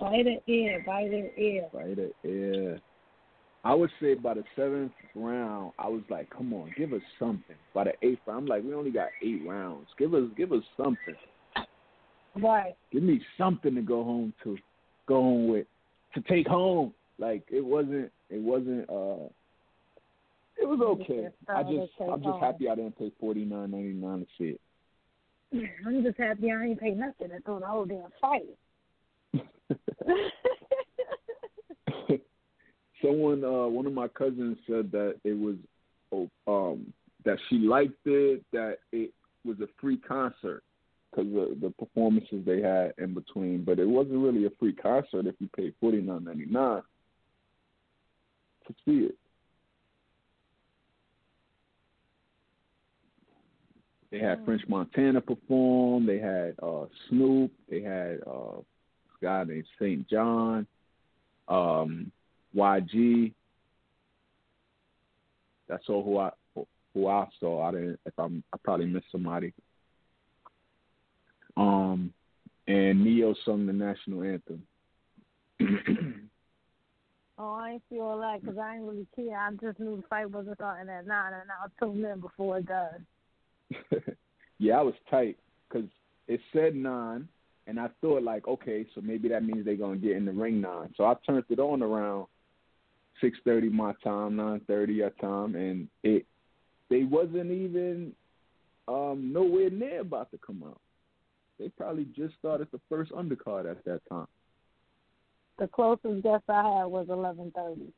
Bite 0.00 0.24
the 0.24 0.52
ear, 0.52 0.82
bite 0.84 1.10
the 1.10 1.40
ear. 1.40 1.68
Right, 1.72 1.98
yeah. 2.24 2.78
I 3.64 3.74
would 3.74 3.90
say 4.00 4.14
by 4.14 4.34
the 4.34 4.44
seventh 4.56 4.92
round, 5.14 5.72
I 5.78 5.88
was 5.88 6.02
like, 6.08 6.30
"Come 6.30 6.52
on, 6.52 6.72
give 6.76 6.92
us 6.92 7.02
something." 7.18 7.56
By 7.74 7.84
the 7.84 7.92
eighth 8.02 8.20
round, 8.26 8.44
I'm 8.44 8.46
like, 8.46 8.64
"We 8.64 8.74
only 8.74 8.90
got 8.90 9.08
eight 9.22 9.42
rounds. 9.46 9.86
Give 9.98 10.14
us, 10.14 10.24
give 10.36 10.52
us 10.52 10.62
something. 10.76 11.14
Right. 12.36 12.76
Give 12.90 13.02
me 13.02 13.20
something 13.36 13.74
to 13.74 13.82
go 13.82 14.02
home 14.04 14.32
to, 14.44 14.56
go 15.06 15.16
home 15.16 15.48
with, 15.48 15.66
to 16.14 16.20
take 16.22 16.46
home." 16.46 16.94
Like 17.18 17.44
it 17.50 17.64
wasn't, 17.64 18.10
it 18.30 18.40
wasn't. 18.40 18.88
uh 18.90 19.28
It 20.60 20.66
was 20.66 20.80
okay. 20.80 21.28
I 21.48 21.62
just, 21.62 21.92
I'm 22.00 22.20
just 22.22 22.40
happy 22.40 22.68
I 22.68 22.74
didn't 22.74 22.98
pay 22.98 23.12
forty 23.20 23.44
nine 23.44 23.70
ninety 23.70 23.92
nine 23.92 24.20
to 24.20 24.26
see 24.36 24.56
it. 24.56 24.60
I'm 25.86 26.02
just 26.02 26.18
happy 26.18 26.50
I 26.50 26.64
ain't 26.64 26.80
pay 26.80 26.90
nothing 26.90 27.28
to 27.30 27.40
throw 27.40 27.60
the 27.60 27.66
whole 27.66 27.86
damn 27.86 28.10
fight. 28.20 28.48
Someone, 33.02 33.44
uh, 33.44 33.68
one 33.68 33.86
of 33.86 33.92
my 33.92 34.08
cousins 34.08 34.58
said 34.66 34.90
that 34.90 35.14
it 35.22 35.38
was, 35.38 35.54
oh, 36.12 36.28
um, 36.48 36.92
that 37.24 37.38
she 37.48 37.58
liked 37.58 38.04
it, 38.06 38.42
that 38.52 38.78
it 38.90 39.12
was 39.44 39.60
a 39.60 39.68
free 39.80 39.98
concert 39.98 40.64
because 41.10 41.26
of 41.26 41.60
the 41.60 41.72
performances 41.78 42.44
they 42.44 42.60
had 42.60 42.92
in 42.98 43.14
between. 43.14 43.62
But 43.64 43.78
it 43.78 43.88
wasn't 43.88 44.18
really 44.18 44.46
a 44.46 44.50
free 44.58 44.72
concert 44.72 45.26
if 45.26 45.36
you 45.38 45.48
paid 45.56 45.74
forty 45.80 46.00
nine 46.00 46.24
ninety 46.24 46.46
nine 46.46 46.82
They 54.10 54.18
had 54.18 54.44
French 54.44 54.62
Montana 54.68 55.20
perform. 55.20 56.06
They 56.06 56.18
had 56.18 56.54
uh, 56.62 56.86
Snoop. 57.08 57.52
They 57.68 57.82
had 57.82 58.20
uh, 58.26 58.62
guy 59.22 59.44
named 59.44 59.64
Saint 59.78 60.08
Jhn. 60.08 60.66
Um, 61.48 62.10
YG. 62.56 63.32
That's 65.68 65.84
all 65.88 66.02
who 66.02 66.18
I 66.18 66.30
who 66.94 67.06
I 67.06 67.26
saw. 67.38 67.64
I 67.64 67.72
didn't. 67.72 68.00
If 68.06 68.14
I'm, 68.18 68.42
I 68.52 68.56
probably 68.64 68.86
missed 68.86 69.12
somebody. 69.12 69.52
Um, 71.56 72.12
and 72.66 73.04
Ne-Yo 73.04 73.34
sung 73.44 73.66
the 73.66 73.72
national 73.72 74.22
anthem. 74.22 74.62
Oh, 77.38 77.54
I 77.54 77.72
ain't 77.72 77.82
see 77.88 78.00
all 78.00 78.18
that 78.18 78.40
because 78.40 78.58
I 78.58 78.74
ain't 78.74 78.84
really 78.84 79.06
care. 79.14 79.38
I 79.38 79.50
just 79.52 79.78
knew 79.78 79.96
the 79.96 80.02
fight 80.08 80.28
wasn't 80.28 80.56
starting 80.56 80.90
at 80.90 81.06
nine, 81.06 81.32
and 81.32 81.50
I 81.50 81.84
tuned 81.84 82.04
in 82.04 82.20
before 82.20 82.58
it 82.58 82.66
does. 82.66 84.02
yeah, 84.58 84.78
I 84.78 84.82
was 84.82 84.94
tight 85.08 85.38
because 85.68 85.88
it 86.26 86.40
said 86.52 86.74
nine, 86.74 87.28
and 87.68 87.78
I 87.78 87.88
thought 88.00 88.24
like, 88.24 88.48
okay, 88.48 88.86
so 88.92 89.00
maybe 89.00 89.28
that 89.28 89.44
means 89.44 89.64
they're 89.64 89.76
gonna 89.76 89.98
get 89.98 90.16
in 90.16 90.24
the 90.24 90.32
ring 90.32 90.60
nine. 90.60 90.92
So 90.96 91.04
I 91.04 91.14
turned 91.24 91.44
it 91.48 91.60
on 91.60 91.80
around 91.80 92.26
six 93.20 93.38
thirty 93.44 93.68
my 93.68 93.92
time, 94.02 94.34
nine 94.34 94.60
thirty 94.66 94.94
your 94.94 95.10
time, 95.10 95.54
and 95.54 95.86
it 96.02 96.26
they 96.90 97.04
wasn't 97.04 97.52
even 97.52 98.12
um 98.88 99.32
nowhere 99.32 99.70
near 99.70 100.00
about 100.00 100.32
to 100.32 100.38
come 100.38 100.64
out. 100.66 100.80
They 101.60 101.68
probably 101.68 102.06
just 102.16 102.34
started 102.38 102.68
the 102.72 102.80
first 102.88 103.12
undercard 103.12 103.70
at 103.70 103.84
that 103.84 104.00
time. 104.08 104.26
The 105.58 105.66
closest 105.66 106.22
guess 106.22 106.40
I 106.48 106.62
had 106.62 106.86
was 106.86 107.08
eleven 107.10 107.52
thirty. 107.54 107.92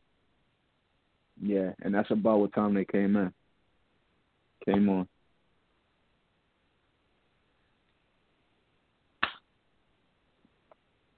Yeah, 1.42 1.72
and 1.82 1.94
that's 1.94 2.10
about 2.10 2.40
what 2.40 2.54
time 2.54 2.74
they 2.74 2.84
came 2.84 3.16
in. 3.16 3.32
Came 4.64 4.88
on. 4.88 5.08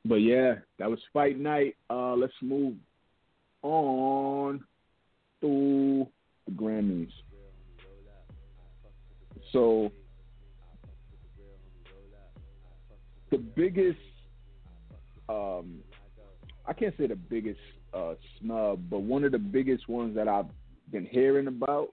But 0.04 0.16
yeah, 0.16 0.56
that 0.78 0.90
was 0.90 0.98
fight 1.12 1.38
night. 1.38 1.76
Uh, 1.88 2.14
let's 2.14 2.32
move 2.42 2.74
on 3.62 4.64
to 5.40 6.06
the 6.46 6.52
Grammys. 6.52 7.12
So 9.52 9.92
the 13.30 13.38
biggest, 13.38 13.98
um, 15.28 15.78
I 16.66 16.72
can't 16.72 16.94
say 16.96 17.06
the 17.06 17.16
biggest 17.16 17.60
uh, 17.92 18.14
snub, 18.40 18.80
but 18.90 19.00
one 19.00 19.24
of 19.24 19.32
the 19.32 19.38
biggest 19.38 19.88
ones 19.88 20.14
that 20.16 20.28
I've 20.28 20.46
been 20.90 21.06
hearing 21.06 21.46
about 21.48 21.88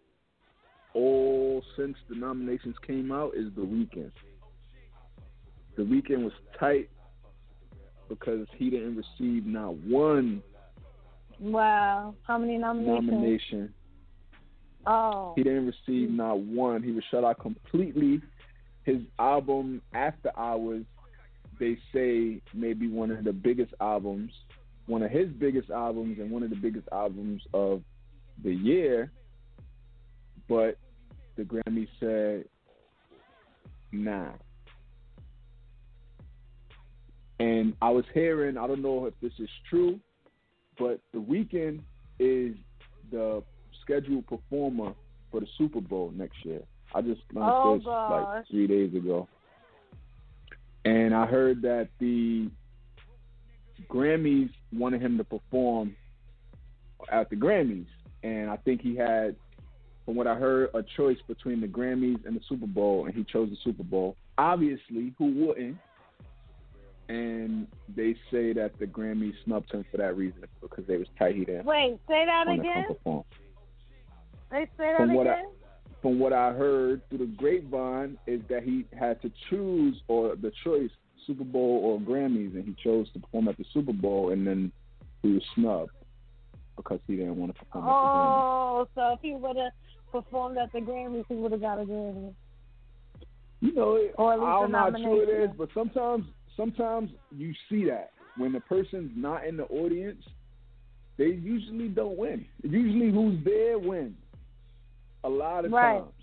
all 0.93 1.63
since 1.77 1.95
the 2.09 2.15
nominations 2.15 2.75
came 2.85 3.11
out 3.11 3.35
is 3.35 3.47
the 3.55 3.61
Weeknd. 3.61 4.11
The 5.77 5.83
Weeknd 5.83 6.23
was 6.23 6.33
tight 6.59 6.89
because 8.09 8.47
he 8.57 8.69
didn't 8.69 8.95
receive 8.95 9.45
not 9.45 9.75
one 9.77 10.41
Wow, 11.39 12.15
how 12.23 12.37
many 12.37 12.57
nominations? 12.57 13.11
nomination. 13.11 13.73
Oh, 14.85 15.33
He 15.35 15.43
didn't 15.43 15.67
receive 15.67 16.09
not 16.09 16.39
one. 16.39 16.83
He 16.83 16.91
was 16.91 17.03
shut 17.09 17.23
out 17.23 17.39
completely. 17.39 18.21
His 18.83 18.97
album 19.19 19.81
After 19.93 20.31
Hours, 20.37 20.83
they 21.59 21.77
say 21.93 22.41
may 22.53 22.73
be 22.73 22.89
one 22.89 23.11
of 23.11 23.23
the 23.23 23.31
biggest 23.31 23.73
albums, 23.79 24.31
one 24.89 25.03
of 25.03 25.11
his 25.11 25.29
biggest 25.29 25.69
albums, 25.69 26.17
and 26.19 26.31
one 26.31 26.41
of 26.43 26.49
the 26.49 26.55
biggest 26.55 26.87
albums 26.91 27.41
of 27.53 27.81
the 28.43 28.51
year. 28.53 29.11
But 30.47 30.77
the 31.37 31.43
Grammy 31.43 31.87
said, 31.99 32.45
nah. 33.91 34.31
And 37.39 37.73
I 37.81 37.89
was 37.91 38.03
hearing, 38.13 38.57
I 38.57 38.67
don't 38.67 38.81
know 38.81 39.05
if 39.05 39.13
this 39.21 39.31
is 39.39 39.47
true, 39.69 39.99
but 40.77 40.99
the 41.13 41.19
Weeknd 41.19 41.81
is 42.19 42.55
the 43.11 43.43
scheduled 43.83 44.27
performer 44.27 44.93
for 45.31 45.39
the 45.39 45.47
Super 45.57 45.79
Bowl 45.81 46.11
next 46.15 46.43
year. 46.43 46.61
I 46.93 47.01
just 47.01 47.21
learned 47.31 47.51
Oh, 47.53 47.75
this 47.75 47.85
gosh. 47.85 48.25
like 48.25 48.47
three 48.47 48.67
days 48.67 48.93
ago. 48.95 49.27
And 50.83 51.13
I 51.13 51.25
heard 51.27 51.61
that 51.61 51.89
the 51.99 52.49
Grammys 53.89 54.49
wanted 54.71 55.01
him 55.01 55.17
to 55.17 55.23
perform 55.23 55.95
at 57.11 57.29
the 57.29 57.35
Grammys. 57.35 57.87
And 58.23 58.49
I 58.49 58.57
think 58.57 58.81
he 58.81 58.95
had, 58.95 59.35
from 60.05 60.15
what 60.15 60.27
I 60.27 60.35
heard, 60.35 60.69
a 60.73 60.83
choice 60.97 61.17
between 61.27 61.61
the 61.61 61.67
Grammys 61.67 62.25
and 62.25 62.35
the 62.35 62.41
Super 62.47 62.67
Bowl, 62.67 63.05
and 63.05 63.15
he 63.15 63.23
chose 63.23 63.49
the 63.49 63.57
Super 63.63 63.83
Bowl. 63.83 64.15
Obviously, 64.37 65.13
who 65.17 65.45
wouldn't? 65.47 65.77
And 67.07 67.65
they 67.95 68.13
say 68.31 68.53
that 68.53 68.77
the 68.77 68.85
Grammys 68.85 69.33
snubbed 69.43 69.71
him 69.71 69.83
for 69.89 69.97
that 69.97 70.15
reason 70.15 70.43
because 70.61 70.85
they 70.85 70.97
was 70.97 71.07
tight. 71.17 71.35
He 71.35 71.43
didn't 71.45 71.65
wait, 71.65 71.97
say 72.07 72.25
that 72.25 72.45
want 72.45 72.61
to 72.61 72.67
come 72.67 72.83
again. 73.07 73.23
They 74.51 74.65
say 74.77 74.91
that 74.91 74.97
From 74.97 75.13
what 75.13 75.27
I- 75.27 75.39
again. 75.39 75.51
from 76.03 76.19
what 76.19 76.33
I 76.33 76.53
heard 76.53 77.01
through 77.09 77.19
the 77.19 77.25
grapevine 77.25 78.17
is 78.27 78.41
that 78.49 78.63
he 78.63 78.85
had 78.97 79.21
to 79.23 79.31
choose 79.49 80.01
or 80.07 80.35
the 80.35 80.51
choice 80.63 80.91
Super 81.29 81.43
Bowl 81.43 81.81
or 81.83 81.99
Grammys, 81.99 82.55
and 82.55 82.65
he 82.65 82.75
chose 82.83 83.07
to 83.13 83.19
perform 83.19 83.47
at 83.49 83.57
the 83.57 83.65
Super 83.71 83.93
Bowl, 83.93 84.31
and 84.31 84.47
then 84.47 84.71
he 85.21 85.33
was 85.33 85.43
snubbed 85.53 85.91
because 86.75 86.99
he 87.05 87.17
didn't 87.17 87.35
want 87.35 87.53
to 87.53 87.65
perform 87.65 87.87
at 87.87 87.93
Oh, 87.93 88.87
so 88.95 89.13
if 89.13 89.19
he 89.21 89.33
would 89.33 89.57
have 89.57 89.71
performed 90.11 90.57
at 90.57 90.71
the 90.73 90.79
Grammys, 90.79 91.25
he 91.29 91.35
would 91.35 91.51
have 91.51 91.61
got 91.61 91.79
a 91.79 91.83
Grammy. 91.83 92.33
You 93.61 93.73
know, 93.73 93.95
it, 93.95 94.15
Or 94.17 94.33
at 94.33 94.39
least 94.39 94.51
I'm 94.51 94.71
not 94.71 94.99
sure 95.01 95.21
it 95.23 95.43
is, 95.43 95.55
but 95.55 95.69
sometimes 95.73 96.25
sometimes 96.57 97.11
you 97.29 97.53
see 97.69 97.85
that 97.85 98.11
when 98.37 98.53
the 98.53 98.61
person's 98.61 99.11
not 99.15 99.45
in 99.45 99.57
the 99.57 99.65
audience, 99.65 100.23
they 101.17 101.25
usually 101.25 101.89
don't 101.89 102.17
win. 102.17 102.45
Usually, 102.63 103.11
who's 103.11 103.43
there 103.43 103.77
wins. 103.77 104.15
A 105.25 105.29
lot 105.29 105.65
of 105.65 105.73
Right. 105.73 105.99
times. 105.99 106.13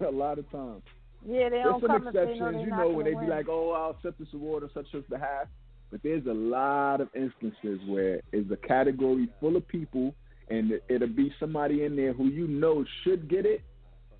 A 0.08 0.10
lot 0.10 0.38
of 0.38 0.50
times. 0.50 0.82
Yeah, 1.28 1.48
they 1.48 1.56
There's 1.56 1.80
some 1.80 1.88
come 1.88 2.06
if 2.06 2.14
they 2.14 2.20
know 2.38 2.48
exceptions, 2.48 2.64
you 2.64 2.70
know, 2.70 2.88
when 2.90 3.04
they 3.04 3.14
win. 3.14 3.24
be 3.24 3.30
like, 3.30 3.48
"Oh, 3.48 3.72
I'll 3.72 3.90
accept 3.90 4.18
this 4.18 4.32
award 4.32 4.62
on 4.62 4.70
such 4.72 4.90
such 4.92 5.08
behalf," 5.08 5.48
but 5.90 6.00
there's 6.02 6.24
a 6.26 6.32
lot 6.32 7.00
of 7.00 7.08
instances 7.16 7.80
where 7.88 8.22
it's 8.32 8.50
a 8.50 8.56
category 8.56 9.28
full 9.40 9.56
of 9.56 9.66
people, 9.66 10.14
and 10.48 10.80
it'll 10.88 11.08
be 11.08 11.34
somebody 11.40 11.82
in 11.82 11.96
there 11.96 12.12
who 12.12 12.26
you 12.26 12.46
know 12.46 12.84
should 13.02 13.28
get 13.28 13.44
it, 13.44 13.62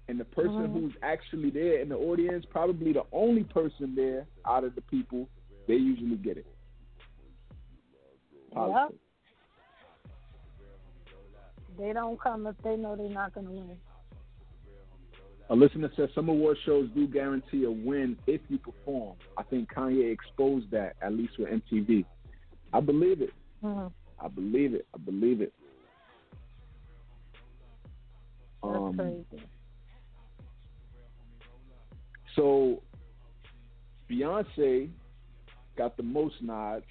and 0.09 0.19
the 0.19 0.25
person 0.25 0.69
Mhm. 0.69 0.73
who's 0.73 0.97
actually 1.03 1.51
there 1.51 1.79
in 1.81 1.89
the 1.89 1.97
audience, 1.97 2.45
probably 2.47 2.93
the 2.93 3.07
only 3.13 3.45
person 3.45 3.95
there 3.95 4.27
out 4.45 4.65
of 4.65 4.75
the 4.75 4.83
people, 4.83 5.29
they 5.69 5.77
usually 5.77 6.17
get 6.17 6.39
it. 6.39 6.47
Politics. 8.53 8.99
They 11.79 11.93
don't 11.93 12.19
come 12.19 12.47
if 12.47 12.57
they 12.59 12.77
know 12.77 12.97
they're 12.97 13.11
not 13.11 13.33
gonna 13.33 13.51
win. 13.51 13.79
A 15.49 15.55
listener 15.55 15.91
says 15.97 16.09
some 16.15 16.29
award 16.29 16.57
shows 16.65 16.89
do 16.95 17.07
guarantee 17.07 17.65
a 17.65 17.71
win 17.71 18.17
if 18.27 18.41
you 18.49 18.59
perform. 18.59 19.17
I 19.39 19.45
think 19.45 19.73
Kanye 19.73 20.13
exposed 20.13 20.71
that, 20.73 20.97
at 21.01 21.13
least 21.13 21.39
with 21.39 21.49
MTV. 21.49 22.05
I 22.73 22.81
believe 22.81 23.23
it. 23.23 23.33
Mhm. 23.63 23.93
I 24.19 24.29
believe 24.29 24.75
it. 24.75 24.87
I 24.93 24.99
believe 24.99 25.41
it. 25.41 25.53
That's 28.63 28.77
Um, 28.77 28.95
crazy. 28.97 29.43
so 32.35 32.83
Beyonce 34.11 34.91
got 35.77 35.97
the 35.97 36.03
most 36.03 36.43
nods, 36.43 36.85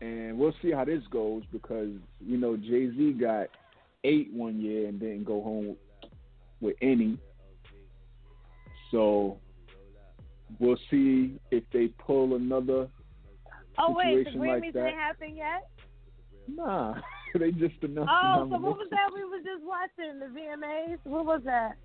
and 0.00 0.36
we'll 0.38 0.54
see 0.62 0.70
how 0.72 0.84
this 0.84 1.06
goes 1.08 1.44
because 1.52 1.90
you 2.20 2.36
know 2.38 2.56
Jay 2.56 2.90
Z 2.90 3.12
got 3.12 3.48
eight 4.04 4.32
one 4.32 4.60
year 4.60 4.88
and 4.88 4.98
didn't 4.98 5.24
go 5.24 5.40
home 5.42 5.76
with 6.62 6.76
any. 6.80 7.18
So 8.90 9.38
we'll 10.58 10.78
see 10.90 11.38
if 11.50 11.64
they 11.72 11.88
pull 11.88 12.36
another. 12.36 12.88
Oh 13.78 13.94
wait, 13.96 14.24
the 14.24 14.30
Grammys 14.30 14.48
like 14.48 14.62
didn't 14.72 14.94
happen 14.94 15.36
yet. 15.36 15.68
Nah, 16.48 16.94
they 17.38 17.50
just 17.50 17.74
announced. 17.82 18.10
Oh, 18.10 18.48
so 18.50 18.58
what 18.58 18.78
was 18.78 18.88
that 18.90 19.10
we 19.14 19.24
was 19.24 19.42
just 19.44 19.64
watching? 19.64 20.18
The 20.18 20.26
VMAs? 20.26 20.98
What 21.04 21.26
was 21.26 21.42
that? 21.44 21.76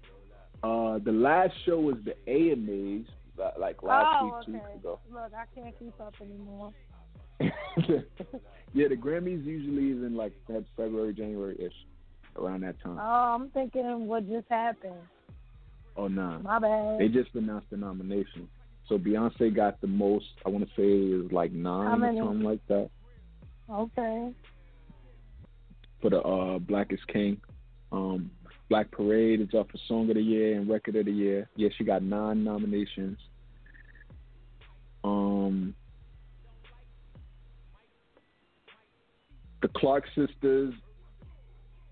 Uh, 0.63 0.99
the 1.03 1.11
last 1.11 1.53
show 1.65 1.79
was 1.79 1.97
the 2.03 2.15
AMAs, 2.27 3.07
li- 3.37 3.59
like 3.59 3.83
last 3.83 4.17
oh, 4.21 4.25
week, 4.25 4.45
two 4.45 4.53
weeks 4.53 4.79
ago. 4.79 4.99
Look, 5.11 5.31
I 5.33 5.45
can't 5.59 5.77
keep 5.77 5.99
up 6.01 6.13
anymore. 6.19 6.73
yeah, 7.39 8.87
the 8.87 8.95
Grammys 8.95 9.45
usually 9.45 9.91
is 9.91 10.03
in 10.03 10.15
like 10.15 10.33
Feb- 10.49 10.65
February, 10.75 11.13
January 11.13 11.55
ish, 11.59 11.73
around 12.37 12.61
that 12.61 12.81
time. 12.81 12.97
Oh, 12.99 13.35
I'm 13.35 13.49
thinking 13.49 14.07
what 14.07 14.27
just 14.27 14.47
happened. 14.49 14.95
Oh 15.95 16.07
nah, 16.07 16.39
My 16.39 16.59
bad. 16.59 16.99
they 16.99 17.07
just 17.07 17.33
announced 17.33 17.69
the 17.71 17.77
nomination. 17.77 18.47
So 18.87 18.97
Beyonce 18.97 19.53
got 19.53 19.81
the 19.81 19.87
most. 19.87 20.25
I 20.45 20.49
want 20.49 20.63
to 20.63 20.69
say 20.75 20.83
it 20.83 21.23
was 21.23 21.31
like 21.31 21.51
nine 21.51 22.01
or 22.03 22.15
something 22.23 22.43
like 22.43 22.65
that 22.67 22.89
Okay. 23.69 24.31
for 26.01 26.09
the 26.09 26.19
uh, 26.21 26.59
Black 26.59 26.93
is 26.93 26.99
King. 27.11 27.41
Um, 27.91 28.31
Black 28.69 28.91
Parade 28.91 29.41
is 29.41 29.49
up 29.57 29.71
for 29.71 29.77
Song 29.87 30.09
of 30.09 30.15
the 30.15 30.21
Year 30.21 30.57
and 30.57 30.69
Record 30.69 30.95
of 30.97 31.05
the 31.05 31.11
Year. 31.11 31.49
Yeah, 31.55 31.69
she 31.77 31.83
got 31.83 32.03
nine 32.03 32.43
nominations. 32.43 33.17
Um, 35.03 35.73
the 39.61 39.69
Clark 39.69 40.05
sisters 40.15 40.73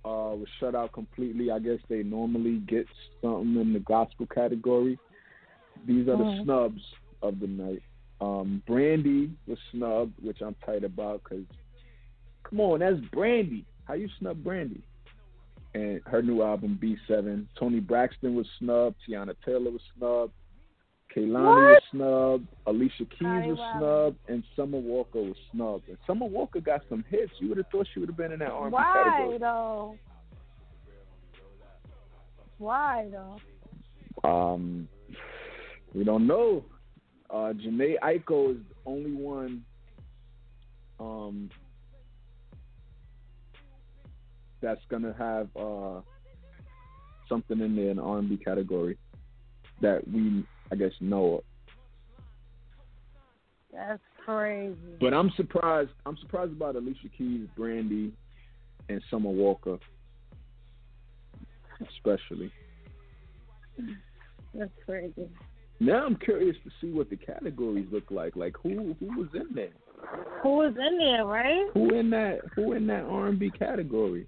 uh, 0.06 0.36
was 0.36 0.48
shut 0.60 0.76
out 0.76 0.92
completely. 0.94 1.50
I 1.50 1.58
guess 1.60 1.80
they 1.90 2.04
normally 2.04 2.60
get 2.68 2.86
something 3.22 3.60
in 3.60 3.74
the 3.74 3.80
gospel 3.80 4.28
category. 4.28 5.00
These 5.88 6.08
are 6.08 6.18
the 6.18 6.24
Mhm. 6.24 6.44
snubs 6.44 6.82
of 7.22 7.40
the 7.40 7.48
night. 7.48 7.82
Um, 8.22 8.62
Brandy 8.68 9.32
was 9.48 9.60
snubbed, 9.72 10.14
which 10.24 10.42
I'm 10.42 10.56
tight 10.66 10.84
about 10.84 11.24
because, 11.24 11.46
come 12.44 12.60
on, 12.62 12.80
that's 12.80 13.00
Brandy. 13.12 13.66
How 13.86 13.96
you 13.96 14.08
snub 14.20 14.44
Brandy? 14.44 14.82
And 15.74 16.02
her 16.06 16.22
new 16.22 16.42
album 16.42 16.78
B7. 16.82 17.48
Toni 17.56 17.80
Braxton 17.80 18.36
was 18.36 18.48
snubbed. 18.60 18.96
Teyana 19.06 19.36
Taylor 19.44 19.72
was 19.72 19.82
snubbed. 19.98 20.34
Kehlani 21.16 21.74
was 21.74 21.82
snubbed. 21.92 22.48
Alicia 22.68 23.06
Keys 23.06 23.20
Sorry, 23.22 23.48
was 23.50 23.58
wow. 23.58 23.80
snubbed, 23.80 24.18
and 24.28 24.44
Summer 24.56 24.78
Walker 24.78 25.22
was 25.22 25.36
snubbed. 25.52 25.88
And 25.88 25.98
Summer 26.06 26.26
Walker 26.26 26.60
got 26.60 26.82
some 26.90 27.06
hits. 27.10 27.32
You 27.40 27.50
would 27.50 27.58
have 27.58 27.68
thought 27.72 27.88
she 27.94 28.00
would 28.00 28.10
have 28.10 28.18
been 28.18 28.32
in 28.32 28.40
that 28.40 28.52
R&B 28.52 28.74
Why 28.74 28.94
category. 28.94 29.38
though? 29.38 29.98
Why 32.58 33.08
though? 33.12 34.30
Um, 34.30 34.88
we 35.94 36.04
don't 36.04 36.28
know. 36.28 36.66
Uh, 37.30 37.54
Jhené 37.54 37.96
Aiko 38.04 38.52
is 38.52 38.58
the 38.58 38.76
only 38.90 39.12
one. 39.14 39.64
Um, 41.00 41.50
that's 44.62 44.82
gonna 44.90 45.14
have 45.18 45.48
uh 45.56 46.02
something 47.28 47.60
in 47.60 47.76
there 47.76 47.90
in 47.90 47.98
the 47.98 48.04
R&B 48.04 48.38
category 48.38 48.98
that 49.82 50.08
we, 50.08 50.46
I 50.72 50.76
guess, 50.76 50.92
know 51.00 51.36
of. 51.36 51.44
That's 53.72 54.02
crazy. 54.26 54.76
But 55.00 55.14
I'm 55.14 55.32
surprised. 55.36 55.92
I'm 56.06 56.18
surprised 56.18 56.54
about 56.54 56.76
Alicia 56.76 57.10
Keys, 57.18 57.48
Brandy, 57.58 58.14
and 58.90 59.02
Summer 59.12 59.30
Walker, 59.30 59.78
especially. 61.82 62.52
That's 64.54 64.72
crazy. 64.86 65.28
Now 65.82 66.06
I'm 66.06 66.16
curious 66.16 66.56
to 66.64 66.72
see 66.80 66.92
what 66.92 67.10
the 67.10 67.18
categories 67.18 67.88
look 67.92 68.10
like. 68.10 68.36
Like 68.36 68.56
who 68.64 68.96
who 69.00 69.08
was 69.18 69.28
in 69.34 69.54
there? 69.54 69.74
Who 70.42 70.58
was 70.58 70.74
in 70.78 70.98
there, 70.98 71.26
right? 71.26 71.68
Who 71.74 71.94
in 71.94 72.10
that 72.12 72.40
who 72.56 72.74
in 72.74 72.88
that 72.88 73.04
R 73.04 73.28
and 73.28 73.38
B 73.40 73.52
category? 73.52 74.28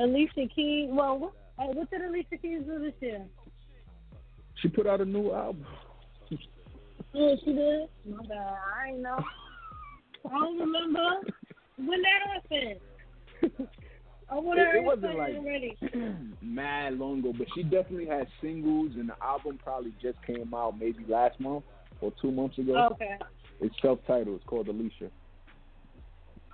Alicia 0.00 0.48
Keys. 0.54 0.88
Well, 0.90 1.18
what, 1.18 1.32
uh, 1.58 1.66
what 1.66 1.90
did 1.90 2.02
Alicia 2.02 2.36
Keys 2.42 2.62
do 2.66 2.80
this 2.80 2.94
year? 3.00 3.24
She 4.60 4.68
put 4.68 4.86
out 4.86 5.00
a 5.00 5.04
new 5.04 5.32
album. 5.32 5.66
Oh, 7.16 7.36
she 7.44 7.52
did. 7.52 7.88
My 8.06 8.22
bad. 8.26 8.54
I 8.82 8.88
ain't 8.88 9.00
know. 9.00 9.18
I 10.26 10.30
don't 10.30 10.58
remember 10.58 11.20
when 11.76 12.02
that 12.02 12.42
happened. 12.42 12.80
I 14.30 14.38
would 14.38 14.58
have 14.58 14.74
It- 14.74 14.78
it 14.78 14.84
wasn't 14.84 15.18
like- 15.18 15.34
already. 15.36 15.76
Mad 16.42 16.98
long 16.98 17.18
ago, 17.20 17.32
but 17.36 17.46
she 17.54 17.62
definitely 17.62 18.06
had 18.06 18.26
singles, 18.40 18.92
and 18.96 19.08
the 19.10 19.22
album 19.22 19.58
probably 19.62 19.92
just 20.00 20.20
came 20.22 20.52
out 20.54 20.78
maybe 20.78 21.04
last 21.06 21.38
month 21.38 21.64
or 22.00 22.12
two 22.20 22.30
months 22.32 22.58
ago. 22.58 22.74
Okay. 22.92 23.18
It's 23.60 23.74
self-titled. 23.82 24.36
It's 24.36 24.44
called 24.46 24.68
Alicia. 24.68 25.10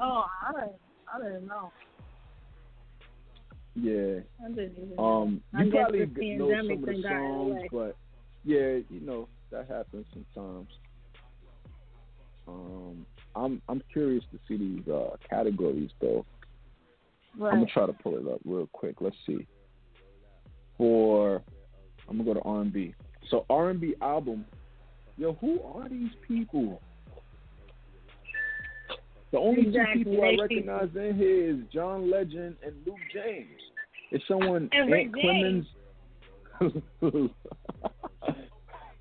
Oh, 0.00 0.24
I 0.46 0.52
didn't. 0.52 0.72
I 1.12 1.18
didn't 1.22 1.46
know. 1.46 1.72
Yeah. 3.74 4.20
I 4.44 4.48
didn't 4.48 4.76
even 4.76 4.96
know. 4.96 5.04
Um, 5.04 5.42
you 5.58 5.70
guess 5.70 5.82
probably 5.82 6.36
know 6.36 6.50
some 6.50 6.70
of 6.70 6.80
the 6.80 6.86
got 6.86 6.94
in 6.94 7.02
the 7.02 7.08
songs, 7.08 7.62
but 7.72 7.96
yeah, 8.44 8.78
you 8.88 9.00
know 9.00 9.28
that 9.50 9.68
happens 9.68 10.06
sometimes. 10.12 10.68
Um, 12.48 13.06
I'm 13.36 13.62
I'm 13.68 13.82
curious 13.92 14.24
to 14.32 14.38
see 14.48 14.56
these 14.56 14.88
uh, 14.88 15.16
categories 15.28 15.90
though. 16.00 16.24
Right. 17.38 17.52
I'm 17.52 17.60
gonna 17.60 17.70
try 17.72 17.86
to 17.86 17.92
pull 17.92 18.16
it 18.16 18.26
up 18.32 18.40
real 18.44 18.68
quick. 18.72 18.96
Let's 19.00 19.16
see. 19.26 19.46
For 20.76 21.42
I'm 22.08 22.18
gonna 22.18 22.24
go 22.24 22.34
to 22.34 22.42
R&B. 22.42 22.94
So 23.30 23.46
R&B 23.48 23.94
album. 24.02 24.44
Yo, 25.16 25.34
who 25.34 25.62
are 25.62 25.88
these 25.88 26.10
people? 26.26 26.82
The 29.32 29.38
only 29.38 29.68
Exactly, 29.68 30.04
two 30.04 30.10
people 30.10 30.24
I 30.24 30.42
recognize 30.42 30.88
in 30.96 31.14
here 31.16 31.50
is 31.50 31.56
John 31.72 32.10
Legend 32.10 32.56
and 32.64 32.74
Luke 32.84 32.96
James. 33.14 33.48
It's 34.10 34.26
someone 34.26 34.68
Rick 34.88 35.12
Ant 35.22 35.66
Clemons. 36.60 37.30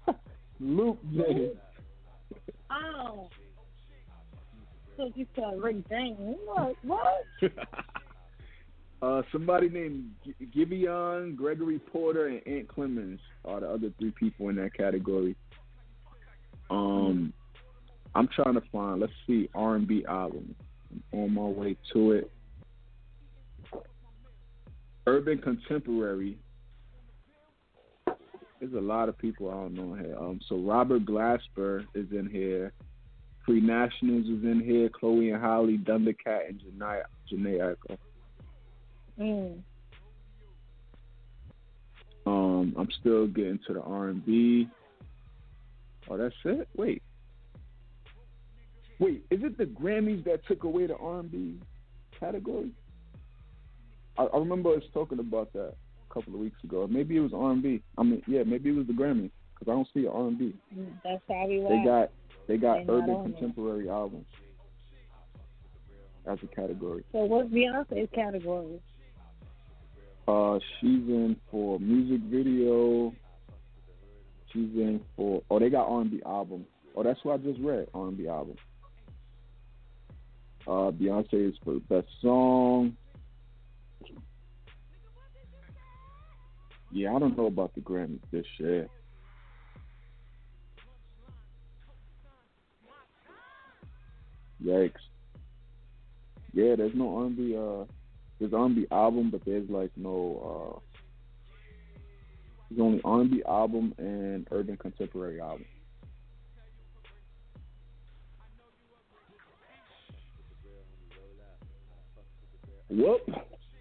Luke 0.59 0.99
James. 1.11 1.57
Oh. 2.71 3.29
So 4.97 5.11
you 5.15 5.25
said 5.35 5.59
Rick 5.59 5.89
James. 5.89 6.37
What? 6.45 6.75
What? 6.83 7.25
uh, 9.01 9.21
somebody 9.31 9.69
named 9.69 10.11
G- 10.23 10.35
Giveon, 10.55 11.35
Gregory 11.35 11.79
Porter, 11.79 12.27
and 12.27 12.45
Ant 12.45 12.67
Clemons 12.67 13.19
are 13.45 13.61
the 13.61 13.67
other 13.67 13.91
three 13.97 14.11
people 14.11 14.49
in 14.49 14.57
that 14.57 14.75
category. 14.75 15.35
Um, 16.69 17.33
I'm 18.15 18.27
trying 18.27 18.55
to 18.55 18.63
find. 18.71 19.01
Let's 19.01 19.13
see, 19.27 19.49
R&B 19.53 20.05
album. 20.07 20.55
I'm 21.13 21.19
on 21.19 21.33
my 21.33 21.41
way 21.41 21.77
to 21.93 22.11
it. 22.13 22.31
Urban 25.07 25.37
contemporary. 25.39 26.37
There's 28.59 28.73
a 28.73 28.81
lot 28.81 29.09
of 29.09 29.17
people 29.17 29.49
I 29.49 29.53
don't 29.53 29.73
know 29.73 29.93
here. 29.95 30.17
Um, 30.19 30.39
so 30.49 30.57
Robert 30.57 31.05
Glasper 31.05 31.85
is 31.93 32.07
in 32.11 32.29
here. 32.29 32.73
Free 33.45 33.61
Nationals 33.61 34.25
is 34.25 34.43
in 34.43 34.61
here. 34.63 34.89
Chloe 34.89 35.31
and 35.31 35.41
Halle, 35.41 35.77
Thundercat, 35.77 36.49
and 36.49 36.61
Jhené 36.61 37.01
Jhené 37.31 37.75
Aiko. 37.75 37.97
Mm. 39.19 39.59
Um, 42.25 42.75
I'm 42.77 42.89
still 42.99 43.27
getting 43.27 43.59
to 43.67 43.73
the 43.73 43.81
R&B. 43.81 44.67
Oh, 46.09 46.17
that's 46.17 46.35
it. 46.45 46.67
Wait, 46.75 47.01
wait. 48.99 49.25
Is 49.29 49.39
it 49.43 49.57
the 49.57 49.65
Grammys 49.65 50.23
that 50.25 50.45
took 50.47 50.63
away 50.63 50.87
the 50.87 50.97
R&B 50.97 51.59
category? 52.19 52.71
I, 54.17 54.23
I 54.23 54.37
remember 54.37 54.73
us 54.75 54.83
talking 54.93 55.19
about 55.19 55.53
that 55.53 55.73
a 56.09 56.13
couple 56.13 56.33
of 56.33 56.39
weeks 56.39 56.61
ago. 56.63 56.87
Maybe 56.89 57.17
it 57.17 57.21
was 57.21 57.31
R&B. 57.33 57.81
I 57.97 58.03
mean, 58.03 58.21
yeah, 58.27 58.43
maybe 58.43 58.69
it 58.69 58.75
was 58.75 58.87
the 58.87 58.93
Grammys 58.93 59.31
because 59.57 59.71
I 59.71 59.75
don't 59.75 59.87
see 59.93 60.07
R&B. 60.07 60.53
That's 61.03 61.21
probably 61.25 61.59
why. 61.59 61.69
They 61.77 61.85
got 61.85 62.11
they 62.47 62.57
got 62.57 62.87
They're 62.87 62.95
urban 62.95 63.31
contemporary 63.33 63.89
albums 63.89 64.25
as 66.25 66.37
a 66.43 66.55
category. 66.55 67.03
So 67.11 67.19
what's 67.19 67.49
Beyonce's 67.49 68.09
category? 68.13 68.81
Uh, 70.27 70.59
she's 70.79 71.07
in 71.07 71.35
for 71.49 71.79
music 71.79 72.21
video. 72.29 73.13
She's 74.51 74.69
in 74.75 75.01
for 75.15 75.41
oh 75.49 75.59
they 75.59 75.69
got 75.69 75.87
R&B 75.87 76.21
album. 76.25 76.65
Oh, 76.95 77.03
that's 77.03 77.19
what 77.23 77.39
I 77.39 77.43
just 77.43 77.59
read 77.59 77.87
R&B 77.93 78.27
album. 78.27 78.55
Uh, 80.67 80.91
Beyonce 80.91 81.49
is 81.49 81.55
for 81.63 81.79
best 81.89 82.07
song. 82.21 82.95
Yeah, 86.91 87.15
I 87.15 87.19
don't 87.19 87.37
know 87.37 87.47
about 87.47 87.73
the 87.75 87.81
Grammys 87.81 88.19
this 88.31 88.45
year. 88.57 88.87
Yikes. 94.63 94.91
Yeah, 96.53 96.75
there's 96.75 96.95
no 96.95 97.15
R&B. 97.17 97.55
Uh, 97.55 97.85
there's 98.39 98.53
R&B 98.53 98.87
album, 98.91 99.29
but 99.29 99.41
there's 99.45 99.69
like 99.69 99.91
no. 99.95 100.75
Uh, 100.75 100.79
there's 102.69 102.81
only 102.81 103.01
R&B 103.03 103.43
album 103.47 103.93
and 103.97 104.47
urban 104.51 104.77
contemporary 104.77 105.39
album. 105.39 105.65
Whoop. 112.89 113.21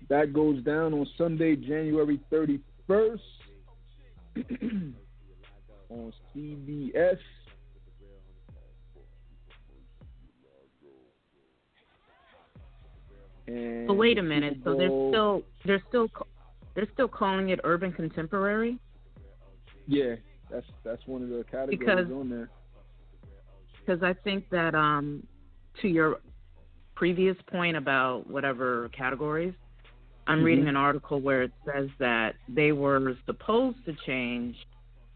That 0.09 0.32
goes 0.32 0.62
down 0.62 0.94
on 0.94 1.06
Sunday, 1.18 1.54
January 1.56 2.20
31st 2.32 3.18
on 5.90 6.12
CBS. 6.34 7.18
And 13.46 13.86
But 13.86 13.94
wait 13.94 14.18
a 14.18 14.22
minute. 14.22 14.59
So 14.64 14.76
they're 14.76 14.88
still 14.88 15.42
they're 15.64 15.82
still 15.88 16.09
they're 16.74 16.88
still 16.92 17.09
calling 17.09 17.48
it 17.50 17.61
urban 17.64 17.92
contemporary 17.92 18.78
Yeah, 19.86 20.16
that's 20.50 20.66
that's 20.84 21.06
one 21.06 21.22
of 21.22 21.28
the 21.30 21.44
categories 21.50 21.78
Because- 21.78 22.11
on 22.12 22.28
there. 22.28 22.50
because 23.80 24.02
I 24.02 24.12
think 24.12 24.48
that 24.50 24.74
um 24.74 25.26
to 25.80 25.88
your 25.88 26.20
previous 26.99 27.36
point 27.46 27.76
about 27.76 28.28
whatever 28.28 28.88
categories, 28.88 29.55
I'm 30.26 30.40
Mhm. 30.40 30.44
reading 30.44 30.68
an 30.68 30.76
article 30.76 31.20
where 31.20 31.42
it 31.42 31.53
says 31.64 31.88
that 31.99 32.34
they 32.49 32.72
were 32.72 33.16
supposed 33.24 33.82
to 33.86 33.92
change 34.05 34.66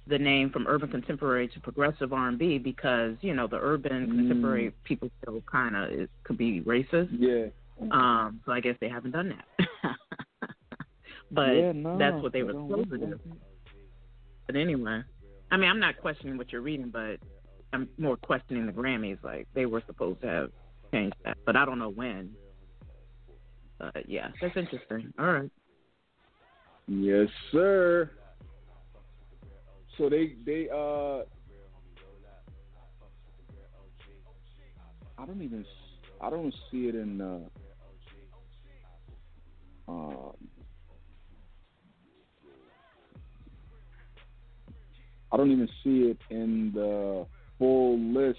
the 0.07 0.19
name 0.19 0.49
from 0.51 0.67
urban 0.69 0.91
contemporary 0.91 1.49
to 1.49 1.61
progressive 1.61 2.13
R&B 2.13 2.59
because 2.59 3.17
you 3.21 3.35
know 3.35 3.47
the 3.49 3.59
urban 3.61 4.07
Mm. 4.07 4.17
contemporary 4.17 4.73
people 4.85 5.11
feel 5.25 5.41
kind 5.43 5.77
of 5.77 6.09
could 6.23 6.39
be 6.39 6.61
racist. 6.63 7.09
Yeah. 7.19 7.49
Um, 7.91 8.41
so 8.45 8.53
I 8.53 8.61
guess 8.61 8.77
they 8.79 8.89
haven't 8.89 9.11
done 9.11 9.31
that. 9.31 9.47
but 11.33 11.57
Yeah, 11.57 11.73
no, 11.73 11.99
that's 11.99 12.23
what 12.23 12.33
they 12.33 12.45
were 12.45 12.53
supposed 12.53 12.91
to 12.91 12.99
do. 12.99 13.21
But 14.47 14.55
anyway, 14.57 15.03
I 15.51 15.57
mean, 15.57 15.69
I'm 15.69 15.81
not 15.81 15.97
questioning 15.99 16.37
what 16.37 16.53
you're 16.53 16.63
reading, 16.63 16.91
but 16.91 17.19
I'm 17.73 17.89
more 17.99 18.17
questioning 18.17 18.67
the 18.67 18.73
Grammys. 18.73 19.23
Like 19.23 19.49
they 19.53 19.67
were 19.67 19.83
supposed 19.87 20.21
to 20.23 20.27
have 20.29 20.53
changed 20.93 21.17
that, 21.25 21.37
but 21.47 21.57
I 21.57 21.65
don't 21.65 21.79
know 21.79 21.91
when. 21.91 22.31
But 23.79 24.09
yeah, 24.09 24.29
that's 24.41 24.57
interesting. 24.57 25.13
All 25.19 25.33
right. 25.33 25.51
Yes, 26.87 27.29
sir. 27.51 28.11
So 29.99 30.09
they 30.09 30.35
they 30.45 30.69
uh 30.73 31.21
I 35.19 35.27
don't 35.27 35.43
even 35.43 35.65
I 36.21 36.31
don't 36.31 36.55
see 36.71 36.89
it 36.89 36.95
in 36.95 37.21
uh 37.21 37.41
um 39.89 40.33
I 45.33 45.37
don't 45.37 45.51
even 45.51 45.69
see 45.83 46.11
it 46.11 46.19
in 46.31 46.73
the 46.75 47.27
full 47.59 47.99
list. 47.99 48.39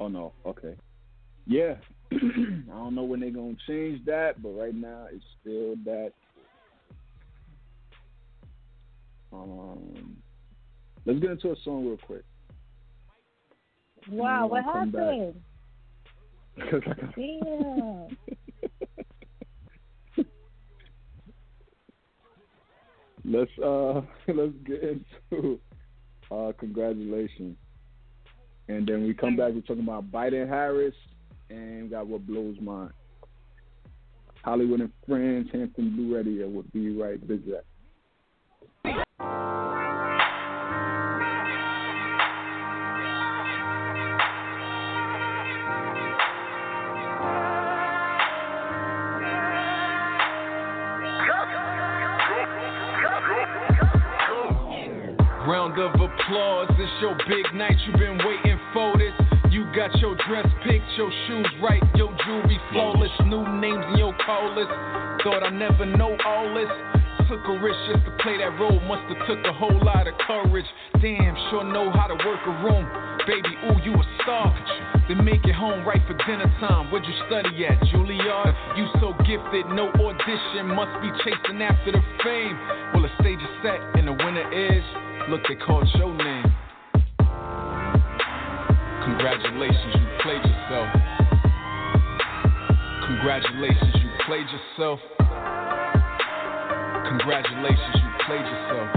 Oh 0.00 0.08
no, 0.08 0.32
okay. 0.46 0.74
Yeah. 1.46 1.74
I 2.12 2.16
don't 2.16 2.94
know 2.94 3.04
when 3.04 3.20
they're 3.20 3.30
gonna 3.30 3.54
change 3.68 4.04
that, 4.06 4.42
but 4.42 4.48
right 4.50 4.74
now 4.74 5.06
it's 5.12 5.24
still 5.40 5.76
that. 5.84 6.12
Um, 9.32 10.16
let's 11.06 11.20
get 11.20 11.30
into 11.30 11.52
a 11.52 11.56
song 11.64 11.86
real 11.86 11.98
quick. 11.98 12.24
Wow, 14.10 14.46
what 14.48 14.64
I'll 14.64 14.72
come 14.72 14.90
back. 14.90 15.02
happened? 15.04 15.42
'Cause 16.70 16.82
I 16.86 16.94
got- 16.94 17.14
Damn. 17.16 18.16
let's 23.24 23.50
uh 23.62 24.00
let's 24.34 24.52
get 24.66 24.82
into 24.82 25.60
uh 26.30 26.52
congratulations. 26.58 27.56
And 28.70 28.86
then 28.86 29.04
we 29.04 29.14
come 29.14 29.34
back 29.34 29.52
we're 29.52 29.62
talking 29.62 29.82
about 29.82 30.12
Biden 30.12 30.48
Harris 30.48 30.94
and 31.50 31.90
got 31.90 32.06
what 32.06 32.24
blows 32.24 32.56
mine. 32.60 32.92
Holliewood 34.46 34.80
and 34.80 34.92
Friends, 35.08 35.48
Hampton 35.52 35.96
Blu 35.96 36.14
Radio 36.14 36.48
will 36.48 36.64
be 36.72 36.96
right 36.96 37.18
visit. 37.18 37.66
Round 55.48 55.76
of 55.80 55.94
applause, 55.94 56.68
it's 56.78 56.92
your 57.00 57.16
big 57.28 57.52
night, 57.54 57.74
you've 57.84 57.96
been 57.98 58.18
waiting 58.18 58.49
dress 60.30 60.46
picked, 60.62 60.86
your 60.96 61.10
shoes 61.26 61.50
right, 61.60 61.82
your 61.96 62.14
jewelry 62.24 62.60
flawless, 62.70 63.10
new 63.26 63.42
names 63.58 63.82
in 63.90 63.98
your 63.98 64.14
call 64.24 64.54
list. 64.54 64.70
Thought 65.26 65.42
I 65.42 65.50
never 65.50 65.84
know 65.84 66.16
all 66.24 66.54
this. 66.54 66.70
Took 67.26 67.42
a 67.50 67.58
risk 67.58 67.78
just 67.90 68.06
to 68.06 68.14
play 68.22 68.38
that 68.38 68.54
role, 68.54 68.78
must 68.86 69.02
have 69.10 69.26
took 69.26 69.42
a 69.42 69.52
whole 69.52 69.74
lot 69.82 70.06
of 70.06 70.14
courage. 70.22 70.66
Damn, 71.02 71.34
sure 71.50 71.66
know 71.66 71.90
how 71.90 72.06
to 72.06 72.14
work 72.14 72.38
a 72.46 72.54
room. 72.62 72.86
Baby, 73.26 73.58
ooh, 73.66 73.82
you 73.82 73.90
a 73.90 74.04
star. 74.22 74.54
Then 75.08 75.24
make 75.24 75.42
it 75.42 75.54
home 75.54 75.82
right 75.82 76.02
for 76.06 76.14
dinner 76.22 76.46
time. 76.62 76.92
Where'd 76.92 77.04
you 77.04 77.14
study 77.26 77.66
at, 77.66 77.82
Juilliard? 77.90 78.54
You 78.78 78.86
so 79.02 79.10
gifted, 79.26 79.66
no 79.74 79.90
audition, 79.90 80.70
must 80.78 80.94
be 81.02 81.10
chasing 81.26 81.58
after 81.58 81.90
the 81.90 82.02
fame. 82.22 82.54
Well, 82.94 83.02
the 83.02 83.10
stage 83.18 83.42
is 83.42 83.54
set 83.66 83.82
and 83.98 84.06
the 84.06 84.14
winner 84.14 84.46
is. 84.54 84.84
Look, 85.28 85.42
they 85.48 85.56
called 85.56 85.90
your 85.98 86.14
name. 86.14 86.39
Congratulations, 89.04 89.94
you 89.94 90.06
played 90.22 90.44
yourself. 90.44 90.88
Congratulations, 93.06 93.94
you 93.96 94.10
played 94.26 94.46
yourself. 94.48 95.00
Congratulations, 97.08 97.96
you 97.96 98.10
played 98.26 98.44
yourself. 98.44 98.88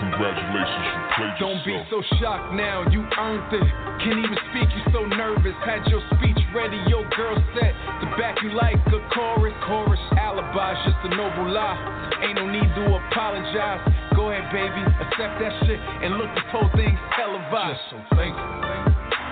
Congratulations, 0.00 0.86
you 0.88 1.02
played 1.16 1.36
yourself. 1.36 1.64
Don't 1.64 1.64
be 1.64 1.76
so 1.90 2.02
shocked 2.18 2.54
now, 2.54 2.82
you 2.90 3.04
earned 3.18 3.52
it. 3.52 3.68
Can't 4.02 4.18
even 4.18 4.38
speak, 4.50 4.68
you 4.72 4.82
so 4.92 5.04
nervous. 5.06 5.54
Had 5.62 5.86
your 5.86 6.02
speech 6.16 6.40
ready, 6.54 6.80
your 6.88 7.08
girl 7.14 7.36
set 7.54 7.72
to 8.00 8.06
back 8.18 8.42
you 8.42 8.50
like 8.56 8.76
a 8.88 9.00
chorus. 9.14 9.54
Chorus 9.62 10.00
alibi's 10.18 10.80
just 10.84 10.98
a 11.06 11.10
noble 11.14 11.52
lie. 11.52 11.78
Ain't 12.24 12.34
no 12.36 12.50
need 12.50 12.66
to 12.74 12.82
apologize. 12.98 13.80
Go 14.16 14.30
ahead, 14.30 14.50
baby, 14.50 14.82
accept 15.00 15.38
that 15.38 15.52
shit 15.64 15.78
and 15.78 16.18
look 16.18 16.28
this 16.34 16.44
whole 16.50 16.68
thing's 16.74 16.98
televised. 17.14 17.31
Vibe. 17.52 17.76
Just 17.76 17.84
so 17.92 17.98
thankful. 18.16 18.48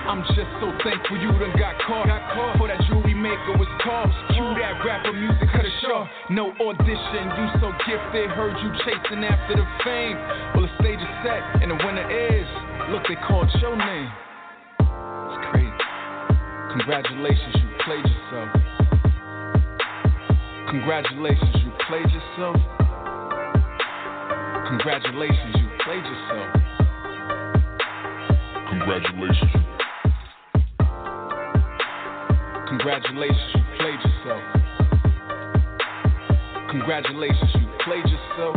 I'm 0.01 0.23
just 0.37 0.53
so 0.61 0.69
thankful 0.85 1.17
you 1.17 1.33
done 1.41 1.57
got 1.57 1.77
caught. 1.87 2.05
Got 2.07 2.25
caught. 2.35 2.59
For 2.59 2.69
that 2.69 2.81
jewelry 2.89 3.15
maker 3.15 3.57
was 3.57 3.69
tossed. 3.81 4.13
Cue 4.37 4.53
that 4.61 4.85
rapper 4.85 5.13
music 5.13 5.49
cut 5.49 5.65
it 5.65 5.73
short. 5.81 6.09
No 6.29 6.53
audition, 6.61 7.25
you 7.33 7.47
so 7.65 7.73
gifted. 7.89 8.29
Heard 8.37 8.59
you 8.61 8.69
chasing 8.85 9.25
after 9.25 9.57
the 9.57 9.67
fame. 9.85 10.21
Well, 10.53 10.69
the 10.69 10.73
stage 10.83 11.01
is 11.01 11.15
set 11.25 11.41
and 11.65 11.73
the 11.73 11.79
winner 11.81 12.05
is. 12.05 12.49
Look, 12.93 13.09
they 13.09 13.17
called 13.25 13.49
your 13.63 13.77
name. 13.77 14.11
It's 14.83 15.39
crazy. 15.49 15.71
Congratulations, 16.75 17.55
you 17.55 17.69
played 17.87 18.05
yourself. 18.05 18.51
Congratulations, 20.71 21.55
you 21.63 21.71
played 21.87 22.11
yourself. 22.11 22.57
Congratulations, 24.69 25.55
you 25.55 25.69
played 25.85 26.05
yourself. 26.05 26.60
Congratulations, 28.71 29.51
Congratulations, 32.69 33.51
you 33.55 33.63
played 33.79 33.99
yourself. 33.99 34.43
Congratulations, 36.71 37.51
you 37.55 37.67
played 37.85 38.07
yourself. 38.07 38.57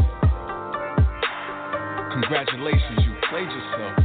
Congratulations, 2.13 2.99
you 2.99 3.13
played 3.29 3.49
yourself. 3.49 3.95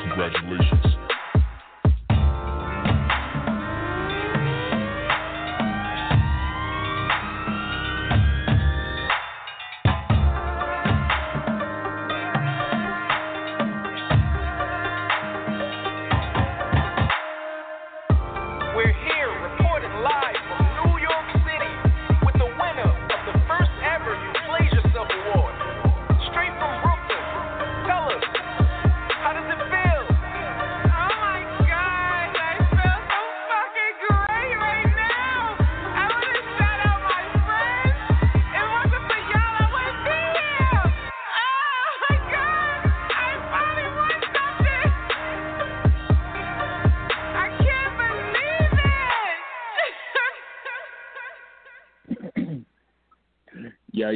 Congratulations. 0.00 1.09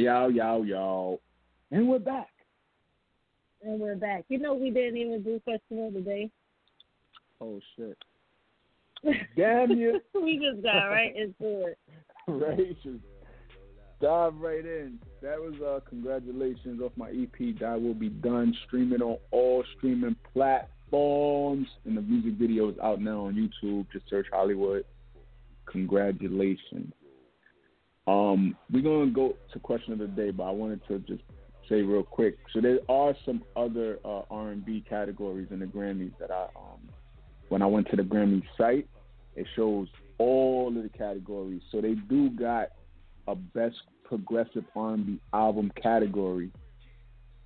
Yo, 0.05 0.27
yo, 0.27 0.61
yo. 0.61 1.19
And 1.71 1.89
we're 1.89 1.97
back. 1.97 2.29
And 3.63 3.79
we're 3.79 3.95
back. 3.95 4.23
You 4.29 4.37
know 4.37 4.53
we 4.53 4.69
didn't 4.69 4.97
even 4.97 5.23
do 5.23 5.39
question 5.39 5.83
of 5.83 5.95
the 5.95 6.01
day. 6.01 6.29
Oh, 7.41 7.59
shit. 7.75 7.97
Damn 9.35 9.71
you. 9.71 9.99
we 10.13 10.37
just 10.37 10.61
got 10.61 10.89
right 10.89 11.11
into 11.15 11.65
it. 11.65 11.79
right? 12.27 12.77
Just 12.83 12.99
dive 13.99 14.35
right 14.35 14.63
in. 14.63 14.99
That 15.23 15.39
was 15.39 15.55
uh 15.59 15.79
congratulations 15.89 16.81
off 16.83 16.91
my 16.95 17.09
EP 17.09 17.57
that 17.59 17.81
will 17.81 17.95
be 17.95 18.09
done 18.09 18.55
streaming 18.67 19.01
on 19.01 19.17
all 19.31 19.63
streaming 19.75 20.15
platforms 20.35 21.67
and 21.85 21.97
the 21.97 22.01
music 22.03 22.33
video 22.33 22.69
is 22.69 22.77
out 22.77 23.01
now 23.01 23.21
on 23.21 23.33
YouTube. 23.33 23.87
Just 23.91 24.07
search 24.07 24.27
Holliewood. 24.31 24.83
Congratulations. 25.65 26.93
Um, 28.07 28.55
we're 28.71 28.83
gonna 28.83 29.11
go 29.11 29.35
to 29.51 29.59
question 29.59 29.93
of 29.93 29.99
the 29.99 30.07
day, 30.07 30.31
but 30.31 30.43
I 30.43 30.51
wanted 30.51 30.81
to 30.87 30.99
just 30.99 31.23
say 31.67 31.81
real 31.81 32.03
quick. 32.03 32.37
So 32.53 32.61
there 32.61 32.79
are 32.87 33.15
some 33.25 33.43
other 33.55 33.99
uh, 34.05 34.21
R&B 34.29 34.85
categories 34.87 35.47
in 35.49 35.59
the 35.59 35.65
Grammys 35.65 36.11
that 36.19 36.31
I 36.31 36.43
um 36.55 36.89
when 37.49 37.61
I 37.61 37.67
went 37.67 37.89
to 37.89 37.95
the 37.95 38.03
Grammy 38.03 38.41
site, 38.57 38.87
it 39.35 39.45
shows 39.55 39.87
all 40.17 40.73
of 40.75 40.81
the 40.81 40.89
categories. 40.89 41.61
So 41.71 41.79
they 41.79 41.93
do 41.93 42.29
got 42.31 42.69
a 43.27 43.35
best 43.35 43.77
progressive 44.03 44.65
R&B 44.75 45.19
album 45.33 45.71
category 45.81 46.51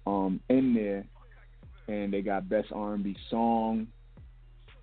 um 0.05 0.41
in 0.49 0.73
there, 0.73 1.05
and 1.87 2.13
they 2.13 2.21
got 2.21 2.49
best 2.49 2.67
R&B 2.73 3.15
song, 3.29 3.87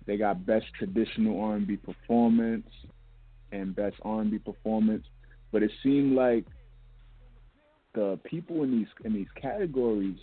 they 0.07 0.17
got 0.17 0.45
best 0.45 0.65
traditional 0.77 1.39
R&B 1.41 1.77
performance, 1.77 2.67
and 3.51 3.75
best 3.75 3.95
R&B 4.03 4.39
performance. 4.39 5.05
But 5.51 5.63
it 5.63 5.71
seemed 5.83 6.15
like 6.15 6.45
the 7.93 8.19
people 8.23 8.63
in 8.63 8.71
these 8.71 8.87
in 9.03 9.13
these 9.13 9.27
categories. 9.41 10.19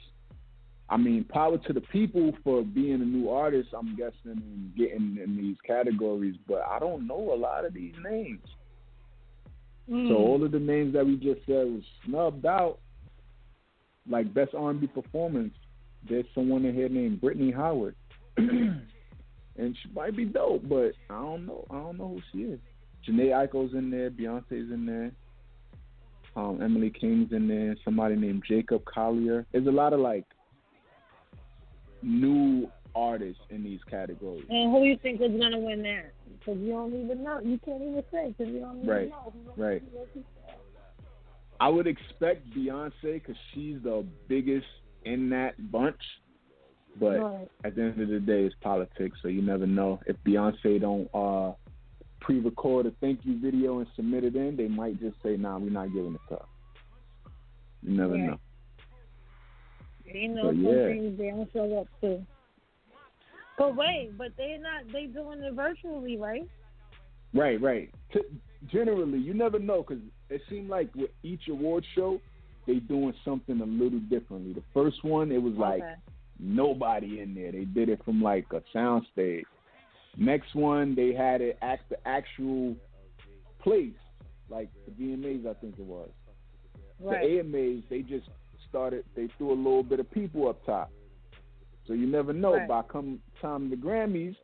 I 0.88 0.98
mean, 0.98 1.24
power 1.24 1.56
to 1.56 1.72
the 1.72 1.80
people 1.80 2.32
for 2.44 2.62
being 2.62 3.00
a 3.00 3.04
new 3.04 3.30
artist. 3.30 3.70
I'm 3.76 3.96
guessing 3.96 4.14
and 4.26 4.76
getting 4.76 5.18
in 5.22 5.36
these 5.36 5.56
categories, 5.66 6.36
but 6.46 6.60
I 6.60 6.78
don't 6.78 7.06
know 7.06 7.32
a 7.32 7.36
lot 7.36 7.64
of 7.64 7.72
these 7.72 7.94
names. 8.04 8.42
Mm. 9.90 10.08
So 10.08 10.16
all 10.16 10.44
of 10.44 10.52
the 10.52 10.58
names 10.58 10.92
that 10.94 11.06
we 11.06 11.16
just 11.16 11.40
said 11.46 11.66
was 11.66 11.82
snubbed 12.06 12.46
out. 12.46 12.78
Like 14.08 14.34
best 14.34 14.54
R&B 14.54 14.86
performance, 14.88 15.54
there's 16.06 16.26
someone 16.34 16.66
in 16.66 16.74
here 16.74 16.90
named 16.90 17.22
Brittany 17.22 17.50
Howard, 17.50 17.96
and 18.36 18.82
she 19.56 19.88
might 19.94 20.14
be 20.14 20.26
dope, 20.26 20.68
but 20.68 20.92
I 21.08 21.14
don't 21.14 21.46
know. 21.46 21.66
I 21.70 21.76
don't 21.76 21.96
know 21.96 22.08
who 22.08 22.20
she 22.30 22.52
is. 22.52 22.60
Jhené 23.08 23.30
Aiko's 23.30 23.74
in 23.74 23.90
there, 23.90 24.10
Beyonce's 24.10 24.72
in 24.72 24.86
there, 24.86 25.12
um, 26.36 26.60
Emily 26.62 26.90
King's 26.90 27.32
in 27.32 27.46
there, 27.46 27.76
somebody 27.84 28.16
named 28.16 28.42
Jacob 28.48 28.84
Collier. 28.84 29.46
There's 29.52 29.66
a 29.66 29.72
lot 29.72 29.92
of 29.92 30.00
like 30.00 30.24
new 32.02 32.70
artists 32.94 33.42
in 33.50 33.62
these 33.64 33.80
categories. 33.90 34.44
And 34.48 34.72
who 34.72 34.80
do 34.80 34.86
you 34.86 34.98
think 35.02 35.20
is 35.20 35.40
gonna 35.40 35.58
win 35.58 35.82
there? 35.82 36.12
Because 36.38 36.58
you 36.60 36.72
don't 36.72 36.94
even 36.94 37.22
know. 37.22 37.40
You 37.40 37.58
can't 37.64 37.82
even 37.82 38.02
say 38.12 38.34
because 38.36 38.52
you 38.52 38.60
don't 38.60 38.78
even 38.78 38.88
Right, 38.88 39.08
know. 39.08 39.32
right. 39.56 39.82
I 41.60 41.68
would 41.68 41.86
expect 41.86 42.50
Beyonce 42.50 42.92
because 43.02 43.36
she's 43.52 43.80
the 43.82 44.04
biggest 44.28 44.66
in 45.04 45.30
that 45.30 45.54
bunch. 45.70 46.00
But 46.96 47.20
Right. 47.20 47.48
at 47.64 47.74
the 47.74 47.82
end 47.82 48.00
of 48.00 48.08
the 48.08 48.20
day, 48.20 48.44
it's 48.44 48.54
politics, 48.56 49.18
so 49.22 49.28
you 49.28 49.42
never 49.42 49.66
know. 49.66 50.00
If 50.06 50.16
Beyonce 50.24 50.80
don't 50.80 51.08
uh, 51.14 51.54
pre-record 52.24 52.86
a 52.86 52.90
thank 53.00 53.20
you 53.24 53.38
video 53.38 53.78
and 53.78 53.86
submit 53.94 54.24
it 54.24 54.34
in, 54.34 54.56
they 54.56 54.68
might 54.68 54.98
just 54.98 55.16
say, 55.22 55.36
"Nah, 55.36 55.58
we're 55.58 55.70
not 55.70 55.92
giving 55.92 56.14
it 56.14 56.20
to 56.28 56.36
her." 56.36 56.46
You 57.82 57.96
never 57.96 58.14
Right. 58.14 58.26
know. 58.26 58.38
You 60.06 60.28
know, 60.28 60.42
So, 60.42 60.48
some 60.48 60.64
yeah. 60.64 60.86
things 60.86 61.18
they 61.18 61.30
don't 61.30 61.52
show 61.52 61.78
up 61.78 61.88
to. 62.00 62.26
But 63.58 63.76
wait, 63.76 64.16
but 64.18 64.36
they're 64.36 64.58
not 64.58 64.86
they 64.92 65.06
doing 65.06 65.42
it 65.42 65.54
virtually, 65.54 66.16
right? 66.16 66.48
Right, 67.32 67.60
right. 67.60 67.90
T- 68.12 68.20
generally, 68.66 69.18
you 69.18 69.34
never 69.34 69.58
know 69.58 69.82
because 69.82 70.02
it 70.30 70.42
seemed 70.48 70.68
like 70.68 70.94
with 70.94 71.10
each 71.22 71.48
award 71.48 71.84
show, 71.94 72.20
they 72.66 72.76
doing 72.76 73.14
something 73.24 73.60
a 73.60 73.64
little 73.64 74.00
differently. 74.00 74.52
The 74.52 74.62
first 74.72 75.04
one, 75.04 75.30
it 75.30 75.42
was 75.42 75.54
like 75.54 75.82
Okay. 75.82 75.94
nobody 76.38 77.20
in 77.20 77.34
there. 77.34 77.52
They 77.52 77.64
did 77.64 77.88
it 77.88 78.02
from 78.04 78.22
like 78.22 78.46
a 78.52 78.62
sound 78.72 79.06
stage. 79.12 79.44
Next 80.16 80.54
one, 80.54 80.94
they 80.94 81.12
had 81.12 81.40
it 81.40 81.58
at 81.60 81.80
the 81.88 81.96
actual 82.06 82.76
place, 83.60 83.94
like 84.48 84.68
the 84.86 84.92
VMAs, 84.92 85.46
I 85.46 85.54
think 85.54 85.78
it 85.78 85.84
was. 85.84 86.10
Right. 87.00 87.22
The 87.22 87.40
AMAs, 87.40 87.82
they 87.90 88.02
just 88.02 88.28
started. 88.68 89.04
They 89.16 89.28
threw 89.38 89.52
a 89.52 89.54
little 89.54 89.82
bit 89.82 90.00
of 90.00 90.10
people 90.10 90.48
up 90.48 90.64
top. 90.64 90.90
So 91.86 91.92
you 91.92 92.06
never 92.06 92.32
know. 92.32 92.54
Right. 92.54 92.68
By 92.68 92.82
come 92.82 93.20
time 93.40 93.70
the 93.70 93.76
Grammys, 93.76 94.36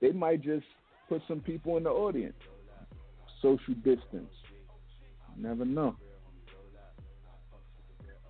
they 0.00 0.12
might 0.12 0.42
just 0.42 0.66
put 1.08 1.22
some 1.28 1.40
people 1.40 1.76
in 1.76 1.84
the 1.84 1.90
audience. 1.90 2.34
Social 3.40 3.74
distance. 3.74 4.32
You 5.36 5.42
never 5.42 5.64
know. 5.64 5.96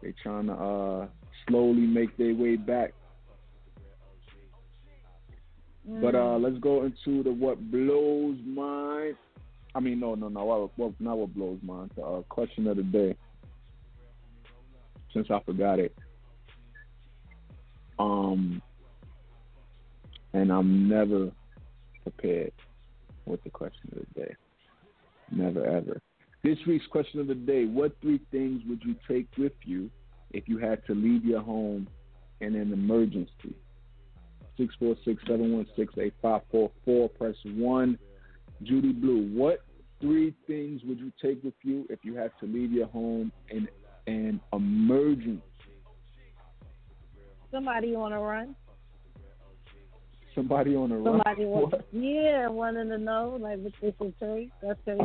They 0.02 0.14
trying 0.22 0.46
to 0.46 0.52
uh, 0.52 1.06
slowly 1.48 1.86
make 1.86 2.16
their 2.16 2.34
way 2.34 2.56
back. 2.56 2.92
But 5.84 6.14
uh, 6.14 6.38
let's 6.38 6.58
go 6.58 6.84
into 6.84 7.22
the 7.22 7.32
what 7.32 7.70
blows 7.70 8.36
mind. 8.46 9.16
I 9.74 9.80
mean, 9.80 10.00
no, 10.00 10.14
no, 10.14 10.28
no, 10.28 10.44
what, 10.44 10.78
what, 10.78 11.00
not 11.00 11.18
what 11.18 11.34
blows 11.34 11.58
mind. 11.62 11.90
The 11.96 12.02
uh, 12.02 12.22
question 12.22 12.66
of 12.68 12.76
the 12.76 12.82
day. 12.82 13.16
Since 15.12 15.28
I 15.30 15.40
forgot 15.40 15.78
it. 15.78 15.94
Um, 17.98 18.62
and 20.32 20.52
I'm 20.52 20.88
never 20.88 21.30
prepared 22.02 22.52
with 23.26 23.42
the 23.44 23.50
question 23.50 23.90
of 23.92 24.06
the 24.14 24.20
day. 24.20 24.34
Never 25.30 25.64
ever. 25.64 26.00
This 26.42 26.58
week's 26.66 26.86
question 26.86 27.20
of 27.20 27.26
the 27.26 27.34
day: 27.34 27.64
What 27.66 27.96
three 28.00 28.20
things 28.30 28.62
would 28.68 28.82
you 28.84 28.94
take 29.08 29.26
with 29.36 29.52
you 29.64 29.90
if 30.32 30.48
you 30.48 30.58
had 30.58 30.84
to 30.86 30.94
leave 30.94 31.24
your 31.24 31.40
home 31.40 31.86
in 32.40 32.54
an 32.54 32.72
emergency. 32.72 33.54
646-716-8544. 34.59 37.14
Press 37.18 37.36
1. 37.44 37.98
Judy 38.62 38.92
Blu, 38.92 39.30
what 39.34 39.61
three 40.00 40.34
things 40.46 40.82
would 40.84 40.98
you 40.98 41.12
take 41.22 41.42
with 41.42 41.55
you 41.62 41.86
if 41.88 42.00
you 42.05 42.14
had 42.14 42.30
to 42.40 42.46
leave 42.46 42.72
your 42.72 42.88
home 42.88 43.32
in 43.48 43.66
an 44.07 44.38
emergency? 44.53 45.42
Somebody 47.50 47.94
on 47.94 48.12
a 48.12 48.20
run. 48.20 48.55
Somebody 50.34 50.74
on 50.74 50.92
a 50.92 50.98
run? 50.98 51.20
Somebody 51.20 51.42
yeah, 51.92 52.48
wanting 52.48 52.88
to 52.88 52.98
know 52.98 53.38
like 53.40 53.59
what 53.59 53.72
this 53.82 53.94
is 54.00 54.12
choice. 54.18 54.48
That's 54.62 54.80
crazy. 54.84 55.03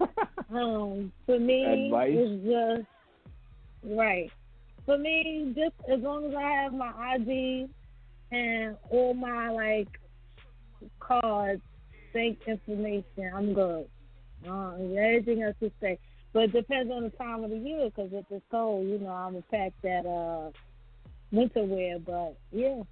um, 0.50 1.10
for 1.24 1.38
me, 1.38 1.86
Advice? 1.86 2.12
it's 2.14 2.44
just 2.44 2.86
right. 3.96 4.30
For 4.84 4.98
me, 4.98 5.54
just 5.56 5.74
as 5.90 6.00
long 6.00 6.26
as 6.26 6.34
I 6.36 6.62
have 6.62 6.74
my 6.74 6.92
ID 7.14 7.70
and 8.30 8.76
all 8.90 9.14
my 9.14 9.50
like 9.50 9.88
cards, 11.00 11.62
bank 12.12 12.38
information, 12.46 13.32
I'm 13.34 13.54
good. 13.54 13.86
Uh, 14.48 14.74
everything 14.74 15.42
else 15.42 15.56
is 15.60 15.72
safe. 15.80 15.98
But 16.32 16.44
it 16.44 16.52
depends 16.52 16.92
on 16.92 17.04
the 17.04 17.10
time 17.10 17.44
of 17.44 17.50
the 17.50 17.56
year, 17.56 17.86
because 17.86 18.10
if 18.12 18.24
it's 18.30 18.44
cold, 18.50 18.86
you 18.86 18.98
know, 18.98 19.10
I'm 19.10 19.32
gonna 19.32 19.44
pack 19.50 19.72
that 19.82 20.06
uh 20.06 20.50
winter 21.32 21.64
wear. 21.64 21.98
But 21.98 22.36
yeah, 22.52 22.82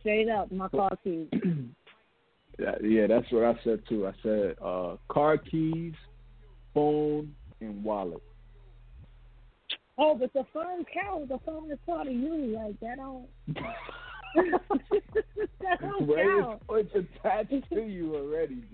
straight 0.00 0.28
up, 0.28 0.52
my 0.52 0.68
car 0.68 0.92
keys. 1.02 1.28
Yeah, 2.82 3.06
that's 3.06 3.30
what 3.30 3.44
I 3.44 3.54
said 3.62 3.82
too. 3.88 4.08
I 4.08 4.12
said 4.20 4.56
uh, 4.60 4.96
car 5.08 5.38
keys, 5.38 5.94
phone, 6.74 7.32
and 7.60 7.84
wallet. 7.84 8.22
Oh, 9.98 10.14
but 10.14 10.32
the 10.32 10.44
phone 10.52 10.84
counts. 10.94 11.28
The 11.28 11.38
phone 11.44 11.70
is 11.72 11.78
part 11.84 12.06
of 12.06 12.12
you. 12.12 12.56
Like 12.56 12.78
that 12.80 12.98
don't. 12.98 13.26
that 15.60 15.80
don't 15.80 16.08
Right? 16.08 16.40
count. 16.40 16.62
It's, 16.70 16.94
attached 16.94 17.68
to 17.70 17.80
you 17.80 18.14
already. 18.14 18.62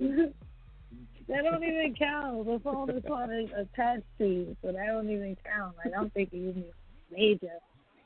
that 1.28 1.42
don't 1.44 1.64
even 1.64 1.94
count. 1.98 2.44
The 2.44 2.60
phone 2.62 2.90
is 2.90 3.02
part 3.06 3.30
of 3.30 3.50
attached 3.52 4.04
to 4.18 4.26
you, 4.26 4.56
so 4.62 4.72
that 4.72 4.86
don't 4.86 5.10
even 5.10 5.36
count. 5.44 5.76
Like 5.82 5.94
I'm 5.98 6.10
thinking 6.10 6.40
you 6.40 6.52
mean 6.52 6.72
major. 7.10 7.58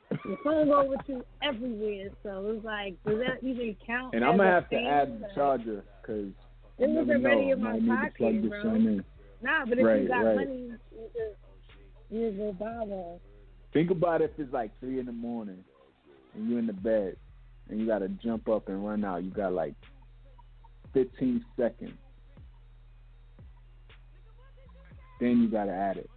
The 0.09 0.37
phone 0.43 0.67
go 0.67 0.85
with 0.85 1.01
you 1.07 1.23
everywhere, 1.43 2.09
so 2.23 2.43
it's 2.55 2.65
like, 2.65 2.95
does 3.05 3.19
that 3.19 3.47
even 3.47 3.75
count? 3.85 4.15
And 4.15 4.23
I'm 4.23 4.37
gonna 4.37 4.49
have 4.49 4.69
to 4.69 4.77
add 4.77 5.21
the 5.21 5.27
charger 5.35 5.83
because 6.01 6.31
It 6.79 6.89
was 6.89 7.07
already 7.09 7.45
know. 7.45 7.51
in 7.51 7.61
my 7.61 7.73
need 7.77 7.89
pocket, 8.17 8.49
bro. 8.49 8.73
Nah, 9.41 9.65
but 9.65 9.77
if 9.77 9.85
Right, 9.85 10.01
you 10.01 10.07
got 10.07 10.25
right. 10.25 10.35
money, 10.35 10.57
you 10.57 10.69
just 10.69 10.81
you 10.91 11.07
just 11.13 11.37
buy 11.43 11.47
one. 11.93 11.98
Think 13.73 13.91
about 13.91 14.21
if 14.21 14.31
it's 14.37 14.51
like 14.51 14.71
three 14.79 14.99
in 14.99 15.05
the 15.05 15.11
morning 15.11 15.63
and 16.33 16.49
you're 16.49 16.59
in 16.59 16.67
the 16.67 16.73
bed 16.73 17.15
and 17.69 17.79
you 17.79 17.85
gotta 17.85 18.07
jump 18.07 18.49
up 18.49 18.67
and 18.67 18.85
run 18.85 19.05
out. 19.05 19.23
You 19.23 19.29
got 19.29 19.53
like 19.53 19.75
15 20.93 21.45
seconds. 21.55 21.93
Then 25.19 25.41
you 25.41 25.49
gotta 25.49 25.71
add 25.71 25.97
it. 25.97 26.09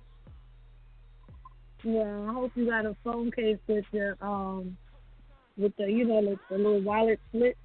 Yeah, 1.85 2.27
I 2.29 2.33
hope 2.33 2.53
you 2.55 2.67
got 2.67 2.87
a 2.87 2.97
phone 3.03 3.31
case 3.33 3.59
with 3.67 3.85
your 3.93 4.17
um 4.21 4.77
with 5.57 5.77
the 5.77 5.91
you 5.91 6.05
know 6.05 6.21
like 6.21 6.39
the 6.49 6.57
little 6.57 6.81
wallet 6.81 7.21
slits. 7.33 7.59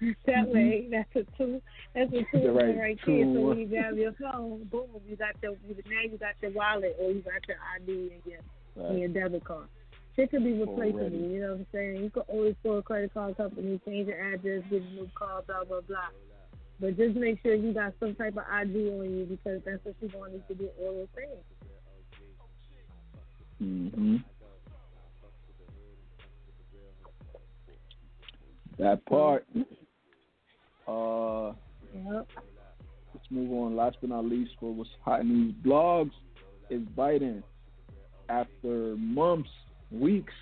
That 0.26 0.46
Mhm. 0.46 0.52
way, 0.54 0.88
that's 0.90 1.16
a 1.16 1.24
two. 1.36 1.60
That's 1.94 2.12
a 2.12 2.22
two 2.30 2.42
The 2.42 2.52
right 2.52 2.78
right, 2.78 2.98
two 3.04 3.16
there. 3.16 3.34
So 3.34 3.40
when 3.48 3.58
you 3.58 3.66
grab 3.66 3.96
your 3.96 4.12
phone, 4.12 4.64
boom, 4.70 4.86
you 5.06 5.16
got 5.16 5.34
your 5.42 5.56
you, 5.66 5.74
now 5.86 6.02
you 6.02 6.18
got 6.18 6.34
your 6.40 6.52
wallet 6.52 6.96
or 7.00 7.10
you 7.10 7.20
got 7.22 7.42
your 7.48 7.58
ID 7.74 8.12
and 8.14 8.22
your 8.24 8.40
and 8.88 8.98
your 9.00 9.08
debit 9.08 9.44
card. 9.44 9.68
Shit 10.14 10.30
could 10.30 10.44
be 10.44 10.52
replaceable. 10.52 11.00
Already. 11.00 11.16
You 11.16 11.40
know 11.40 11.50
what 11.50 11.60
I'm 11.60 11.66
saying? 11.72 12.02
You 12.04 12.10
could 12.10 12.24
always 12.28 12.54
call 12.62 12.78
a 12.78 12.82
credit 12.82 13.12
card 13.14 13.36
company, 13.36 13.80
change 13.84 14.08
your 14.08 14.20
address, 14.34 14.62
get 14.70 14.82
a 14.82 14.94
new 14.94 15.10
card, 15.18 15.46
blah 15.46 15.64
blah 15.64 15.80
blah. 15.80 16.08
But 16.80 16.96
just 16.96 17.16
make 17.16 17.42
sure 17.42 17.54
you 17.54 17.72
got 17.74 17.94
some 17.98 18.14
type 18.14 18.36
of 18.36 18.44
ID 18.48 18.90
on 18.90 19.18
you 19.18 19.24
because 19.28 19.60
that's 19.66 19.84
what 19.84 19.96
you're 20.00 20.10
going 20.10 20.30
to 20.30 20.36
need 20.38 20.48
to 20.48 20.54
do 20.54 20.68
all 20.80 20.94
those 20.94 21.08
things. 21.14 21.42
hmm 23.58 24.16
That 28.78 29.04
part. 29.06 29.44
Uh, 30.88 31.52
Yep. 31.94 32.28
let's 33.14 33.30
move 33.30 33.52
on. 33.52 33.76
Last 33.76 33.98
but 34.00 34.10
not 34.10 34.24
least, 34.24 34.52
for 34.58 34.72
what's 34.72 34.90
hot 35.04 35.20
in 35.20 35.28
these 35.28 35.54
blogs 35.64 36.12
is 36.70 36.82
Biden. 36.96 37.42
After 38.28 38.96
months, 38.96 39.48
weeks 39.90 40.34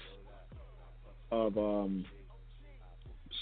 of 1.31 1.57
um, 1.57 2.05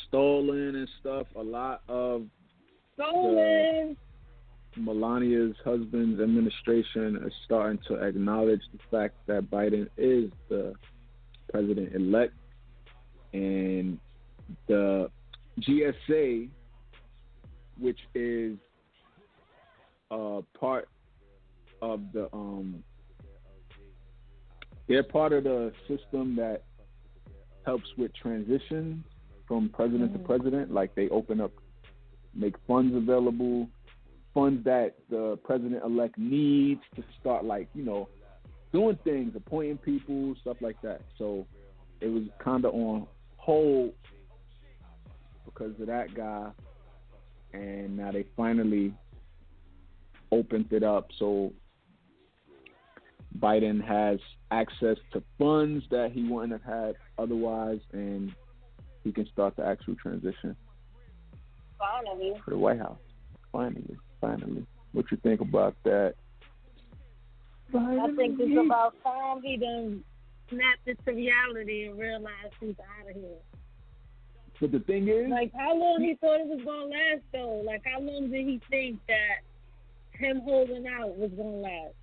stolen 0.07 0.75
and 0.77 0.89
stuff, 1.01 1.27
a 1.37 1.43
lot 1.43 1.83
of 1.89 2.27
Stolen. 2.95 3.97
Melania's 4.79 5.57
husband's 5.65 6.21
administration 6.21 7.21
is 7.25 7.33
starting 7.45 7.79
to 7.89 7.95
acknowledge 7.95 8.61
the 8.73 8.79
fact 8.91 9.15
that 9.27 9.51
Biden 9.51 9.89
is 9.97 10.31
the 10.49 10.75
president 11.51 11.95
elect, 11.95 12.35
and 13.33 13.99
the 14.69 15.11
GSA, 15.61 16.49
which 17.79 17.99
is 18.15 18.57
uh, 20.11 20.41
part 20.59 20.89
of 21.83 22.01
the 22.13 22.29
um, 22.33 22.83
they're 24.89 25.03
part 25.03 25.33
of 25.33 25.45
the 25.45 25.73
system 25.89 26.37
that 26.37 26.63
helps 27.65 27.87
with 27.97 28.15
transition 28.15 29.03
from 29.49 29.71
president 29.71 30.13
to 30.13 30.19
president. 30.19 30.73
Like 30.73 30.95
they 30.95 31.09
open 31.09 31.41
up, 31.41 31.53
make 32.35 32.55
funds 32.67 32.95
available 32.95 33.69
funds 34.35 34.65
that 34.65 34.95
the 35.11 35.39
president 35.45 35.83
elect 35.85 36.19
needs 36.19 36.81
to 36.97 37.05
start 37.21 37.45
like 37.45 37.69
you 37.73 37.85
know 37.85 38.09
doing 38.73 38.99
things 39.05 39.33
appointing 39.37 39.79
people 39.79 40.35
stuff 40.41 40.57
like 40.61 40.81
that. 40.83 41.01
So 41.19 41.47
it 42.01 42.09
was 42.09 42.25
kind 42.43 42.65
of 42.65 42.75
on 42.75 43.07
hold 43.37 43.95
because 45.45 45.79
of 45.81 45.87
that 45.87 46.15
guy 46.15 46.51
and 47.55 47.97
now 47.97 48.13
they 48.13 48.25
finally 48.37 48.93
opened 50.33 50.73
it 50.73 50.83
up. 50.83 51.09
So 51.19 51.53
biden 53.39 53.83
has 53.83 54.19
access 54.51 54.97
to 55.13 55.23
funds 55.39 55.85
that 55.91 56.13
he 56.13 56.29
wouldn't 56.29 56.53
have 56.53 56.63
had 56.63 56.95
otherwise 57.19 57.81
and 57.93 58.33
he 59.03 59.13
can 59.13 59.27
start 59.33 59.57
the 59.57 59.67
actual 59.67 59.97
transition 59.97 60.55
Finally. 61.79 62.41
for 62.45 62.51
the 62.51 62.59
white 62.59 62.79
house. 62.79 62.99
Finally 63.51 63.97
finally. 64.25 64.67
What 64.93 65.07
you 65.11 65.19
think 65.19 65.41
about 65.41 65.75
that? 65.85 66.15
I 67.77 68.09
think 68.17 68.39
it's 68.39 68.67
about 68.67 68.95
time 69.03 69.43
he 69.43 69.57
done 69.57 70.05
snapped 70.49 70.87
it 70.87 70.99
to 71.05 71.13
reality 71.13 71.87
and 71.87 71.99
realized 71.99 72.55
he's 72.61 72.77
out 72.79 73.11
of 73.11 73.17
here. 73.17 73.54
But 74.61 74.73
the 74.73 74.81
thing 74.81 75.09
is, 75.09 75.29
Like, 75.31 75.53
how 75.57 75.77
long 75.77 76.01
he 76.01 76.15
thought 76.21 76.41
it 76.41 76.47
was 76.47 76.61
going 76.65 76.91
to 76.91 76.97
last, 76.97 77.23
though? 77.33 77.63
Like, 77.67 77.83
how 77.85 78.01
long 78.01 78.31
did 78.31 78.47
he 78.47 78.61
think 78.71 79.01
that 79.09 79.43
him 80.19 80.41
holding 80.45 80.87
out 80.87 81.17
was 81.19 81.31
going 81.37 81.53
to 81.53 81.59
last? 81.59 81.95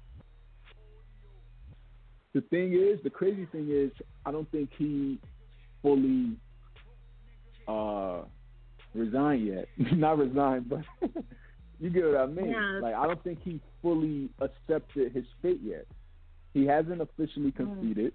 the 2.33 2.41
thing 2.41 2.73
is, 2.73 2.99
the 3.03 3.09
crazy 3.09 3.45
thing 3.51 3.67
is, 3.69 3.91
I 4.25 4.31
don't 4.31 4.49
think 4.51 4.69
he 4.77 5.19
fully 5.81 6.37
uh 7.67 8.21
resigned 8.93 9.45
yet. 9.45 9.67
Not 9.93 10.17
resigned, 10.17 10.69
but 10.69 10.79
you 11.79 11.89
get 11.89 12.05
what 12.05 12.17
I 12.17 12.25
mean. 12.27 12.51
Yeah. 12.51 12.79
Like 12.81 12.95
I 12.95 13.05
don't 13.07 13.21
think 13.23 13.39
he 13.43 13.59
fully 13.81 14.29
accepted 14.39 15.11
his 15.13 15.25
fate 15.41 15.59
yet. 15.63 15.85
He 16.53 16.65
hasn't 16.65 17.01
officially 17.01 17.51
Mm. 17.51 17.55
conceded. 17.55 18.13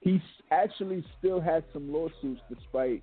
He's 0.00 0.20
actually 0.50 1.04
still 1.18 1.40
has 1.40 1.62
some 1.72 1.92
lawsuits, 1.92 2.40
despite 2.48 3.02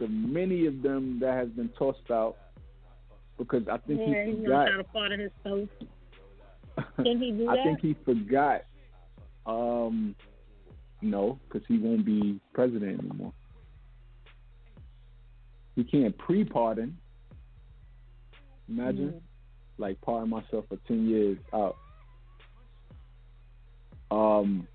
the 0.00 0.08
many 0.08 0.66
of 0.66 0.82
them 0.82 1.20
that 1.20 1.34
has 1.34 1.48
been 1.50 1.68
tossed 1.78 2.10
out. 2.10 2.36
Because 3.38 3.62
I 3.70 3.78
think 3.78 4.00
yeah, 4.06 4.24
he 4.24 4.32
he's 4.32 4.40
forgot. 4.44 4.64
to 4.66 4.84
part 4.84 5.12
of 5.12 5.20
his 5.20 5.30
toast. 5.44 5.70
Can 6.96 7.20
he 7.20 7.30
do 7.30 7.48
I 7.48 7.54
that? 7.56 7.60
I 7.60 7.64
think 7.64 7.80
he 7.80 7.96
forgot. 8.04 8.62
Um, 9.46 10.14
no, 11.00 11.38
because 11.48 11.66
he 11.68 11.78
won't 11.78 12.04
be 12.04 12.40
president 12.52 13.00
anymore. 13.00 13.32
He 15.76 15.84
can't 15.84 16.16
pre-pardon. 16.18 16.98
Imagine, 18.68 19.12
Mm. 19.14 19.20
like, 19.78 20.00
pardon 20.02 20.28
myself 20.30 20.66
for 20.68 20.76
ten 20.86 21.08
years 21.08 21.38
out. 21.54 21.76
Um, 24.10 24.66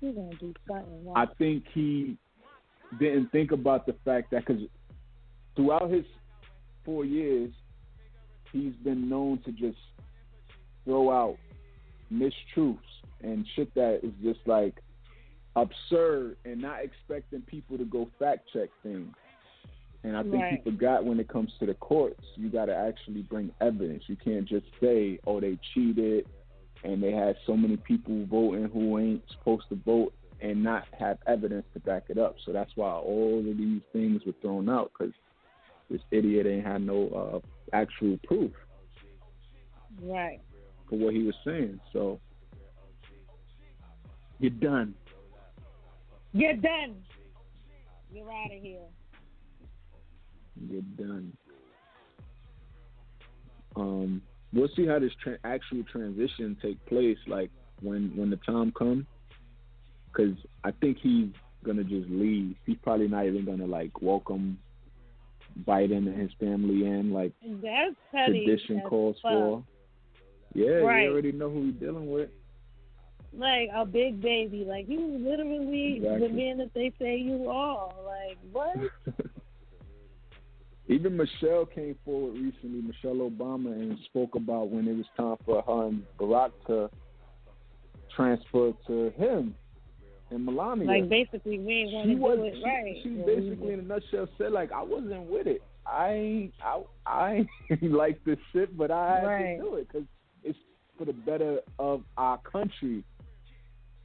He's 0.00 0.14
going 0.14 0.30
to 0.30 0.36
do 0.36 0.54
something. 0.68 1.12
I 1.16 1.26
think 1.38 1.64
he 1.72 2.16
didn't 2.98 3.30
think 3.32 3.52
about 3.52 3.86
the 3.86 3.94
fact 4.04 4.30
that 4.30 4.46
because 4.46 4.62
throughout 5.54 5.90
his 5.90 6.04
four 6.84 7.04
years, 7.04 7.50
he's 8.52 8.74
been 8.84 9.08
known 9.08 9.38
to 9.44 9.52
just 9.52 9.78
throw 10.84 11.10
out 11.10 11.38
mistruths 12.12 12.78
and 13.22 13.46
shit 13.54 13.74
that 13.74 14.00
is 14.02 14.12
just 14.22 14.40
like 14.46 14.74
absurd 15.56 16.36
and 16.44 16.60
not 16.60 16.84
expecting 16.84 17.40
people 17.42 17.76
to 17.78 17.84
go 17.84 18.08
fact 18.18 18.48
check 18.52 18.68
things. 18.82 19.14
And 20.04 20.16
I 20.16 20.22
think 20.22 20.34
Right. 20.34 20.62
he 20.64 20.70
forgot 20.70 21.04
when 21.04 21.18
it 21.18 21.28
comes 21.28 21.52
to 21.58 21.66
the 21.66 21.74
courts, 21.74 22.22
you 22.36 22.48
got 22.48 22.66
to 22.66 22.76
actually 22.76 23.22
bring 23.22 23.50
evidence. 23.60 24.04
You 24.08 24.14
can't 24.16 24.46
just 24.46 24.66
say, 24.80 25.18
"Oh, 25.26 25.40
they 25.40 25.56
cheated," 25.74 26.28
and 26.84 27.02
they 27.02 27.10
had 27.10 27.36
so 27.44 27.56
many 27.56 27.76
people 27.78 28.24
voting 28.26 28.66
who 28.66 28.98
ain't 28.98 29.28
supposed 29.30 29.68
to 29.70 29.74
vote, 29.74 30.12
and 30.40 30.62
not 30.62 30.84
have 30.98 31.18
evidence 31.26 31.64
to 31.74 31.80
back 31.80 32.04
it 32.08 32.18
up. 32.18 32.36
So 32.44 32.52
that's 32.52 32.70
why 32.74 32.92
all 32.92 33.38
of 33.38 33.56
these 33.56 33.82
things 33.92 34.22
were 34.26 34.34
thrown 34.42 34.68
out 34.68 34.90
because 34.96 35.14
this 35.90 36.00
idiot 36.10 36.46
ain't 36.46 36.66
had 36.66 36.82
no 36.82 37.42
uh, 37.42 37.76
actual 37.76 38.18
proof 38.26 38.50
Right. 40.02 40.40
for 40.88 40.98
what 40.98 41.14
he 41.14 41.22
was 41.22 41.34
saying. 41.44 41.80
So 41.92 42.20
you're 44.38 44.50
done. 44.50 44.94
You're 46.32 46.54
done. 46.54 46.96
You're 48.12 48.30
out 48.30 48.52
of 48.52 48.62
here. 48.62 48.80
You're 50.68 50.82
done. 50.98 51.32
Um, 53.74 54.22
we'll 54.52 54.68
see 54.76 54.86
how 54.86 54.98
this 54.98 55.12
tra- 55.22 55.38
actual 55.44 55.82
transition 55.90 56.56
take 56.62 56.84
place. 56.86 57.18
Like 57.26 57.50
when 57.82 58.12
when 58.16 58.30
the 58.30 58.36
time 58.36 58.72
comes, 58.72 59.06
because 60.16 60.36
I 60.64 60.70
think 60.72 60.98
he's 61.02 61.28
gonna 61.64 61.84
just 61.84 62.08
leave. 62.08 62.54
He's 62.64 62.76
probably 62.82 63.08
not 63.08 63.26
even 63.26 63.44
gonna 63.44 63.66
like 63.66 64.00
welcome 64.00 64.58
Biden 65.66 66.08
and 66.08 66.18
his 66.20 66.30
family 66.38 66.86
in 66.86 67.12
like 67.12 67.32
That's 67.62 67.94
petty. 68.12 68.44
tradition 68.44 68.82
calls 68.88 69.16
fuck. 69.22 69.32
for. 69.32 69.64
Yeah, 70.54 70.76
Right. 70.76 71.02
you 71.04 71.12
already 71.12 71.32
know 71.32 71.50
who 71.50 71.66
he's 71.66 71.74
dealing 71.80 72.10
with. 72.10 72.30
Like 73.36 73.68
a 73.74 73.84
big 73.84 74.22
baby. 74.22 74.64
Like 74.66 74.88
you 74.88 75.00
literally 75.00 75.96
Exactly. 75.96 76.28
the 76.28 76.34
man 76.34 76.58
that 76.58 76.72
they 76.74 76.92
say 76.98 77.16
you 77.16 77.48
are. 77.50 77.92
Like 78.04 78.38
what? 78.52 78.76
Even 80.88 81.16
Michelle 81.16 81.66
came 81.66 81.96
forward 82.04 82.34
recently, 82.34 82.80
Michelle 82.80 83.28
Obama, 83.28 83.72
and 83.72 83.98
spoke 84.04 84.36
about 84.36 84.70
when 84.70 84.86
it 84.86 84.96
was 84.96 85.06
time 85.16 85.36
for 85.44 85.60
her 85.62 85.88
and 85.88 86.04
Barack 86.16 86.52
to 86.68 86.88
transfer 88.14 88.72
to 88.86 89.10
him 89.16 89.54
and 90.30 90.44
Melania. 90.44 90.86
Like 90.86 91.08
basically 91.08 91.58
we 91.58 91.82
ain't 91.82 91.92
want 91.92 92.08
to 92.08 92.14
do 92.14 92.44
it 92.44 92.54
she, 92.56 92.64
right. 92.64 92.96
she 93.02 93.08
basically 93.10 93.72
in 93.74 93.80
a 93.80 93.82
nutshell 93.82 94.28
said 94.38 94.52
like 94.52 94.72
I 94.72 94.82
wasn't 94.82 95.30
with 95.30 95.46
it. 95.46 95.62
I 95.86 96.50
I 96.62 96.82
I 97.06 97.46
like 97.82 98.22
this 98.24 98.38
shit, 98.52 98.76
but 98.76 98.90
I 98.90 99.20
had 99.20 99.26
Right. 99.26 99.56
to 99.58 99.62
do 99.62 99.74
it 99.76 99.88
because 99.88 100.06
it's 100.42 100.58
for 100.98 101.04
the 101.04 101.12
better 101.12 101.60
of 101.78 102.02
our 102.16 102.38
country 102.38 103.04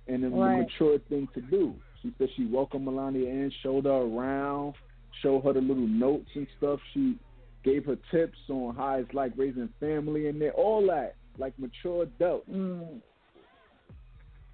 and 0.07 0.23
the 0.23 0.29
Right. 0.29 0.59
mature 0.59 0.99
thing 1.09 1.27
to 1.33 1.41
do. 1.41 1.75
She 2.01 2.13
said 2.17 2.29
she 2.35 2.45
welcomed 2.45 2.85
Melania 2.85 3.29
in, 3.29 3.51
showed 3.61 3.85
her 3.85 3.91
around, 3.91 4.73
showed 5.21 5.41
her 5.41 5.53
the 5.53 5.61
little 5.61 5.87
notes 5.87 6.29
and 6.35 6.47
stuff. 6.57 6.79
She 6.93 7.17
gave 7.63 7.85
her 7.85 7.97
tips 8.09 8.39
on 8.49 8.75
how 8.75 8.95
it's 8.95 9.13
like 9.13 9.33
raising 9.35 9.69
family 9.79 10.27
and 10.27 10.41
all 10.51 10.85
that, 10.87 11.15
like 11.37 11.57
mature 11.59 12.03
adults. 12.03 12.49
Mm. 12.49 13.01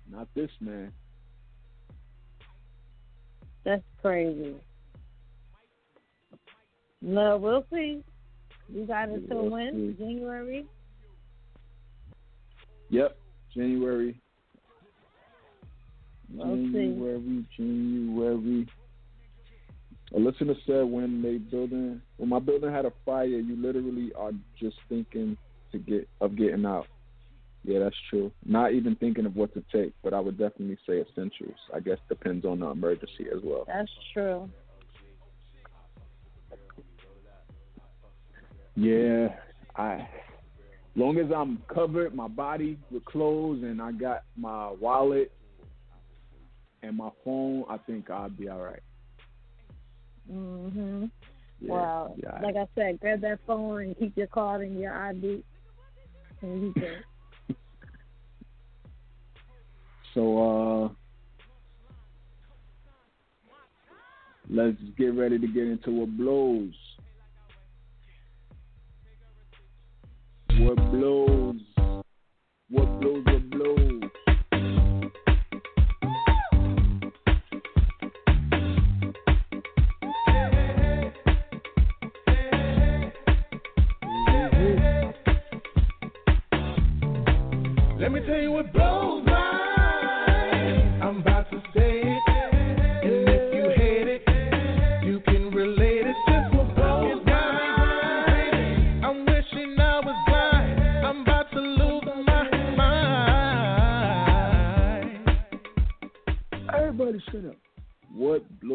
Not 0.09 0.27
this 0.35 0.51
man. 0.59 0.91
That's 3.67 3.83
crazy. 4.01 4.55
No, 7.01 7.35
we'll 7.35 7.65
see. 7.69 8.01
You 8.73 8.85
got 8.85 9.09
until 9.09 9.41
We'll 9.41 9.51
when? 9.51 9.95
see. 9.97 10.01
January? 10.01 10.65
Yep, 12.89 13.17
January. 13.53 14.21
We'll 16.33 16.55
see. 16.55 16.71
January, 16.71 17.45
January. 17.57 18.67
A 20.15 20.17
listener 20.17 20.55
said 20.65 20.85
when 20.85 21.21
they 21.21 21.35
building 21.35 22.01
when 22.15 22.29
my 22.29 22.39
building 22.39 22.71
had 22.71 22.85
a 22.85 22.93
fire, 23.05 23.25
you 23.25 23.57
literally 23.61 24.13
are 24.17 24.31
just 24.57 24.77
thinking 24.87 25.35
to 25.73 25.77
get 25.77 26.07
of 26.21 26.37
getting 26.37 26.65
out. 26.65 26.87
Yeah, 27.67 27.79
that's 27.79 27.95
true. 28.09 28.31
Not 28.45 28.71
even 28.71 28.95
thinking 28.95 29.25
of 29.25 29.35
what 29.35 29.53
to 29.53 29.63
take, 29.73 29.91
but 30.01 30.13
I 30.13 30.21
would 30.21 30.37
definitely 30.37 30.77
say 30.87 31.01
essentials. 31.01 31.57
I 31.75 31.81
guess 31.81 31.97
depends 32.07 32.45
on 32.45 32.61
the 32.61 32.67
emergency 32.67 33.25
as 33.29 33.41
well. 33.43 33.65
That's 33.67 33.91
true. 34.13 34.49
Yeah, 38.75 39.27
I 39.75 40.07
long 40.95 41.17
as 41.17 41.29
I'm 41.35 41.61
covered, 41.73 42.15
my 42.15 42.29
body 42.29 42.79
with 42.89 43.03
clothes, 43.03 43.63
and 43.63 43.81
I 43.81 43.91
got 43.91 44.23
my 44.37 44.71
wallet 44.71 45.31
and 46.83 46.95
my 46.95 47.09
phone, 47.25 47.65
I 47.69 47.77
think 47.79 48.09
I'll 48.09 48.29
be 48.29 48.47
all 48.47 48.61
right. 48.61 48.83
Mhm. 50.31 51.11
Yeah, 51.59 51.71
wow. 51.73 52.15
yeah. 52.15 52.39
Like 52.41 52.55
I 52.55 52.67
said, 52.75 52.99
grab 53.01 53.19
that 53.21 53.39
phone 53.45 53.81
and 53.81 53.97
keep 53.97 54.15
your 54.15 54.27
card 54.27 54.61
and 54.61 54.79
your 54.79 54.93
ID. 54.93 55.43
And 56.41 56.63
you 56.63 56.73
can. 56.73 57.03
So 60.17 60.25
uh 60.41 60.89
let's 64.49 64.77
get 64.97 65.13
ready 65.13 65.37
to 65.37 65.45
get 65.45 65.67
into 65.67 65.91
what 65.91 66.09
blows. 66.17 66.73
What 70.57 70.77
blows? 70.91 71.61
What 72.71 72.99
blows? 72.99 73.25
What 73.25 73.49
blows? 73.51 74.03
Let 87.99 88.11
me 88.11 88.21
tell 88.25 88.41
you 88.41 88.51
what 88.51 88.73
blows 88.73 89.06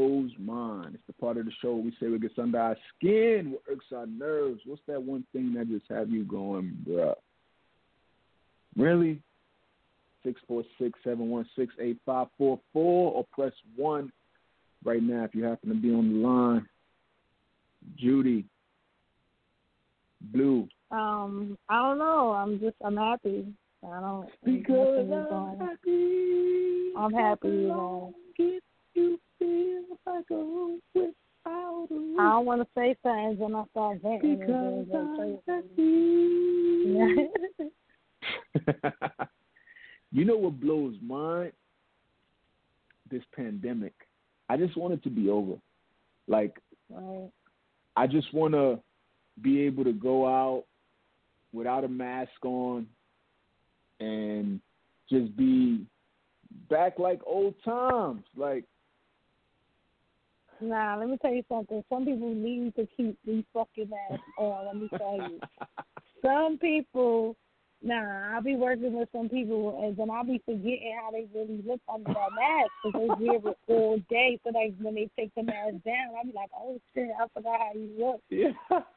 blows 0.02 0.30
mine? 0.38 0.92
It's 0.94 1.02
the 1.06 1.12
part 1.14 1.36
of 1.36 1.44
the 1.44 1.52
show 1.60 1.76
we 1.76 1.92
say 2.00 2.08
what 2.08 2.20
gets 2.20 2.38
under 2.38 2.60
our 2.60 2.76
skin, 2.96 3.52
what 3.52 3.62
irks 3.70 3.86
our 3.94 4.06
nerves. 4.06 4.60
What's 4.66 4.82
that 4.88 5.02
one 5.02 5.24
thing 5.32 5.54
that 5.54 5.68
just 5.68 5.84
have 5.90 6.10
you 6.10 6.24
going, 6.24 6.76
bruh? 6.88 7.14
Really? 8.76 9.22
646-716-8544 10.26 12.58
or 12.74 13.26
press 13.32 13.52
1 13.76 14.12
right 14.84 15.02
now 15.02 15.24
if 15.24 15.34
you 15.34 15.44
happen 15.44 15.70
to 15.70 15.74
be 15.74 15.92
on 15.92 16.12
the 16.12 16.18
line. 16.26 16.66
Judy. 17.96 18.44
Blu. 20.20 20.68
Um, 20.92 21.58
I 21.68 21.82
don't 21.82 21.98
know. 21.98 22.30
I'm 22.30 22.60
just 22.60 22.76
I'm 22.84 22.96
happy. 22.96 23.46
I 23.84 24.00
don't 24.00 24.28
Because 24.44 25.10
I'm 25.10 25.58
happy. 25.58 26.92
I'm 26.96 27.12
happy, 27.12 27.48
you 27.48 27.68
know. 27.68 28.14
Long 30.06 30.22
Get 30.28 30.30
you 30.30 30.36
feel 30.36 30.38
a 30.38 30.44
room 30.44 30.80
without 30.94 31.88
a 31.90 31.94
I 31.94 31.96
roof. 31.96 32.16
don't 32.16 32.46
want 32.46 32.62
to 32.62 32.68
say 32.76 32.96
things 33.02 33.38
when 33.38 33.54
I 33.54 33.64
start 33.70 33.98
venting. 34.02 34.38
Because 34.38 34.50
and 34.50 34.94
I'm 34.94 35.16
then 35.16 35.38
say 35.46 35.52
happy. 35.52 35.82
you 40.12 40.24
know 40.24 40.36
what 40.36 40.60
blows 40.60 40.94
mine? 41.02 41.52
This 43.10 43.22
pandemic. 43.34 43.94
I 44.48 44.56
just 44.56 44.76
want 44.76 44.94
it 44.94 45.02
to 45.04 45.10
be 45.10 45.28
over. 45.28 45.54
Like 46.28 46.58
right. 46.90 47.30
I 47.96 48.06
just 48.06 48.32
want 48.32 48.54
to 48.54 48.78
be 49.40 49.60
able 49.62 49.84
to 49.84 49.92
go 49.92 50.26
out 50.26 50.64
without 51.52 51.84
a 51.84 51.88
mask 51.88 52.44
on 52.44 52.86
and 54.00 54.60
just 55.10 55.36
be 55.36 55.84
back 56.70 56.98
like 56.98 57.20
old 57.26 57.54
times. 57.64 58.24
Like 58.36 58.64
Nah, 60.62 60.96
let 60.96 61.08
me 61.08 61.18
tell 61.20 61.32
you 61.32 61.42
something. 61.48 61.82
Some 61.88 62.04
people 62.04 62.32
need 62.34 62.74
to 62.76 62.86
keep 62.96 63.18
these 63.26 63.44
fucking 63.52 63.90
masks 63.90 64.24
on. 64.38 64.66
Let 64.66 64.76
me 64.76 64.88
tell 64.96 65.16
you. 65.16 65.40
Some 66.22 66.56
people, 66.58 67.34
nah, 67.82 68.34
I'll 68.34 68.42
be 68.42 68.54
working 68.54 68.96
with 68.96 69.08
some 69.12 69.28
people, 69.28 69.82
and 69.82 69.96
then 69.96 70.08
I'll 70.08 70.22
be 70.22 70.40
forgetting 70.44 70.96
how 71.02 71.10
they 71.10 71.26
really 71.34 71.60
look 71.66 71.80
under 71.92 72.12
that 72.12 72.28
mask 72.36 72.70
because 72.84 73.18
they 73.18 73.26
wear 73.26 73.38
it 73.38 73.58
all 73.66 73.98
day. 74.08 74.38
So 74.44 74.50
like 74.50 74.74
when 74.80 74.94
they 74.94 75.10
take 75.18 75.34
the 75.34 75.42
mask 75.42 75.82
down, 75.84 76.14
I'll 76.16 76.24
be 76.24 76.32
like, 76.32 76.50
oh 76.56 76.78
shit, 76.94 77.08
I 77.20 77.26
forgot 77.34 77.58
how 77.58 77.72
you 77.74 77.90
look. 77.98 78.20
yeah. 78.30 78.52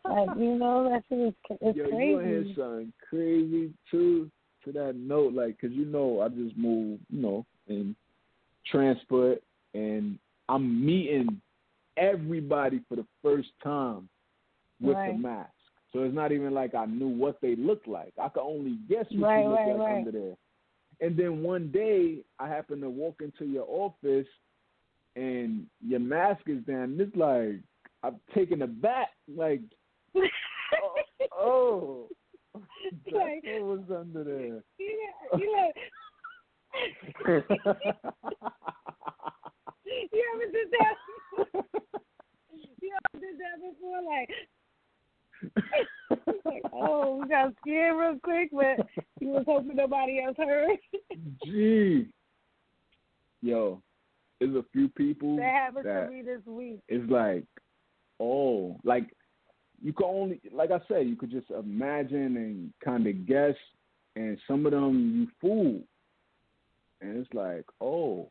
Like 0.07 0.37
you 0.37 0.55
know, 0.55 0.87
that 0.87 1.01
shit 1.09 1.29
is 1.29 1.33
it's 1.61 1.77
Yo, 1.77 1.85
you 1.85 2.13
want 2.13 2.25
to 2.25 2.29
hear 2.29 2.43
crazy. 2.43 2.55
something 2.55 2.93
crazy 3.09 3.73
too? 3.89 4.29
To 4.65 4.71
that 4.71 4.95
note, 4.95 5.33
like, 5.33 5.59
cause 5.61 5.71
you 5.73 5.85
know, 5.85 6.21
I 6.21 6.29
just 6.29 6.57
moved, 6.57 7.03
you 7.09 7.21
know, 7.21 7.45
in 7.67 7.95
transport, 8.71 9.41
and 9.73 10.17
I'm 10.49 10.85
meeting 10.85 11.41
everybody 11.97 12.81
for 12.89 12.95
the 12.95 13.05
first 13.23 13.49
time 13.63 14.09
with 14.81 14.95
Right. 14.95 15.13
the 15.13 15.17
mask. 15.19 15.51
So 15.93 16.03
it's 16.03 16.13
not 16.15 16.31
even 16.33 16.53
like 16.53 16.75
I 16.75 16.85
knew 16.85 17.07
what 17.07 17.39
they 17.41 17.55
looked 17.55 17.87
like. 17.87 18.13
I 18.21 18.27
could 18.29 18.43
only 18.43 18.77
guess 18.89 19.05
what 19.11 19.27
Right, 19.29 19.43
you 19.43 19.49
look 19.49 19.59
right, 19.59 19.77
like 19.77 19.95
under 19.97 20.11
there. 20.11 20.35
And 21.01 21.17
then 21.17 21.41
one 21.43 21.71
day 21.71 22.19
I 22.39 22.47
happened 22.49 22.81
to 22.81 22.89
walk 22.89 23.21
into 23.21 23.45
your 23.45 23.65
office 23.67 24.27
and 25.15 25.65
your 25.81 25.99
mask 26.01 26.41
is 26.47 26.63
down. 26.65 26.97
It's 26.99 27.15
like 27.15 27.61
I'm 28.03 28.19
taken 28.33 28.61
aback. 28.61 29.09
Like, 29.33 29.61
oh, 30.15 30.95
oh 31.37 32.07
that's 32.53 33.15
Like- 33.15 33.43
what 33.45 33.63
was 33.63 33.79
under 33.97 34.23
there. 34.23 34.63
you 34.77 34.99
know, 35.31 35.37
you 35.39 35.55
know, 35.55 35.71
you 37.27 37.43
ever 40.33 40.45
did 40.51 40.69
that? 40.71 40.95
you 42.81 42.91
ever 43.13 43.19
did 43.19 43.35
that 43.39 43.57
before? 43.61 44.01
Like, 44.03 44.29
like, 46.45 46.63
oh, 46.73 47.17
we 47.21 47.27
got 47.27 47.53
scared 47.61 47.97
real 47.97 48.19
quick, 48.23 48.49
but 48.51 48.87
you 49.19 49.29
was 49.29 49.43
hoping 49.47 49.75
nobody 49.75 50.23
else 50.23 50.37
heard. 50.37 50.77
Gee, 51.45 52.07
yo, 53.41 53.81
there's 54.39 54.55
a 54.55 54.65
few 54.71 54.89
people 54.89 55.37
that 55.37 55.45
happened 55.45 55.85
that 55.85 56.05
to 56.05 56.11
me 56.11 56.21
this 56.21 56.41
week. 56.45 56.79
it's 56.87 57.09
like, 57.09 57.45
oh, 58.19 58.79
like 58.83 59.09
you 59.81 59.93
could 59.93 60.05
only, 60.05 60.39
like 60.51 60.71
I 60.71 60.79
said, 60.87 61.07
you 61.07 61.15
could 61.15 61.31
just 61.31 61.49
imagine 61.49 62.37
and 62.37 62.73
kind 62.83 63.07
of 63.07 63.27
guess, 63.27 63.55
and 64.15 64.37
some 64.47 64.65
of 64.65 64.71
them 64.71 65.15
you 65.15 65.27
fool, 65.41 65.81
and 67.09 67.17
it's 67.17 67.33
like, 67.33 67.65
oh, 67.81 68.29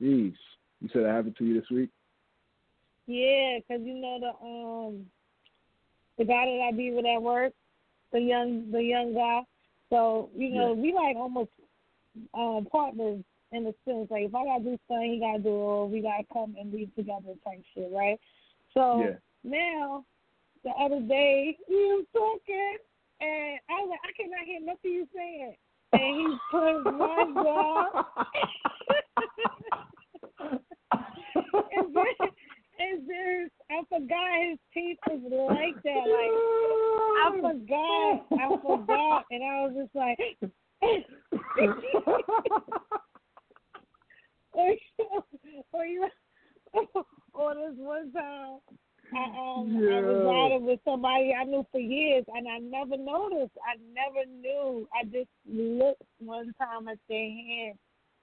jeez. 0.00 0.34
You 0.80 0.88
said 0.92 1.04
that 1.04 1.12
happened 1.14 1.36
to 1.38 1.44
you 1.44 1.60
this 1.60 1.70
week? 1.70 1.90
Yeah, 3.06 3.58
'cause 3.66 3.80
you 3.82 3.94
know 3.94 4.18
the 4.20 4.46
um 4.46 5.10
the 6.18 6.24
guy 6.24 6.44
that 6.46 6.68
I 6.68 6.72
be 6.72 6.90
with 6.92 7.06
at 7.06 7.22
work, 7.22 7.52
the 8.12 8.20
young 8.20 8.70
the 8.70 8.82
young 8.82 9.14
guy. 9.14 9.42
So 9.90 10.30
you 10.36 10.50
know 10.50 10.72
we 10.74 10.92
like 10.92 11.16
almost 11.16 11.50
um 12.34 12.66
partners 12.70 13.22
in 13.52 13.64
the 13.64 13.74
sense 13.84 14.10
like 14.10 14.24
if 14.24 14.34
I 14.34 14.44
gotta 14.44 14.64
do 14.64 14.78
something, 14.88 15.12
he 15.12 15.20
gotta 15.20 15.42
do 15.42 15.48
it, 15.48 15.52
or 15.52 15.88
we 15.88 16.00
gotta 16.00 16.24
come 16.32 16.56
and 16.58 16.72
leave 16.72 16.94
together 16.94 17.34
type 17.44 17.62
shit, 17.74 17.90
right? 17.92 18.18
So 18.74 19.00
Yeah. 19.00 19.16
now 19.44 20.04
the 20.64 20.70
other 20.70 21.00
day 21.00 21.56
he 21.68 21.74
was 21.74 22.06
talking, 22.12 22.76
and 23.20 23.60
I 23.70 23.80
was 23.82 23.90
like, 23.90 24.00
I 24.02 24.12
cannot 24.20 24.44
hear 24.46 24.60
nothing 24.60 24.90
you 24.92 25.08
saying, 25.14 25.54
and 26.00 26.16
he 26.16 26.26
put 26.50 26.84
my 26.84 27.24
jaw. 27.34 28.04
and 31.72 31.94
then, 31.94 32.14
and 32.78 33.08
then 33.08 33.50
I 33.70 33.82
forgot 33.88 34.28
his 34.48 34.58
teeth 34.74 34.98
was 35.08 35.22
like 35.50 35.82
that. 35.82 36.06
Like 36.16 36.34
I 37.22 37.28
forgot, 37.40 38.14
I 38.32 38.44
forgot, 38.62 39.24
and 39.30 39.42
I 39.42 39.44
was 39.62 39.72
just 39.76 39.94
like, 39.94 40.18
or 44.52 44.74
or 45.72 45.86
you, 45.86 46.08
or 47.34 47.54
this 47.54 47.74
one 47.76 48.12
time. 48.12 48.58
I 49.14 49.22
um 49.22 49.76
I 49.76 50.00
was 50.02 50.18
riding 50.26 50.66
with 50.66 50.80
somebody 50.84 51.32
I 51.32 51.44
knew 51.44 51.64
for 51.70 51.78
years 51.78 52.24
and 52.28 52.48
I 52.48 52.58
never 52.58 52.96
noticed. 52.96 53.56
I 53.62 53.78
never 53.94 54.26
knew. 54.28 54.88
I 54.92 55.04
just 55.04 55.30
looked 55.48 56.02
one 56.18 56.52
time 56.58 56.88
at 56.88 56.98
their 57.08 57.30
hand 57.30 57.78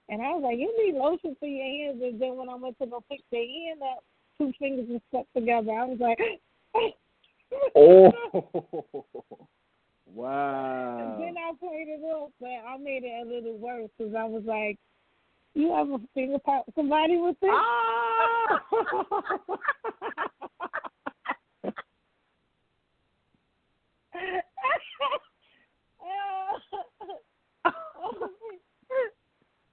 and 0.09 0.21
I 0.21 0.33
was 0.33 0.43
like, 0.43 0.57
You 0.57 0.73
need 0.83 0.99
lotion 0.99 1.37
for 1.39 1.47
your 1.47 1.63
hands 1.63 2.01
and 2.03 2.21
then 2.21 2.35
when 2.35 2.49
I 2.49 2.55
went 2.55 2.77
to 2.79 2.85
go 2.85 3.03
pick 3.09 3.21
their 3.31 3.45
hand 3.47 3.81
up, 3.81 4.03
two 4.37 4.51
fingers 4.59 4.87
were 4.89 4.99
stuck 5.09 5.25
together. 5.33 5.71
I 5.71 5.85
was 5.85 5.99
like 5.99 6.19
oh, 7.75 8.13
wow!" 10.05 10.97
And 11.03 11.21
then 11.21 11.35
I 11.37 11.51
played 11.59 11.87
it 11.87 12.03
off, 12.03 12.31
but 12.39 12.47
I 12.47 12.77
made 12.77 13.03
it 13.03 13.25
a 13.25 13.29
little 13.29 13.57
worse 13.57 13.89
because 13.97 14.13
I 14.15 14.25
was 14.25 14.43
like, 14.45 14.77
"You 15.53 15.73
have 15.73 15.89
a 15.89 15.99
finger 16.13 16.39
pop 16.39 16.65
somebody 16.75 17.17
with 17.17 17.39
this?" 17.39 17.49
Ah! 17.51 18.61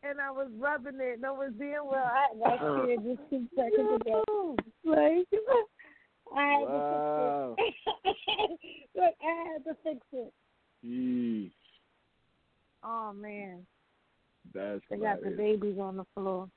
and 0.02 0.20
I 0.20 0.30
was 0.30 0.48
rubbing 0.58 0.98
it. 1.00 1.20
No 1.20 1.34
one's 1.34 1.56
being 1.58 1.74
well. 1.84 2.04
I 2.04 2.26
uh. 2.34 2.38
had 2.40 2.40
got 2.60 2.84
scared 2.84 3.04
just 3.04 3.20
two 3.30 3.46
seconds 3.56 4.00
ago. 4.00 4.56
Like 4.84 5.26
I 6.36 6.42
had 6.42 6.68
Wow. 6.68 7.56
to 7.58 7.64
fix 7.64 7.76
it. 7.76 8.58
Look, 8.96 9.14
I 9.22 9.44
had 9.52 9.64
to 9.64 9.74
fix 9.82 10.00
it. 10.12 10.32
Jeez, 10.84 11.52
Oh 12.82 13.12
man, 13.12 13.66
that's 14.54 14.80
they 14.88 14.96
got 14.96 15.22
the 15.22 15.30
babies 15.30 15.78
on 15.78 15.98
the 15.98 16.06
floor. 16.14 16.48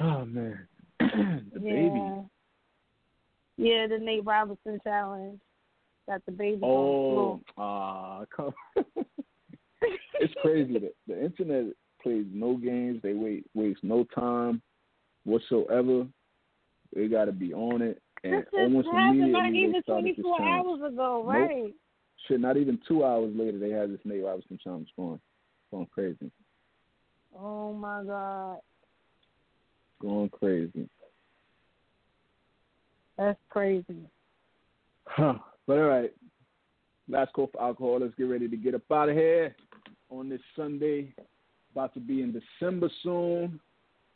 Oh 0.00 0.24
man, 0.24 0.68
the 1.00 1.42
yeah. 1.54 1.60
baby. 1.60 2.12
Yeah, 3.56 3.86
the 3.86 3.98
Nate 3.98 4.24
Robinson 4.24 4.78
challenge. 4.82 5.40
Got 6.08 6.24
the 6.26 6.32
baby 6.32 6.60
Oh, 6.62 7.40
ah, 7.56 8.24
come. 8.34 8.52
it's 10.20 10.34
crazy. 10.42 10.74
The, 10.74 10.92
the 11.06 11.24
internet 11.24 11.72
plays 12.02 12.26
no 12.30 12.56
games. 12.56 13.00
They 13.02 13.14
wait 13.14 13.46
waste 13.54 13.82
no 13.82 14.04
time 14.14 14.60
whatsoever. 15.24 16.06
They 16.94 17.08
got 17.08 17.24
to 17.26 17.32
be 17.32 17.54
on 17.54 17.82
it, 17.82 18.00
and. 18.22 18.34
This 18.34 18.44
almost 18.52 18.88
happened 18.92 19.32
not 19.32 19.52
even 19.54 19.82
started 19.82 20.16
this 20.16 20.22
24 20.22 20.38
challenge. 20.38 20.66
hours 20.82 20.92
ago, 20.92 21.24
Nope. 21.26 21.26
right? 21.26 21.74
Shit, 22.28 22.40
not 22.40 22.56
even 22.56 22.78
two 22.86 23.04
hours 23.04 23.32
later, 23.34 23.58
they 23.58 23.70
had 23.70 23.92
this 23.92 24.00
Nate 24.04 24.24
Robinson 24.24 24.58
challenge 24.62 24.88
going, 24.96 25.20
going 25.70 25.86
crazy, 25.86 26.30
Oh 27.36 27.72
my 27.72 28.02
God, 28.04 28.58
going 30.00 30.28
crazy. 30.28 30.88
That's 33.16 33.38
crazy. 33.50 34.08
Huh. 35.06 35.34
But 35.66 35.78
all 35.78 35.84
right, 35.84 36.12
last 37.08 37.32
call 37.32 37.48
for 37.52 37.62
alcohol. 37.62 38.00
Let's 38.00 38.14
get 38.16 38.24
ready 38.24 38.48
to 38.48 38.56
get 38.56 38.74
up 38.74 38.90
out 38.92 39.08
of 39.08 39.16
here 39.16 39.54
on 40.10 40.28
this 40.28 40.40
Sunday. 40.56 41.14
About 41.72 41.94
to 41.94 42.00
be 42.00 42.22
in 42.22 42.32
December 42.32 42.90
soon. 43.02 43.60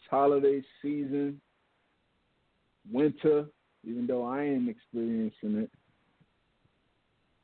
It's 0.01 0.11
holiday 0.11 0.63
season, 0.83 1.41
winter. 2.91 3.47
Even 3.85 4.07
though 4.07 4.25
I 4.27 4.43
am 4.43 4.69
experiencing 4.69 5.63
it, 5.63 5.71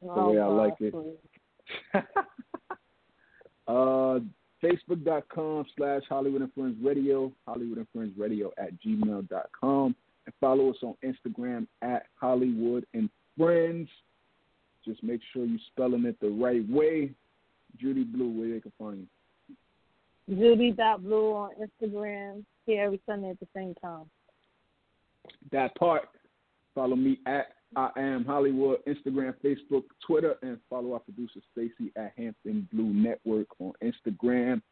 oh, 0.03 0.33
way 0.33 0.39
I 0.39 0.43
God, 0.43 0.57
like 0.57 0.75
it. 0.81 0.95
uh, 3.69 4.19
Facebook.com 4.63 5.67
slash 5.77 6.03
Holliewood 6.11 6.43
and 6.43 6.53
Friends 6.55 6.77
Radio, 6.83 7.33
Holliewood 7.49 7.77
and 7.77 7.87
Friends 7.95 8.13
Radio 8.19 8.53
at 8.59 8.71
gmail.com, 8.83 9.95
and 10.27 10.35
follow 10.41 10.71
us 10.71 10.77
on 10.83 10.95
Instagram 11.05 11.67
at 11.83 12.07
Holliewood 12.23 12.85
and 12.95 13.09
Friends. 13.37 13.89
Just 14.85 15.03
make 15.03 15.21
sure 15.33 15.45
you're 15.45 15.59
spelling 15.73 16.05
it 16.05 16.19
the 16.21 16.29
right 16.29 16.69
way. 16.69 17.11
Judy 17.81 18.05
Blu, 18.05 18.31
where 18.31 18.51
they 18.51 18.61
can 18.61 18.73
find 18.79 19.07
you. 20.29 20.37
Judy 20.37 20.71
dot 20.71 21.03
Blu 21.03 21.33
on 21.33 21.51
Instagram. 21.61 22.45
Here 22.67 22.85
every 22.85 23.01
Sunday 23.05 23.31
at 23.31 23.41
the 23.41 23.49
same 23.55 23.75
time. 23.75 24.05
That 25.53 25.75
part. 25.77 26.09
Follow 26.75 26.97
me 26.97 27.19
at 27.27 27.55
I 27.77 27.91
am 27.97 28.25
Holliewood, 28.25 28.79
Instagram, 28.87 29.35
Facebook, 29.45 29.85
Twitter, 30.07 30.37
and 30.43 30.59
follow 30.71 30.93
our 30.93 31.01
producer 31.01 31.41
Stacy 31.53 31.93
at 31.97 32.13
Hampton 32.17 32.69
Blu 32.73 32.85
Network 32.85 33.49
on 33.59 33.73
Instagram, 33.83 34.63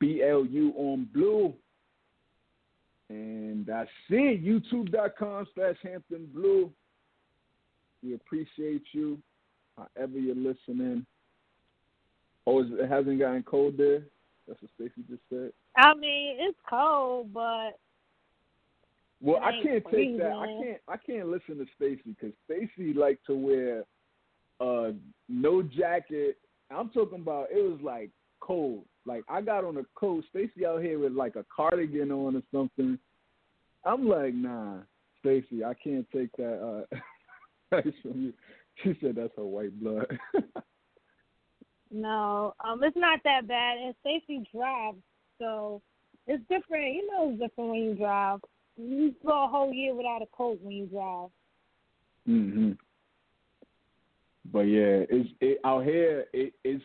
BLU 0.00 0.72
on 0.76 1.08
Blue. 1.12 1.52
And 3.08 3.64
that's 3.64 3.90
it. 4.10 4.44
YouTube.com 4.44 5.46
slash 5.54 5.76
Hampton 5.82 6.28
Blu. 6.34 6.72
We 8.02 8.14
appreciate 8.14 8.82
you, 8.92 9.18
however 9.76 10.18
you're 10.18 10.34
listening. 10.34 11.06
Oh, 12.46 12.62
is- 12.62 12.72
it 12.72 12.88
hasn't 12.88 13.18
gotten 13.18 13.42
cold 13.42 13.76
there? 13.76 14.02
That's 14.46 14.60
what 14.62 14.70
Stacy 14.76 15.04
just 15.08 15.22
said. 15.28 15.52
I 15.76 15.94
mean, 15.94 16.36
it's 16.40 16.58
cold, 16.68 17.32
but 17.34 17.78
Well, 19.20 19.40
I 19.42 19.52
can't 19.62 19.84
take 19.90 20.18
that. 20.18 20.32
I 20.32 20.46
can't. 20.62 20.80
I 20.88 20.96
can't 20.96 21.28
listen 21.28 21.58
to 21.58 21.66
Stacy 21.74 22.02
because 22.04 22.32
Stacy 22.44 22.92
like 22.92 23.18
to 23.26 23.34
wear 23.34 23.84
uh 24.60 24.92
no 25.28 25.62
jacket. 25.62 26.38
I'm 26.70 26.90
talking 26.90 27.20
about 27.20 27.48
it 27.50 27.62
was 27.62 27.80
like 27.82 28.10
cold. 28.46 28.84
Like 29.04 29.24
I 29.28 29.40
got 29.40 29.64
on 29.64 29.76
a 29.76 29.82
coat. 29.94 30.24
Stacy 30.30 30.66
out 30.66 30.82
here 30.82 30.98
with 30.98 31.12
like 31.12 31.36
a 31.36 31.44
cardigan 31.54 32.10
on 32.10 32.36
or 32.36 32.42
something. 32.52 32.98
I'm 33.84 34.08
like, 34.08 34.34
nah, 34.34 34.78
Stacy, 35.20 35.64
I 35.64 35.74
can't 35.74 36.06
take 36.12 36.34
that 36.36 36.86
uh 36.92 36.96
from 38.02 38.20
you. 38.20 38.32
She 38.82 38.96
said 39.00 39.16
that's 39.16 39.32
her 39.36 39.44
white 39.44 39.78
blood. 39.80 40.06
no, 41.90 42.54
um, 42.64 42.82
it's 42.82 42.96
not 42.96 43.20
that 43.24 43.48
bad. 43.48 43.78
And 43.78 43.94
Stacy 44.00 44.46
drives, 44.54 44.98
so 45.38 45.80
it's 46.26 46.42
different. 46.48 46.94
You 46.94 47.10
know, 47.10 47.30
it's 47.30 47.40
different 47.40 47.70
when 47.70 47.80
you 47.80 47.94
drive. 47.94 48.40
You 48.76 49.14
go 49.24 49.44
a 49.44 49.48
whole 49.48 49.72
year 49.72 49.94
without 49.94 50.20
a 50.22 50.26
coat 50.36 50.58
when 50.60 50.74
you 50.74 50.86
drive. 50.86 51.30
Mhm. 52.28 52.76
But 54.52 54.62
yeah, 54.62 55.04
it's 55.08 55.30
it, 55.40 55.58
out 55.64 55.84
here. 55.84 56.26
It, 56.32 56.52
it's 56.64 56.84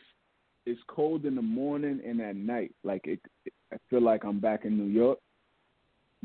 it's 0.65 0.81
cold 0.87 1.25
in 1.25 1.35
the 1.35 1.41
morning 1.41 2.01
and 2.05 2.21
at 2.21 2.35
night. 2.35 2.73
Like 2.83 3.01
it, 3.05 3.19
I 3.73 3.77
feel 3.89 4.01
like 4.01 4.23
I'm 4.23 4.39
back 4.39 4.65
in 4.65 4.77
New 4.77 4.91
York. 4.91 5.19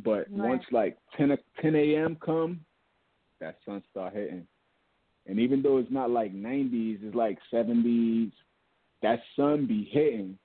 But 0.02 0.26
Right. 0.30 0.48
once 0.48 0.64
like 0.72 0.98
10 1.16 1.32
o- 1.32 1.60
10 1.62 1.74
a.m. 1.74 2.16
come, 2.16 2.60
that 3.40 3.56
sun 3.64 3.82
start 3.90 4.14
hitting. 4.14 4.46
And 5.26 5.40
even 5.40 5.62
though 5.62 5.78
it's 5.78 5.90
not 5.90 6.10
like 6.10 6.34
90s, 6.34 7.02
it's 7.02 7.14
like 7.14 7.38
70s. 7.52 8.32
That 9.02 9.20
sun 9.34 9.66
be 9.66 9.84
hitting. 9.84 10.38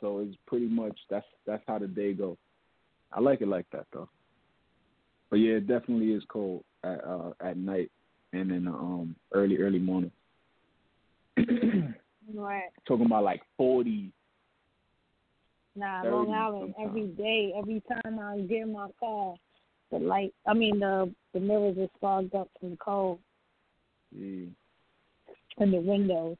So 0.00 0.20
it's 0.20 0.36
pretty 0.46 0.68
much 0.68 0.96
that's 1.10 1.26
that's 1.46 1.62
how 1.66 1.78
the 1.78 1.88
day 1.88 2.12
go. 2.12 2.38
I 3.12 3.20
like 3.20 3.40
it 3.40 3.48
like 3.48 3.66
that 3.72 3.86
though. 3.92 4.08
But 5.30 5.36
yeah, 5.36 5.54
it 5.54 5.66
definitely 5.66 6.12
is 6.12 6.22
cold 6.28 6.64
at 6.84 7.04
uh, 7.04 7.32
at 7.40 7.56
night 7.56 7.90
and 8.32 8.50
in 8.52 8.64
the 8.66 8.70
um 8.70 9.16
early 9.32 9.58
early 9.58 9.78
morning. 9.80 10.12
Right. 12.34 12.70
Talking 12.86 13.06
about 13.06 13.24
like 13.24 13.42
40. 13.56 14.12
Nah, 15.76 16.02
Long 16.02 16.32
Island 16.32 16.74
every 16.82 17.06
day. 17.06 17.52
Every 17.56 17.82
time 17.88 18.18
I 18.18 18.40
get 18.40 18.62
in 18.62 18.72
my 18.72 18.88
car, 18.98 19.34
the 19.90 19.98
light. 19.98 20.34
I 20.46 20.54
mean, 20.54 20.80
the 20.80 21.12
the 21.32 21.40
mirrors 21.40 21.78
are 21.78 21.88
fogged 22.00 22.34
up 22.34 22.48
from 22.58 22.70
the 22.70 22.76
cold 22.76 23.20
Yeah. 24.10 24.46
and 25.58 25.72
the 25.72 25.80
windows. 25.80 26.36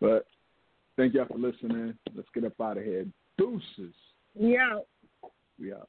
But 0.00 0.26
thank 0.96 1.14
y'all 1.14 1.26
for 1.26 1.38
listening. 1.38 1.94
Let's 2.14 2.28
get 2.34 2.44
up 2.44 2.60
out 2.60 2.78
of 2.78 2.84
here. 2.84 3.06
Deuces. 3.36 3.94
Yeah. 4.34 4.80
We 5.58 5.72
out. 5.74 5.88